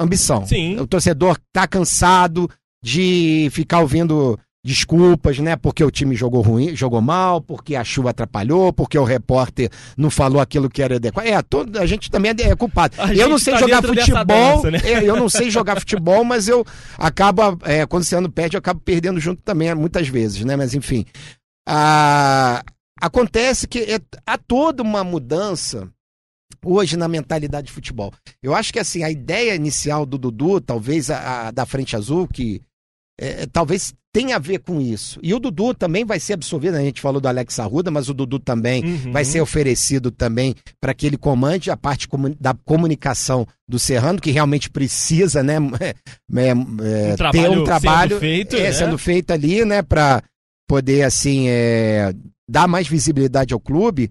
ambição. 0.00 0.46
Sim. 0.46 0.78
O 0.78 0.86
torcedor 0.86 1.36
está 1.48 1.66
cansado 1.66 2.48
de 2.82 3.48
ficar 3.50 3.80
ouvindo 3.80 4.38
desculpas, 4.66 5.38
né? 5.38 5.54
Porque 5.54 5.82
o 5.82 5.90
time 5.90 6.16
jogou 6.16 6.42
ruim, 6.42 6.74
jogou 6.74 7.00
mal, 7.00 7.40
porque 7.40 7.76
a 7.76 7.84
chuva 7.84 8.10
atrapalhou, 8.10 8.72
porque 8.72 8.98
o 8.98 9.04
repórter 9.04 9.70
não 9.96 10.10
falou 10.10 10.40
aquilo 10.40 10.68
que 10.68 10.82
era 10.82 10.96
adequado. 10.96 11.24
É, 11.24 11.40
todo, 11.40 11.78
a 11.78 11.86
gente 11.86 12.10
também 12.10 12.32
é 12.36 12.56
culpado. 12.56 12.94
A 12.98 13.14
eu 13.14 13.28
não 13.28 13.38
sei 13.38 13.54
tá 13.54 13.60
jogar 13.60 13.82
futebol, 13.82 14.24
dança, 14.24 14.70
né? 14.70 14.80
é, 14.84 15.04
eu 15.04 15.16
não 15.16 15.28
sei 15.28 15.50
jogar 15.50 15.78
futebol, 15.78 16.24
mas 16.24 16.48
eu 16.48 16.66
acabo, 16.98 17.42
é, 17.62 17.86
quando 17.86 18.02
esse 18.02 18.14
ano 18.14 18.30
perde, 18.30 18.56
eu 18.56 18.58
acabo 18.58 18.80
perdendo 18.80 19.20
junto 19.20 19.40
também, 19.42 19.72
muitas 19.74 20.08
vezes, 20.08 20.44
né? 20.44 20.56
Mas 20.56 20.74
enfim. 20.74 21.06
A, 21.66 22.62
acontece 23.00 23.66
que 23.66 23.80
é, 23.80 24.00
há 24.26 24.38
toda 24.38 24.82
uma 24.82 25.02
mudança 25.02 25.90
hoje 26.64 26.96
na 26.96 27.08
mentalidade 27.08 27.68
de 27.68 27.72
futebol. 27.72 28.12
Eu 28.42 28.54
acho 28.54 28.72
que 28.72 28.78
assim, 28.78 29.02
a 29.02 29.10
ideia 29.10 29.54
inicial 29.54 30.06
do 30.06 30.18
Dudu, 30.18 30.60
talvez 30.60 31.10
a, 31.10 31.48
a 31.48 31.50
da 31.50 31.66
Frente 31.66 31.96
Azul, 31.96 32.28
que 32.28 32.62
é, 33.18 33.46
talvez 33.46 33.94
tem 34.12 34.32
a 34.32 34.38
ver 34.38 34.60
com 34.60 34.80
isso. 34.80 35.20
E 35.22 35.34
o 35.34 35.38
Dudu 35.38 35.74
também 35.74 36.02
vai 36.02 36.18
ser 36.18 36.32
absorvido, 36.32 36.74
a 36.74 36.80
gente 36.80 37.02
falou 37.02 37.20
do 37.20 37.28
Alex 37.28 37.58
Arruda, 37.58 37.90
mas 37.90 38.08
o 38.08 38.14
Dudu 38.14 38.38
também 38.38 38.82
uhum. 38.82 39.12
vai 39.12 39.26
ser 39.26 39.42
oferecido 39.42 40.10
também 40.10 40.54
para 40.80 40.94
que 40.94 41.06
ele 41.06 41.18
comande 41.18 41.70
a 41.70 41.76
parte 41.76 42.08
da 42.40 42.54
comunicação 42.64 43.46
do 43.68 43.78
Serrano, 43.78 44.18
que 44.18 44.30
realmente 44.30 44.70
precisa, 44.70 45.42
né, 45.42 45.56
é, 46.34 46.48
é, 46.48 46.54
um 46.54 47.30
ter 47.30 47.50
um 47.50 47.64
trabalho 47.64 48.10
sendo 48.10 48.20
feito, 48.20 48.56
é, 48.56 48.62
né? 48.62 48.72
sendo 48.72 48.96
feito 48.96 49.32
ali, 49.32 49.64
né, 49.66 49.82
para 49.82 50.22
poder 50.66 51.02
assim 51.02 51.48
é, 51.48 52.12
dar 52.48 52.66
mais 52.66 52.88
visibilidade 52.88 53.54
ao 53.54 53.60
clube. 53.60 54.10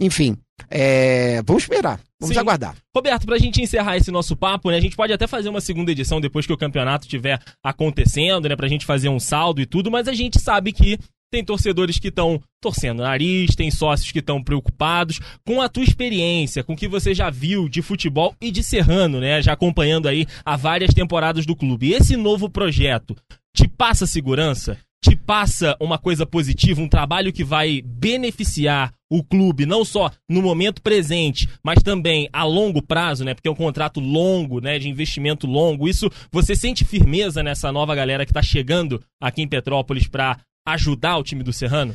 Enfim, 0.00 0.36
é, 0.70 1.42
vamos 1.42 1.64
esperar. 1.64 2.00
Vamos 2.20 2.34
Sim. 2.34 2.40
aguardar. 2.40 2.76
Roberto, 2.94 3.26
pra 3.26 3.38
gente 3.38 3.62
encerrar 3.62 3.96
esse 3.96 4.10
nosso 4.10 4.36
papo, 4.36 4.70
né? 4.70 4.76
A 4.76 4.80
gente 4.80 4.96
pode 4.96 5.12
até 5.12 5.26
fazer 5.26 5.48
uma 5.48 5.60
segunda 5.60 5.92
edição 5.92 6.20
depois 6.20 6.46
que 6.46 6.52
o 6.52 6.58
campeonato 6.58 7.06
estiver 7.06 7.40
acontecendo, 7.62 8.48
né? 8.48 8.56
Pra 8.56 8.68
gente 8.68 8.84
fazer 8.84 9.08
um 9.08 9.20
saldo 9.20 9.60
e 9.60 9.66
tudo, 9.66 9.90
mas 9.90 10.08
a 10.08 10.12
gente 10.12 10.40
sabe 10.40 10.72
que 10.72 10.98
tem 11.30 11.44
torcedores 11.44 11.98
que 11.98 12.08
estão 12.08 12.40
torcendo 12.60 13.02
nariz, 13.02 13.54
tem 13.54 13.70
sócios 13.70 14.10
que 14.10 14.18
estão 14.18 14.42
preocupados 14.42 15.20
com 15.46 15.60
a 15.60 15.68
tua 15.68 15.84
experiência, 15.84 16.64
com 16.64 16.72
o 16.72 16.76
que 16.76 16.88
você 16.88 17.14
já 17.14 17.30
viu 17.30 17.68
de 17.68 17.82
futebol 17.82 18.34
e 18.40 18.50
de 18.50 18.64
Serrano, 18.64 19.20
né? 19.20 19.40
Já 19.42 19.52
acompanhando 19.52 20.08
aí 20.08 20.26
há 20.44 20.56
várias 20.56 20.92
temporadas 20.94 21.46
do 21.46 21.54
clube. 21.54 21.92
Esse 21.92 22.16
novo 22.16 22.48
projeto 22.48 23.14
te 23.54 23.68
passa 23.68 24.06
segurança? 24.06 24.78
Te 25.02 25.16
passa 25.16 25.76
uma 25.80 25.98
coisa 25.98 26.26
positiva, 26.26 26.80
um 26.80 26.88
trabalho 26.88 27.32
que 27.32 27.44
vai 27.44 27.82
beneficiar 27.82 28.92
o 29.10 29.22
clube, 29.22 29.64
não 29.64 29.84
só 29.84 30.10
no 30.28 30.42
momento 30.42 30.82
presente, 30.82 31.48
mas 31.62 31.82
também 31.82 32.28
a 32.32 32.44
longo 32.44 32.82
prazo, 32.82 33.24
né? 33.24 33.34
Porque 33.34 33.48
é 33.48 33.50
um 33.50 33.54
contrato 33.54 34.00
longo, 34.00 34.60
né? 34.60 34.78
De 34.78 34.88
investimento 34.88 35.46
longo. 35.46 35.88
Isso, 35.88 36.10
você 36.30 36.54
sente 36.54 36.84
firmeza 36.84 37.42
nessa 37.42 37.72
nova 37.72 37.94
galera 37.94 38.26
que 38.26 38.30
está 38.30 38.42
chegando 38.42 39.02
aqui 39.20 39.40
em 39.40 39.48
Petrópolis 39.48 40.06
para 40.06 40.38
ajudar 40.66 41.16
o 41.16 41.22
time 41.22 41.42
do 41.42 41.52
Serrano? 41.52 41.94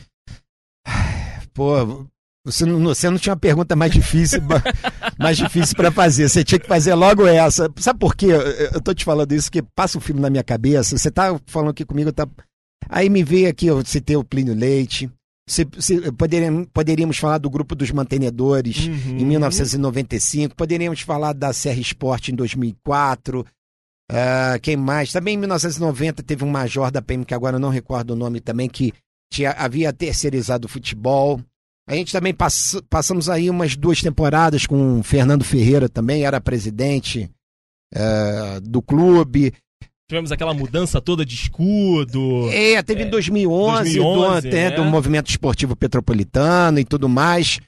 Pô, 1.53 2.07
você 2.45 2.65
não, 2.65 2.79
você 2.83 3.09
não 3.09 3.17
tinha 3.17 3.33
uma 3.33 3.39
pergunta 3.39 3.75
mais 3.75 3.91
difícil, 3.91 4.41
mais 5.19 5.37
difícil 5.37 5.75
para 5.75 5.91
fazer. 5.91 6.27
Você 6.27 6.43
tinha 6.43 6.59
que 6.59 6.67
fazer 6.67 6.95
logo 6.95 7.27
essa. 7.27 7.71
Sabe 7.77 7.99
por 7.99 8.15
quê? 8.15 8.27
Eu, 8.73 8.81
tô 8.81 8.93
te 8.93 9.05
falando 9.05 9.31
isso 9.31 9.51
que 9.51 9.61
passa 9.61 9.97
um 9.97 10.01
filme 10.01 10.19
na 10.19 10.29
minha 10.29 10.43
cabeça. 10.43 10.97
Você 10.97 11.11
tá 11.11 11.39
falando 11.45 11.69
aqui 11.69 11.85
comigo, 11.85 12.11
tá 12.11 12.27
Aí 12.89 13.09
me 13.09 13.23
veio 13.23 13.49
aqui, 13.49 13.67
eu 13.67 13.83
citei 13.85 14.15
o 14.15 14.23
Plínio 14.23 14.53
Leite. 14.53 15.09
Se, 15.47 15.67
se, 15.77 16.11
poderíamos, 16.13 16.67
poderíamos 16.73 17.17
falar 17.17 17.37
do 17.37 17.49
grupo 17.49 17.75
dos 17.75 17.91
mantenedores 17.91 18.87
uhum. 18.87 19.17
em 19.17 19.25
1995, 19.25 20.55
poderíamos 20.55 21.01
falar 21.01 21.33
da 21.33 21.51
Serra 21.51 21.79
Esporte 21.79 22.31
em 22.31 22.35
2004. 22.35 23.41
Uh, 23.41 23.45
ah, 24.11 24.59
quem 24.61 24.77
mais? 24.77 25.11
Também 25.11 25.35
em 25.35 25.37
1990 25.37 26.23
teve 26.23 26.45
um 26.45 26.49
major 26.49 26.91
da 26.91 27.01
PM, 27.01 27.25
que 27.25 27.33
agora 27.33 27.57
eu 27.57 27.59
não 27.59 27.69
recordo 27.69 28.11
o 28.11 28.15
nome 28.15 28.39
também, 28.39 28.69
que 28.69 28.93
tinha, 29.31 29.51
havia 29.51 29.91
terceirizado 29.91 30.65
o 30.65 30.69
futebol. 30.69 31.41
A 31.87 31.95
gente 31.95 32.13
também 32.13 32.33
pass, 32.33 32.81
passamos 32.89 33.27
aí 33.27 33.49
umas 33.49 33.75
duas 33.75 34.01
temporadas 34.01 34.65
com 34.65 34.99
o 34.99 35.03
Fernando 35.03 35.43
Ferreira 35.43 35.89
também, 35.89 36.23
era 36.23 36.39
presidente 36.39 37.29
uh, 37.93 38.61
do 38.61 38.81
clube. 38.81 39.53
Tivemos 40.09 40.31
aquela 40.31 40.53
mudança 40.53 41.01
toda 41.01 41.25
de 41.25 41.33
escudo. 41.33 42.49
É, 42.51 42.81
teve 42.83 43.03
em 43.03 43.09
2011, 43.09 43.95
2011 43.95 44.41
do, 44.41 44.47
até, 44.47 44.71
do 44.71 44.83
movimento 44.83 45.29
esportivo 45.29 45.75
petropolitano 45.75 46.79
e 46.79 46.85
tudo 46.85 47.07
mais. 47.07 47.59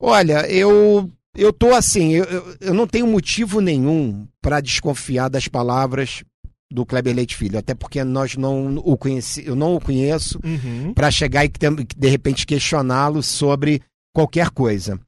Olha, 0.00 0.46
eu 0.50 1.10
eu 1.36 1.52
tô 1.52 1.74
assim, 1.74 2.12
eu, 2.12 2.56
eu 2.60 2.74
não 2.74 2.86
tenho 2.86 3.06
motivo 3.06 3.60
nenhum 3.60 4.26
para 4.40 4.60
desconfiar 4.60 5.28
das 5.28 5.48
palavras 5.48 6.22
do 6.70 6.86
Kleber 6.86 7.14
Leite 7.14 7.36
Filho, 7.36 7.58
até 7.58 7.74
porque 7.74 8.02
nós 8.04 8.36
não 8.36 8.76
o 8.76 8.96
conheci, 8.96 9.44
eu 9.46 9.56
não 9.56 9.74
o 9.74 9.80
conheço 9.80 10.40
uhum. 10.44 10.92
para 10.92 11.10
chegar 11.10 11.44
e 11.44 11.50
de 11.96 12.08
repente 12.08 12.46
questioná-lo 12.46 13.22
sobre 13.22 13.82
qualquer 14.14 14.50
coisa. 14.50 14.98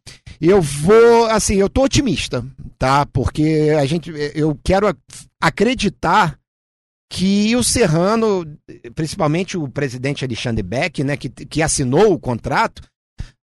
Eu 0.41 0.61
vou, 0.61 1.27
assim, 1.27 1.57
eu 1.57 1.69
tô 1.69 1.85
otimista, 1.85 2.45
tá? 2.79 3.07
Porque 3.07 3.75
a 3.79 3.87
gente 3.87 4.13
eu 4.35 4.59
quero 4.63 4.95
acreditar 5.41 6.39
que 7.09 7.55
o 7.55 7.63
Serrano, 7.63 8.45
principalmente 8.95 9.57
o 9.57 9.69
presidente 9.69 10.25
Alexandre 10.25 10.63
Beck, 10.63 11.05
né, 11.05 11.17
que, 11.17 11.29
que 11.29 11.63
assinou 11.63 12.13
o 12.13 12.19
contrato 12.19 12.83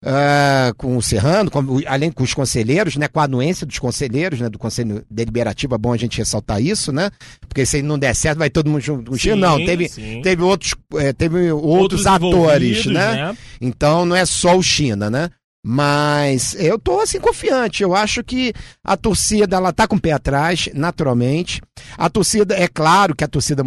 uh, 0.04 0.74
com 0.76 0.96
o 0.96 1.02
Serrano, 1.02 1.50
com, 1.50 1.80
além 1.86 2.10
com 2.10 2.22
os 2.24 2.34
conselheiros, 2.34 2.96
né, 2.96 3.08
com 3.08 3.20
a 3.20 3.24
anuência 3.24 3.66
dos 3.66 3.78
conselheiros, 3.78 4.40
né, 4.40 4.48
do 4.48 4.58
Conselho 4.58 5.04
Deliberativo, 5.10 5.74
é 5.74 5.78
bom 5.78 5.92
a 5.92 5.96
gente 5.96 6.18
ressaltar 6.18 6.60
isso, 6.60 6.92
né, 6.92 7.10
porque 7.48 7.64
se 7.64 7.82
não 7.82 7.98
der 7.98 8.14
certo 8.14 8.38
vai 8.38 8.50
todo 8.50 8.68
mundo 8.68 8.80
junto. 8.80 9.16
Sim, 9.16 9.36
não, 9.36 9.64
teve, 9.64 9.88
teve 10.22 10.42
outros, 10.42 10.74
é, 10.96 11.12
teve 11.12 11.52
outros, 11.52 12.04
outros 12.04 12.06
atores, 12.06 12.86
né? 12.86 13.14
né? 13.14 13.36
Então 13.60 14.04
não 14.04 14.16
é 14.16 14.26
só 14.26 14.56
o 14.56 14.62
China, 14.62 15.08
né? 15.08 15.30
Mas 15.64 16.54
eu 16.54 16.78
tô 16.78 17.00
assim 17.00 17.20
confiante. 17.20 17.82
Eu 17.82 17.94
acho 17.94 18.24
que 18.24 18.52
a 18.84 18.96
torcida 18.96 19.56
ela 19.56 19.72
tá 19.72 19.86
com 19.86 19.96
o 19.96 20.00
pé 20.00 20.12
atrás, 20.12 20.68
naturalmente. 20.74 21.60
A 21.96 22.10
torcida, 22.10 22.56
é 22.56 22.66
claro 22.66 23.14
que 23.14 23.22
a 23.22 23.28
torcida 23.28 23.62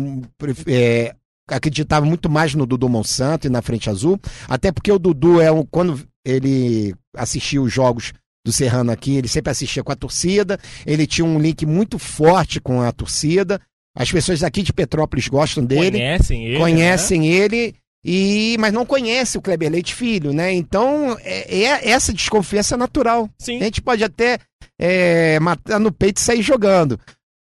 é, 0.68 1.16
acreditava 1.48 2.06
muito 2.06 2.30
mais 2.30 2.54
no 2.54 2.66
Dudu 2.66 2.90
Monsanto 2.90 3.48
e 3.48 3.50
na 3.50 3.62
Frente 3.62 3.90
Azul, 3.90 4.20
até 4.48 4.72
porque 4.72 4.92
o 4.92 5.00
Dudu 5.00 5.40
é 5.40 5.52
um 5.52 5.64
quando 5.64 6.02
ele 6.26 6.94
assistia 7.16 7.62
os 7.62 7.72
jogos 7.72 8.12
do 8.44 8.52
Serrano 8.52 8.92
aqui, 8.92 9.16
ele 9.16 9.28
sempre 9.28 9.52
assistia 9.52 9.84
com 9.84 9.92
a 9.92 9.96
torcida, 9.96 10.60
ele 10.86 11.08
tinha 11.08 11.26
um 11.26 11.40
link 11.40 11.66
muito 11.66 11.98
forte 11.98 12.60
com 12.60 12.82
a 12.82 12.92
torcida. 12.92 13.60
As 13.96 14.12
pessoas 14.12 14.44
aqui 14.44 14.62
de 14.62 14.74
Petrópolis 14.74 15.28
gostam 15.28 15.64
dele. 15.66 15.98
Conhecem 15.98 16.46
ele. 16.46 16.58
Conhecem 16.58 17.22
né? 17.22 17.28
ele. 17.28 17.76
E, 18.08 18.56
mas 18.60 18.72
não 18.72 18.86
conhece 18.86 19.36
o 19.36 19.42
Kleber 19.42 19.72
Leite 19.72 19.96
Filho, 19.96 20.32
né? 20.32 20.54
Então, 20.54 21.18
é, 21.22 21.64
é 21.64 21.90
essa 21.90 22.14
desconfiança 22.14 22.76
é 22.76 22.78
natural. 22.78 23.28
Sim. 23.40 23.58
A 23.60 23.64
gente 23.64 23.82
pode 23.82 24.04
até 24.04 24.38
é, 24.80 25.40
matar 25.40 25.80
no 25.80 25.92
peito 25.92 26.18
e 26.18 26.22
sair 26.22 26.44
jogando. 26.44 27.00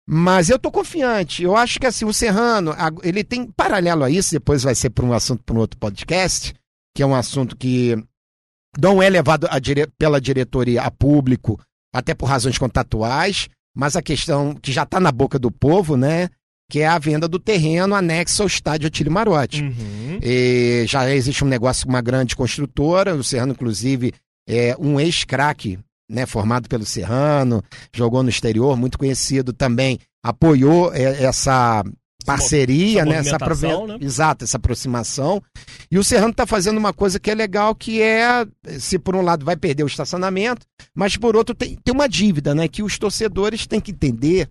Mas 0.09 0.49
eu 0.49 0.57
tô 0.57 0.71
confiante. 0.71 1.43
Eu 1.43 1.55
acho 1.55 1.79
que 1.79 1.85
assim, 1.85 2.05
o 2.05 2.13
Serrano, 2.13 2.73
ele 3.03 3.23
tem 3.23 3.45
paralelo 3.51 4.03
a 4.03 4.09
isso, 4.09 4.31
depois 4.31 4.63
vai 4.63 4.73
ser 4.73 4.89
para 4.89 5.05
um 5.05 5.13
assunto 5.13 5.43
para 5.43 5.55
um 5.55 5.59
outro 5.59 5.79
podcast, 5.79 6.55
que 6.95 7.03
é 7.03 7.05
um 7.05 7.13
assunto 7.13 7.55
que 7.55 7.95
não 8.79 8.99
é 8.99 9.09
levado 9.11 9.47
dire... 9.61 9.87
pela 9.95 10.19
diretoria 10.19 10.81
a 10.81 10.89
público, 10.89 11.59
até 11.93 12.15
por 12.15 12.25
razões 12.25 12.57
contratuais, 12.57 13.47
mas 13.75 13.95
a 13.95 14.01
questão 14.01 14.55
que 14.55 14.71
já 14.71 14.83
está 14.83 14.99
na 14.99 15.11
boca 15.11 15.37
do 15.37 15.51
povo, 15.51 15.95
né? 15.95 16.29
Que 16.69 16.79
é 16.79 16.87
a 16.87 16.99
venda 16.99 17.27
do 17.27 17.39
terreno 17.39 17.95
anexo 17.95 18.41
ao 18.41 18.47
estádio 18.47 18.87
Atílio 18.87 19.11
Marotti. 19.11 19.63
Uhum. 19.63 20.19
E 20.21 20.85
já 20.87 21.09
existe 21.13 21.43
um 21.43 21.47
negócio 21.47 21.85
com 21.85 21.91
uma 21.91 22.01
grande 22.01 22.35
construtora, 22.35 23.15
o 23.15 23.23
Serrano, 23.23 23.53
inclusive, 23.53 24.13
é 24.47 24.75
um 24.77 24.99
ex-craque, 24.99 25.79
né, 26.09 26.25
formado 26.25 26.67
pelo 26.67 26.85
Serrano, 26.85 27.63
jogou 27.93 28.23
no 28.23 28.29
exterior, 28.29 28.75
muito 28.77 28.97
conhecido 28.97 29.53
também, 29.53 29.99
apoiou 30.23 30.93
é, 30.93 31.23
essa 31.23 31.83
parceria, 32.25 33.01
essa 33.01 33.09
né, 33.09 33.15
essa 33.17 33.37
né? 33.87 33.97
exato, 34.01 34.43
essa 34.43 34.57
aproximação. 34.57 35.41
E 35.89 35.97
o 35.97 36.03
Serrano 36.03 36.31
está 36.31 36.45
fazendo 36.45 36.77
uma 36.77 36.91
coisa 36.91 37.19
que 37.19 37.31
é 37.31 37.35
legal, 37.35 37.73
que 37.73 38.01
é, 38.01 38.45
se 38.79 38.99
por 38.99 39.15
um 39.15 39.21
lado 39.21 39.45
vai 39.45 39.55
perder 39.55 39.83
o 39.83 39.87
estacionamento, 39.87 40.65
mas 40.93 41.15
por 41.15 41.37
outro 41.37 41.55
tem, 41.55 41.77
tem 41.81 41.93
uma 41.93 42.09
dívida, 42.09 42.53
né, 42.53 42.67
que 42.67 42.83
os 42.83 42.97
torcedores 42.97 43.65
têm 43.65 43.79
que 43.79 43.91
entender 43.91 44.49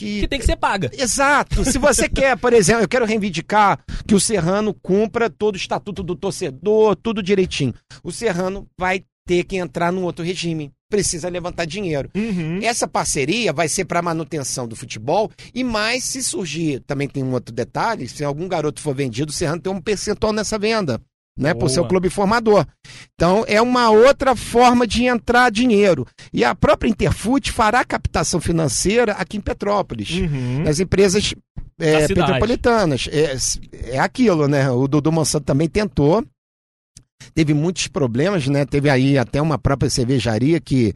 que... 0.00 0.20
que 0.20 0.28
tem 0.28 0.38
que 0.38 0.46
ser 0.46 0.56
paga. 0.56 0.90
Exato. 0.96 1.64
Se 1.64 1.78
você 1.78 2.08
quer, 2.10 2.36
por 2.36 2.52
exemplo, 2.52 2.82
eu 2.82 2.88
quero 2.88 3.04
reivindicar 3.04 3.78
que 4.06 4.14
o 4.14 4.20
Serrano 4.20 4.72
cumpra 4.72 5.28
todo 5.28 5.54
o 5.54 5.58
estatuto 5.58 6.02
do 6.02 6.16
torcedor, 6.16 6.96
tudo 6.96 7.22
direitinho. 7.22 7.74
O 8.02 8.10
Serrano 8.10 8.66
vai 8.78 9.04
ter 9.26 9.44
que 9.44 9.56
entrar 9.56 9.92
num 9.92 10.04
outro 10.04 10.24
regime. 10.24 10.72
Precisa 10.88 11.28
levantar 11.28 11.66
dinheiro. 11.66 12.10
Uhum. 12.16 12.58
Essa 12.62 12.88
parceria 12.88 13.52
vai 13.52 13.68
ser 13.68 13.84
para 13.84 14.02
manutenção 14.02 14.66
do 14.66 14.74
futebol 14.74 15.30
e 15.54 15.62
mais 15.62 16.02
se 16.02 16.20
surgir. 16.20 16.80
Também 16.80 17.06
tem 17.06 17.22
um 17.22 17.32
outro 17.32 17.54
detalhe: 17.54 18.08
se 18.08 18.24
algum 18.24 18.48
garoto 18.48 18.80
for 18.80 18.92
vendido, 18.92 19.30
o 19.30 19.32
Serrano 19.34 19.62
tem 19.62 19.72
um 19.72 19.80
percentual 19.80 20.32
nessa 20.32 20.58
venda 20.58 21.00
né, 21.40 21.54
por 21.54 21.70
ser 21.70 21.80
o 21.80 21.88
clube 21.88 22.10
formador. 22.10 22.66
Então 23.14 23.44
é 23.48 23.60
uma 23.62 23.90
outra 23.90 24.36
forma 24.36 24.86
de 24.86 25.06
entrar 25.06 25.50
dinheiro. 25.50 26.06
E 26.32 26.44
a 26.44 26.54
própria 26.54 26.88
Interfute 26.88 27.50
fará 27.50 27.82
captação 27.84 28.40
financeira 28.40 29.12
aqui 29.12 29.38
em 29.38 29.40
Petrópolis, 29.40 30.10
uhum. 30.10 30.64
nas 30.64 30.78
empresas 30.78 31.34
é, 31.78 32.06
petropolitanas. 32.06 33.08
É, 33.10 33.36
é 33.94 33.98
aquilo, 33.98 34.46
né? 34.46 34.70
O 34.70 34.86
Dudu 34.86 35.10
Monsanto 35.10 35.46
também 35.46 35.68
tentou. 35.68 36.22
Teve 37.34 37.54
muitos 37.54 37.86
problemas, 37.86 38.46
né? 38.46 38.66
Teve 38.66 38.90
aí 38.90 39.16
até 39.16 39.40
uma 39.40 39.58
própria 39.58 39.88
cervejaria 39.88 40.60
que 40.60 40.94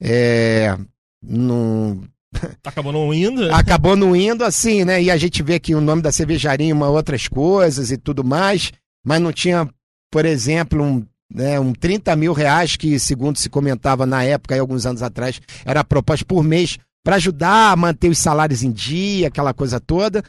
é, 0.00 0.76
não 1.22 2.02
Acabou 2.64 2.92
não 2.92 3.12
indo? 3.12 3.52
Acabou 3.52 3.96
não 3.96 4.14
indo, 4.14 4.44
assim, 4.44 4.84
né? 4.84 5.02
E 5.02 5.10
a 5.10 5.16
gente 5.16 5.42
vê 5.42 5.58
que 5.58 5.74
o 5.74 5.80
nome 5.80 6.00
da 6.00 6.12
cervejaria 6.12 6.72
uma 6.72 6.88
outras 6.88 7.26
coisas 7.26 7.90
e 7.90 7.96
tudo 7.96 8.22
mais, 8.22 8.72
mas 9.04 9.20
não 9.20 9.32
tinha 9.32 9.68
por 10.10 10.24
exemplo, 10.24 10.82
um, 10.82 11.06
né, 11.32 11.58
um 11.60 11.72
30 11.72 12.14
mil 12.16 12.32
reais, 12.32 12.76
que, 12.76 12.98
segundo 12.98 13.38
se 13.38 13.48
comentava 13.48 14.04
na 14.04 14.24
época, 14.24 14.54
aí, 14.54 14.60
alguns 14.60 14.86
anos 14.86 15.02
atrás, 15.02 15.40
era 15.64 15.84
proposta 15.84 16.24
por 16.24 16.42
mês 16.42 16.78
para 17.04 17.16
ajudar 17.16 17.72
a 17.72 17.76
manter 17.76 18.10
os 18.10 18.18
salários 18.18 18.62
em 18.62 18.70
dia, 18.70 19.28
aquela 19.28 19.54
coisa 19.54 19.80
toda, 19.80 20.22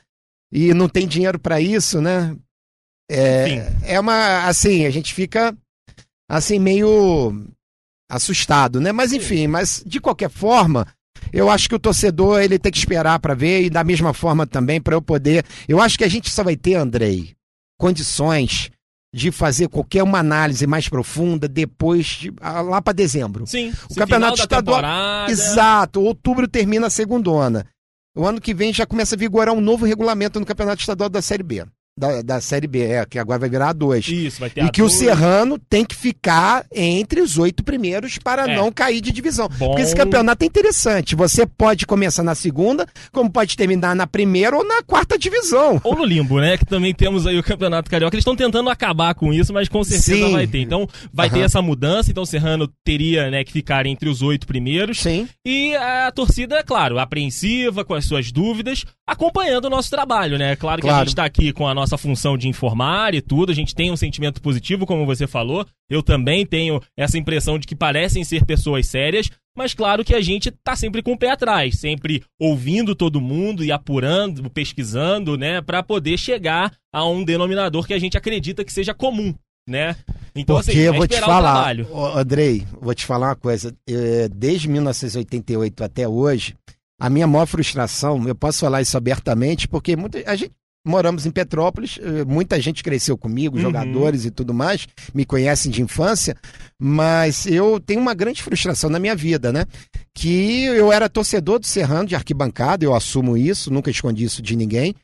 e 0.52 0.74
não 0.74 0.88
tem 0.88 1.08
dinheiro 1.08 1.40
para 1.40 1.60
isso, 1.60 2.02
né? 2.02 2.36
É, 3.10 3.74
é 3.84 4.00
uma. 4.00 4.48
Assim, 4.48 4.86
a 4.86 4.90
gente 4.90 5.14
fica 5.14 5.56
assim, 6.30 6.60
meio 6.60 7.46
assustado, 8.10 8.80
né? 8.80 8.92
Mas 8.92 9.12
enfim, 9.12 9.48
mas 9.48 9.84
de 9.86 10.00
qualquer 10.00 10.30
forma, 10.30 10.88
eu 11.34 11.50
acho 11.50 11.68
que 11.68 11.76
o 11.76 11.80
torcedor 11.80 12.42
ele 12.42 12.58
tem 12.58 12.72
que 12.72 12.78
esperar 12.78 13.20
para 13.20 13.34
ver 13.34 13.64
e 13.64 13.70
da 13.70 13.84
mesma 13.84 14.14
forma 14.14 14.48
também 14.48 14.80
para 14.80 14.96
eu 14.96 15.02
poder. 15.02 15.46
Eu 15.68 15.82
acho 15.82 15.98
que 15.98 16.04
a 16.04 16.10
gente 16.10 16.30
só 16.30 16.44
vai 16.44 16.56
ter, 16.56 16.76
Andrei, 16.76 17.36
condições 17.78 18.72
de 19.14 19.32
fazer 19.32 19.68
qualquer 19.68 20.04
uma 20.04 20.20
análise 20.20 20.66
mais 20.66 20.88
profunda 20.88 21.48
depois 21.48 22.06
de, 22.06 22.34
lá 22.42 22.82
para 22.82 22.94
dezembro. 22.94 23.46
Sim. 23.46 23.74
O 23.90 23.96
campeonato 23.96 24.40
estadual. 24.40 24.82
Exato. 25.30 26.02
Outubro 26.02 26.48
termina 26.48 26.88
a 26.88 26.90
segundona. 26.90 27.66
O 28.16 28.26
ano 28.26 28.40
que 28.40 28.54
vem 28.54 28.74
já 28.74 28.86
começa 28.86 29.16
a 29.16 29.18
vigorar 29.18 29.54
um 29.54 29.62
novo 29.62 29.86
regulamento 29.86 30.40
no 30.40 30.46
campeonato 30.46 30.82
estadual 30.82 31.10
da 31.10 31.22
Série 31.22 31.44
B 31.44 31.66
da, 31.98 32.22
da 32.22 32.42
Série 32.42 32.68
B, 32.68 32.84
é, 32.84 33.06
que 33.06 33.20
agora 33.20 33.40
vai 33.40 33.50
virar 33.50 33.70
a 33.70 33.74
2. 33.74 34.08
Isso, 34.08 34.40
vai 34.40 34.50
ter 34.50 34.64
E 34.64 34.72
que 34.72 34.82
o 34.82 34.90
Serrano 34.90 35.60
tem 35.70 35.86
que 35.86 35.96
ficar 35.96 36.66
entre 36.74 37.22
os 37.22 37.38
oito 37.38 37.64
primeiros 37.64 38.18
para 38.18 38.50
é. 38.50 38.56
não 38.56 38.72
cair 38.72 39.02
de 39.02 39.12
divisão. 39.12 39.48
Bom... 39.58 39.68
Porque 39.68 39.82
esse 39.82 39.96
campeonato 39.96 40.44
é 40.44 40.48
interessante. 40.48 41.16
Você 41.16 41.46
pode 41.46 41.86
começar 41.86 42.24
na 42.24 42.34
segunda, 42.34 42.88
como 43.12 43.30
pode 43.30 43.56
terminar 43.56 43.96
na 43.96 44.08
primeira 44.08 44.58
ou 44.58 44.66
na 44.66 44.82
quarta 44.82 45.18
divisão. 45.18 45.80
Ou 45.84 45.96
no 45.96 46.06
limbo, 46.06 46.40
né? 46.40 46.58
Que 46.58 46.66
também 46.66 46.94
temos 46.94 47.28
aí 47.28 47.38
o 47.38 47.44
Campeonato 47.44 47.90
Carioca. 47.90 48.16
Eles 48.16 48.22
estão 48.22 48.36
tentando 48.36 48.70
acabar 48.70 49.14
com 49.14 49.34
isso, 49.34 49.54
mas 49.54 49.68
com 49.68 49.84
certeza 49.84 50.26
Sim. 50.26 50.32
vai 50.32 50.48
ter. 50.48 50.60
Então, 50.60 50.88
vai 51.14 51.28
uhum. 51.28 51.34
ter 51.34 51.40
essa 51.42 51.62
mudança. 51.62 52.10
Então, 52.10 52.24
o 52.24 52.28
Serrano 52.28 52.70
teria 52.84 53.30
né, 53.30 53.44
que 53.44 53.52
ficar 53.52 53.86
entre 53.86 54.10
os 54.10 54.22
oito 54.22 54.48
primeiros. 54.48 55.00
Sim. 55.00 55.28
E 55.46 55.76
a 55.76 56.12
torcida, 56.12 56.58
é 56.58 56.64
claro, 56.64 56.98
apreensiva, 56.98 57.84
com 57.84 57.94
as 57.94 58.06
suas 58.06 58.32
dúvidas, 58.32 58.86
acompanhando 59.06 59.66
o 59.66 59.70
nosso 59.70 59.90
trabalho, 59.90 60.38
né? 60.38 60.56
Claro 60.56 60.82
que 60.82 60.88
claro. 60.88 60.98
a 60.98 61.04
gente 61.04 61.10
está 61.10 61.26
aqui 61.26 61.52
com 61.52 61.68
a 61.68 61.74
nossa 61.74 61.81
função 61.98 62.38
de 62.38 62.48
informar 62.48 63.14
e 63.14 63.22
tudo, 63.22 63.52
a 63.52 63.56
gente 63.56 63.76
tem 63.76 63.92
um 63.92 63.98
sentimento 63.98 64.42
positivo, 64.42 64.86
como 64.86 65.06
você 65.06 65.28
falou. 65.28 65.66
Eu 65.90 66.02
também 66.02 66.46
tenho 66.46 66.82
essa 66.96 67.18
impressão 67.18 67.58
de 67.58 67.68
que 67.68 67.76
parecem 67.76 68.24
ser 68.24 68.46
pessoas 68.46 68.88
sérias, 68.88 69.30
mas 69.56 69.74
claro 69.74 70.04
que 70.06 70.16
a 70.16 70.22
gente 70.22 70.50
está 70.50 70.76
sempre 70.76 71.02
com 71.02 71.14
o 71.14 71.18
pé 71.18 71.32
atrás, 71.32 71.80
sempre 71.80 72.24
ouvindo 72.40 72.96
todo 72.96 73.22
mundo 73.22 73.64
e 73.64 73.72
apurando, 73.72 74.50
pesquisando, 74.50 75.38
né, 75.38 75.62
para 75.62 75.84
poder 75.84 76.18
chegar 76.18 76.74
a 76.94 77.06
um 77.06 77.24
denominador 77.24 77.86
que 77.86 77.94
a 77.94 78.00
gente 78.00 78.18
acredita 78.18 78.64
que 78.64 78.72
seja 78.72 78.94
comum, 78.94 79.34
né? 79.68 79.96
Então, 80.34 80.56
Porque 80.56 80.72
assim, 80.72 80.80
eu 80.80 80.94
vou 80.94 81.08
te 81.08 81.20
falar, 81.20 81.76
Andrei, 82.16 82.66
vou 82.80 82.96
te 82.96 83.06
falar 83.06 83.30
uma 83.30 83.36
coisa. 83.36 83.76
É, 83.88 84.30
desde 84.30 84.70
1988 84.70 85.84
até 85.84 86.08
hoje, 86.08 86.56
a 87.02 87.10
minha 87.10 87.28
maior 87.28 87.48
frustração, 87.48 88.26
eu 88.28 88.36
posso 88.36 88.60
falar 88.60 88.82
isso 88.82 88.96
abertamente, 88.96 89.68
porque 89.68 89.96
muita, 89.96 90.24
a 90.26 90.36
gente 90.36 90.54
moramos 90.86 91.26
em 91.26 91.32
Petrópolis, 91.32 92.00
eh, 92.02 92.26
muita 92.26 92.60
gente 92.60 92.84
cresceu 92.84 93.18
comigo, 93.18 93.56
uhum. 93.56 93.62
jogadores 93.62 94.26
e 94.26 94.32
tudo 94.32 94.54
mais, 94.54 94.88
me 95.14 95.26
conhecem 95.26 95.72
de 95.72 95.82
infância, 95.82 96.36
mas 96.80 97.46
eu 97.46 97.80
tenho 97.80 98.00
uma 98.00 98.14
grande 98.14 98.42
frustração 98.42 98.90
na 98.90 99.00
minha 99.00 99.16
vida, 99.16 99.52
né? 99.52 99.66
Que 100.14 100.64
eu 100.66 100.92
era 100.92 101.08
torcedor 101.08 101.60
do 101.60 101.68
Serrano 101.68 102.08
de 102.08 102.16
arquibancada, 102.16 102.84
eu 102.84 102.96
assumo 102.96 103.38
isso, 103.38 103.72
nunca 103.72 103.92
escondi 103.92 104.24
isso 104.24 104.42
de 104.42 104.56
ninguém. 104.56 104.96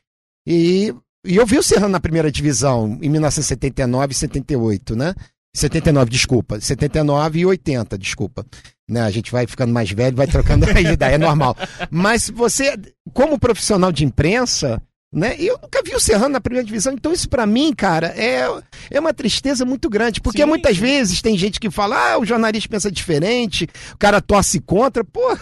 E, 0.46 0.92
e 1.24 1.36
eu 1.36 1.46
vi 1.46 1.58
o 1.58 1.62
Serrano 1.62 1.90
na 1.90 2.00
primeira 2.00 2.30
divisão 2.30 2.98
em 3.00 3.08
1979 3.08 4.12
e 4.12 4.16
78, 4.16 4.96
né? 4.96 5.14
79, 5.54 6.10
desculpa. 6.10 6.60
79 6.60 7.40
e 7.40 7.46
80, 7.46 7.98
desculpa. 7.98 8.44
Né, 8.88 9.02
a 9.02 9.10
gente 9.10 9.30
vai 9.30 9.46
ficando 9.46 9.72
mais 9.72 9.90
velho, 9.90 10.16
vai 10.16 10.26
trocando 10.26 10.64
a 10.70 10.80
ideia, 10.80 11.14
é 11.14 11.18
normal. 11.18 11.56
Mas 11.90 12.30
você, 12.30 12.74
como 13.12 13.38
profissional 13.38 13.92
de 13.92 14.04
imprensa, 14.04 14.80
né? 15.12 15.36
Eu 15.38 15.58
nunca 15.62 15.82
vi 15.82 15.94
o 15.94 16.00
Serrano 16.00 16.28
na 16.30 16.40
primeira 16.40 16.66
divisão, 16.66 16.92
então 16.92 17.12
isso 17.12 17.28
para 17.28 17.46
mim, 17.46 17.72
cara, 17.72 18.08
é, 18.08 18.46
é 18.90 19.00
uma 19.00 19.14
tristeza 19.14 19.64
muito 19.64 19.88
grande, 19.88 20.20
porque 20.20 20.42
Sim. 20.42 20.48
muitas 20.48 20.76
vezes 20.76 21.22
tem 21.22 21.36
gente 21.36 21.58
que 21.58 21.70
fala, 21.70 22.12
ah, 22.12 22.18
o 22.18 22.26
jornalista 22.26 22.68
pensa 22.68 22.90
diferente, 22.90 23.66
o 23.94 23.98
cara 23.98 24.20
torce 24.20 24.60
contra, 24.60 25.02
pô. 25.02 25.36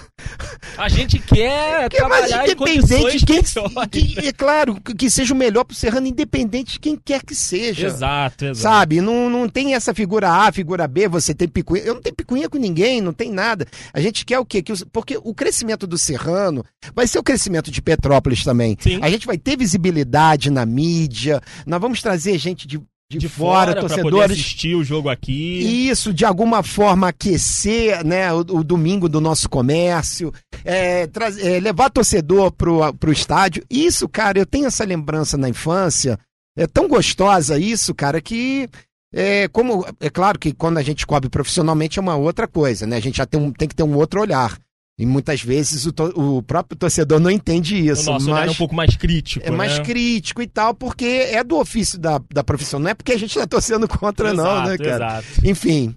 A 0.79 0.89
gente 0.89 1.19
quer 1.19 1.89
que, 1.91 2.01
mas 2.03 2.31
independente 2.31 3.27
quem, 3.27 3.43
que, 3.43 4.29
é 4.29 4.33
claro, 4.33 4.81
que 4.81 5.11
seja 5.11 5.35
o 5.35 5.37
melhor 5.37 5.65
pro 5.65 5.75
Serrano, 5.75 6.07
independente 6.07 6.75
de 6.75 6.81
quem 6.81 6.97
quer 6.97 7.25
que 7.25 7.35
seja. 7.35 7.89
Exato, 7.89 8.45
exato. 8.45 8.59
Sabe? 8.59 9.01
Não, 9.01 9.29
não 9.29 9.49
tem 9.49 9.75
essa 9.75 9.93
figura 9.93 10.31
A, 10.31 10.53
figura 10.53 10.87
B, 10.87 11.09
você 11.09 11.35
tem 11.35 11.49
picuinha. 11.49 11.85
Eu 11.85 11.95
não 11.95 12.03
tenho 12.03 12.15
picuinha 12.15 12.49
com 12.49 12.59
ninguém, 12.59 13.01
não 13.01 13.13
tem 13.13 13.33
nada. 13.33 13.67
A 13.93 14.01
gente 14.01 14.25
quer 14.25 14.39
o 14.39 14.45
quê? 14.45 14.63
Que, 14.63 14.73
porque 14.87 15.19
o 15.23 15.35
crescimento 15.35 15.87
do 15.87 15.99
Serrano 15.99 16.65
vai 16.95 17.07
ser 17.09 17.19
o 17.19 17.23
crescimento 17.23 17.71
de 17.71 17.83
Petrópolis 17.83 18.45
também. 18.45 18.77
Sim. 18.79 19.01
A 19.03 19.11
gente 19.11 19.27
vai 19.27 19.37
ter 19.37 19.56
visibilidade 19.57 20.51
na 20.51 20.67
mídia, 20.67 21.41
nós 21.67 21.81
vamos 21.81 22.03
trazer 22.03 22.39
gente 22.39 22.67
de, 22.67 22.79
de, 23.11 23.19
de 23.19 23.29
fora, 23.29 23.73
fora 23.73 23.81
torcedores. 23.81 24.33
assistir 24.33 24.75
o 24.75 24.85
jogo 24.85 25.09
aqui. 25.09 25.89
Isso, 25.89 26.13
de 26.13 26.25
alguma 26.25 26.63
forma 26.63 27.09
aquecer 27.09 28.05
né, 28.05 28.33
o, 28.33 28.39
o 28.39 28.65
domingo 28.65 29.09
do 29.09 29.21
nosso 29.21 29.49
comércio, 29.49 30.33
é, 30.65 31.09
é, 31.43 31.61
levar 31.61 31.91
torcedor 31.91 32.53
pro, 32.53 32.93
pro 32.95 33.13
estádio. 33.13 33.65
Isso, 33.71 34.09
cara, 34.09 34.39
eu 34.39 34.47
tenho 34.47 34.67
essa 34.67 34.85
lembrança 34.85 35.37
na 35.37 35.49
infância. 35.49 36.19
É 36.57 36.67
tão 36.67 36.89
gostosa 36.89 37.59
isso, 37.59 37.95
cara, 37.95 38.21
que 38.21 38.69
É, 39.13 39.47
como, 39.49 39.87
é 40.01 40.11
claro 40.11 40.39
que 40.39 40.53
quando 40.53 40.79
a 40.79 40.83
gente 40.83 41.07
cobre 41.07 41.31
profissionalmente 41.31 41.99
é 41.99 42.03
uma 42.03 42.17
outra 42.17 42.47
coisa, 42.47 42.87
né? 42.87 42.97
A 42.97 43.01
gente 43.01 43.19
já 43.19 43.25
tem, 43.25 43.41
um, 43.41 43.53
tem 43.53 43.69
que 43.69 43.75
ter 43.75 43.85
um 43.85 43.95
outro 43.95 44.21
olhar. 44.21 44.59
E 44.99 45.05
muitas 45.05 45.43
vezes 45.43 45.85
o, 45.85 45.93
o 46.15 46.43
próprio 46.43 46.79
torcedor 46.79 47.21
não 47.21 47.31
entende 47.31 47.77
isso. 47.77 48.09
O 48.09 48.15
nosso 48.15 48.31
mas 48.31 48.49
é 48.49 48.51
um 48.51 48.55
pouco 48.55 48.75
mais 48.75 48.97
crítico. 48.97 49.47
É 49.47 49.51
né? 49.51 49.57
mais 49.57 49.79
crítico 49.81 50.41
e 50.41 50.47
tal, 50.47 50.75
porque 50.75 51.05
é 51.05 51.45
do 51.45 51.59
ofício 51.59 51.99
da, 51.99 52.19
da 52.33 52.43
profissão. 52.43 52.81
Não 52.81 52.91
é 52.91 52.95
porque 52.95 53.13
a 53.13 53.19
gente 53.19 53.31
está 53.31 53.47
torcendo 53.47 53.87
contra, 53.87 54.33
exato, 54.33 54.43
não, 54.43 54.65
né, 54.65 54.79
cara? 54.79 55.19
Exato. 55.19 55.27
Enfim, 55.47 55.95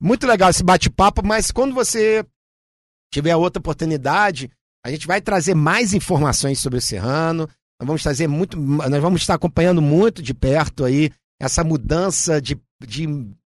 muito 0.00 0.26
legal 0.26 0.50
esse 0.50 0.62
bate-papo, 0.62 1.26
mas 1.26 1.50
quando 1.50 1.74
você 1.74 2.24
tiver 3.12 3.34
outra 3.34 3.58
oportunidade, 3.58 4.48
a 4.84 4.90
gente 4.92 5.08
vai 5.08 5.20
trazer 5.20 5.54
mais 5.54 5.92
informações 5.92 6.60
sobre 6.60 6.78
o 6.78 6.82
Serrano. 6.82 7.48
Nós 7.80 7.86
vamos 7.86 8.02
trazer 8.02 8.28
muito, 8.28 8.56
nós 8.56 9.02
vamos 9.02 9.22
estar 9.22 9.34
acompanhando 9.34 9.82
muito 9.82 10.22
de 10.22 10.32
perto 10.32 10.84
aí 10.84 11.10
essa 11.40 11.64
mudança 11.64 12.40
de, 12.40 12.56
de, 12.86 13.08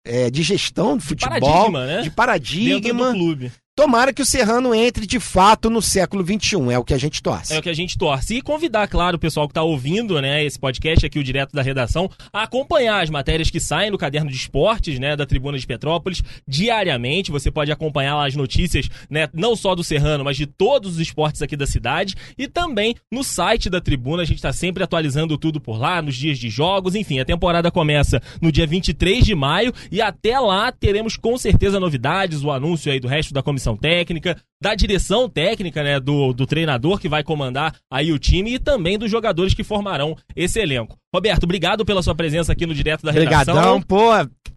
é, 0.05 0.29
de 0.29 0.43
gestão 0.43 0.95
do 0.97 1.03
futebol, 1.03 1.39
paradigma, 1.39 1.85
né? 1.87 2.01
de 2.01 2.11
paradigma. 2.11 2.79
Dentro 2.79 2.93
do 2.93 3.13
clube. 3.13 3.51
Tomara 3.75 4.13
que 4.13 4.21
o 4.21 4.25
Serrano 4.25 4.75
entre 4.75 5.07
de 5.07 5.19
fato 5.19 5.67
no 5.67 5.81
século 5.81 6.23
XXI, 6.23 6.71
é 6.71 6.77
o 6.77 6.83
que 6.83 6.93
a 6.93 6.97
gente 6.99 7.23
torce. 7.23 7.55
É 7.55 7.57
o 7.57 7.61
que 7.61 7.69
a 7.71 7.73
gente 7.73 7.97
torce. 7.97 8.35
E 8.35 8.41
convidar, 8.41 8.87
claro, 8.87 9.15
o 9.17 9.19
pessoal 9.19 9.47
que 9.47 9.51
está 9.51 9.63
ouvindo 9.63 10.21
né, 10.21 10.45
esse 10.45 10.59
podcast 10.59 11.03
aqui, 11.03 11.17
o 11.17 11.23
Direto 11.23 11.53
da 11.53 11.63
Redação, 11.63 12.07
a 12.31 12.43
acompanhar 12.43 13.01
as 13.01 13.09
matérias 13.09 13.49
que 13.49 13.59
saem 13.59 13.89
no 13.89 13.97
caderno 13.97 14.29
de 14.29 14.37
esportes 14.37 14.99
né, 14.99 15.15
da 15.15 15.25
Tribuna 15.25 15.57
de 15.57 15.65
Petrópolis 15.65 16.21
diariamente. 16.47 17.31
Você 17.31 17.49
pode 17.49 17.71
acompanhar 17.71 18.15
lá 18.15 18.27
as 18.27 18.35
notícias, 18.35 18.87
né, 19.09 19.27
não 19.33 19.55
só 19.55 19.73
do 19.73 19.83
Serrano, 19.83 20.23
mas 20.23 20.37
de 20.37 20.45
todos 20.45 20.93
os 20.93 20.99
esportes 20.99 21.41
aqui 21.41 21.57
da 21.57 21.65
cidade. 21.65 22.13
E 22.37 22.47
também 22.47 22.93
no 23.11 23.23
site 23.23 23.71
da 23.71 23.81
Tribuna, 23.81 24.21
a 24.21 24.25
gente 24.25 24.37
está 24.37 24.53
sempre 24.53 24.83
atualizando 24.83 25.35
tudo 25.35 25.59
por 25.59 25.79
lá, 25.79 25.99
nos 25.99 26.15
dias 26.15 26.37
de 26.37 26.47
jogos. 26.47 26.93
Enfim, 26.93 27.19
a 27.19 27.25
temporada 27.25 27.71
começa 27.71 28.21
no 28.39 28.51
dia 28.51 28.67
23 28.67 29.25
de 29.25 29.33
maio 29.33 29.73
e 29.91 29.99
até 29.99 30.39
lá 30.39 30.71
teremos 30.71 31.17
com 31.17 31.35
certeza 31.39 31.79
novidades, 31.79 32.43
o 32.43 32.51
anúncio 32.51 32.91
aí 32.91 32.99
do 32.99 33.07
resto 33.07 33.33
da 33.33 33.41
comissão 33.41 33.62
comissão 33.63 33.77
técnica, 33.77 34.37
da 34.61 34.75
direção 34.75 35.29
técnica, 35.29 35.81
né, 35.83 35.99
do, 35.99 36.33
do 36.33 36.45
treinador 36.45 36.99
que 36.99 37.07
vai 37.07 37.23
comandar 37.23 37.75
aí 37.89 38.11
o 38.11 38.19
time 38.19 38.55
e 38.55 38.59
também 38.59 38.97
dos 38.97 39.09
jogadores 39.09 39.53
que 39.53 39.63
formarão 39.63 40.15
esse 40.35 40.59
elenco. 40.59 40.97
Roberto, 41.13 41.43
obrigado 41.43 41.85
pela 41.85 42.03
sua 42.03 42.15
presença 42.15 42.51
aqui 42.51 42.65
no 42.65 42.73
Direto 42.73 43.03
da 43.03 43.11
Redação. 43.11 43.55
Obrigadão, 43.55 43.81
pô. 43.81 44.11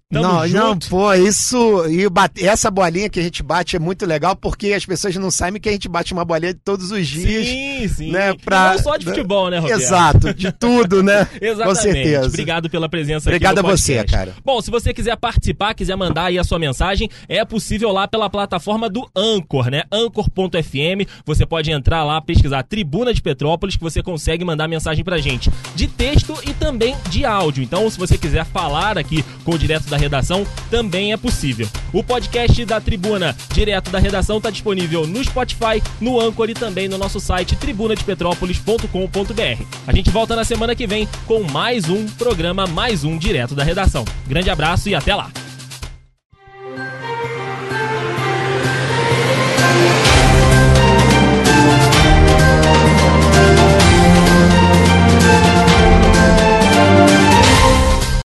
Tamo 0.08 0.24
não, 0.24 0.46
junto. 0.46 0.56
não, 0.56 0.78
pô, 0.78 1.12
isso. 1.14 1.84
E 1.88 2.08
bate, 2.08 2.46
essa 2.46 2.70
bolinha 2.70 3.08
que 3.08 3.18
a 3.18 3.22
gente 3.24 3.42
bate 3.42 3.74
é 3.74 3.78
muito 3.78 4.06
legal 4.06 4.36
porque 4.36 4.72
as 4.72 4.86
pessoas 4.86 5.16
não 5.16 5.32
sabem 5.32 5.60
que 5.60 5.68
a 5.68 5.72
gente 5.72 5.88
bate 5.88 6.12
uma 6.12 6.24
bolinha 6.24 6.54
todos 6.64 6.92
os 6.92 7.08
dias. 7.08 7.44
Sim, 7.44 7.88
sim. 7.88 8.12
Né, 8.12 8.32
pra, 8.34 8.74
não 8.74 8.78
só 8.78 8.96
de 8.96 9.04
futebol, 9.04 9.50
né, 9.50 9.58
Roberto? 9.58 9.80
Exato, 9.80 10.32
de 10.32 10.52
tudo, 10.52 11.02
né? 11.02 11.26
Exatamente. 11.42 11.64
Com 11.64 11.74
certeza. 11.74 12.26
Obrigado 12.28 12.70
pela 12.70 12.88
presença 12.88 13.28
Obrigado 13.28 13.58
aqui. 13.58 13.66
Obrigado 13.66 13.74
a 13.74 13.76
você, 13.76 14.04
cara. 14.04 14.32
Bom, 14.44 14.60
se 14.62 14.70
você 14.70 14.94
quiser 14.94 15.16
participar, 15.16 15.74
quiser 15.74 15.96
mandar 15.96 16.26
aí 16.26 16.38
a 16.38 16.44
sua 16.44 16.60
mensagem, 16.60 17.10
é 17.28 17.44
possível 17.44 17.90
lá 17.90 18.06
pela 18.06 18.30
plataforma 18.30 18.88
do 18.88 19.10
Anchor, 19.16 19.68
né? 19.70 19.82
Anchor.fm. 19.90 21.10
Você 21.24 21.44
pode 21.44 21.72
entrar 21.72 22.04
lá, 22.04 22.20
pesquisar 22.20 22.62
Tribuna 22.62 23.12
de 23.12 23.20
Petrópolis, 23.20 23.74
que 23.74 23.82
você 23.82 24.04
consegue 24.04 24.44
mandar 24.44 24.68
mensagem 24.68 25.04
pra 25.04 25.18
gente 25.18 25.50
de 25.74 25.88
texto 25.88 26.32
e 26.46 26.52
também 26.52 26.94
de 27.10 27.24
áudio. 27.24 27.64
Então, 27.64 27.90
se 27.90 27.98
você 27.98 28.16
quiser 28.16 28.44
falar 28.44 28.96
aqui 28.96 29.24
com 29.42 29.50
o 29.50 29.58
direto 29.58 29.95
da 29.96 29.96
redação, 29.96 30.46
também 30.70 31.12
é 31.12 31.16
possível. 31.16 31.68
O 31.92 32.04
podcast 32.04 32.64
da 32.64 32.80
Tribuna, 32.80 33.36
direto 33.52 33.90
da 33.90 33.98
redação, 33.98 34.36
está 34.36 34.50
disponível 34.50 35.06
no 35.06 35.24
Spotify, 35.24 35.82
no 36.00 36.20
Anchor 36.20 36.50
e 36.50 36.54
também 36.54 36.88
no 36.88 36.98
nosso 36.98 37.18
site 37.18 37.56
tribunadepetrópolis.com.br. 37.56 39.64
A 39.86 39.92
gente 39.92 40.10
volta 40.10 40.36
na 40.36 40.44
semana 40.44 40.74
que 40.74 40.86
vem 40.86 41.08
com 41.26 41.42
mais 41.42 41.88
um 41.88 42.06
programa, 42.06 42.66
mais 42.66 43.04
um 43.04 43.16
direto 43.16 43.54
da 43.54 43.64
redação. 43.64 44.04
Grande 44.26 44.50
abraço 44.50 44.88
e 44.88 44.94
até 44.94 45.14
lá! 45.14 45.30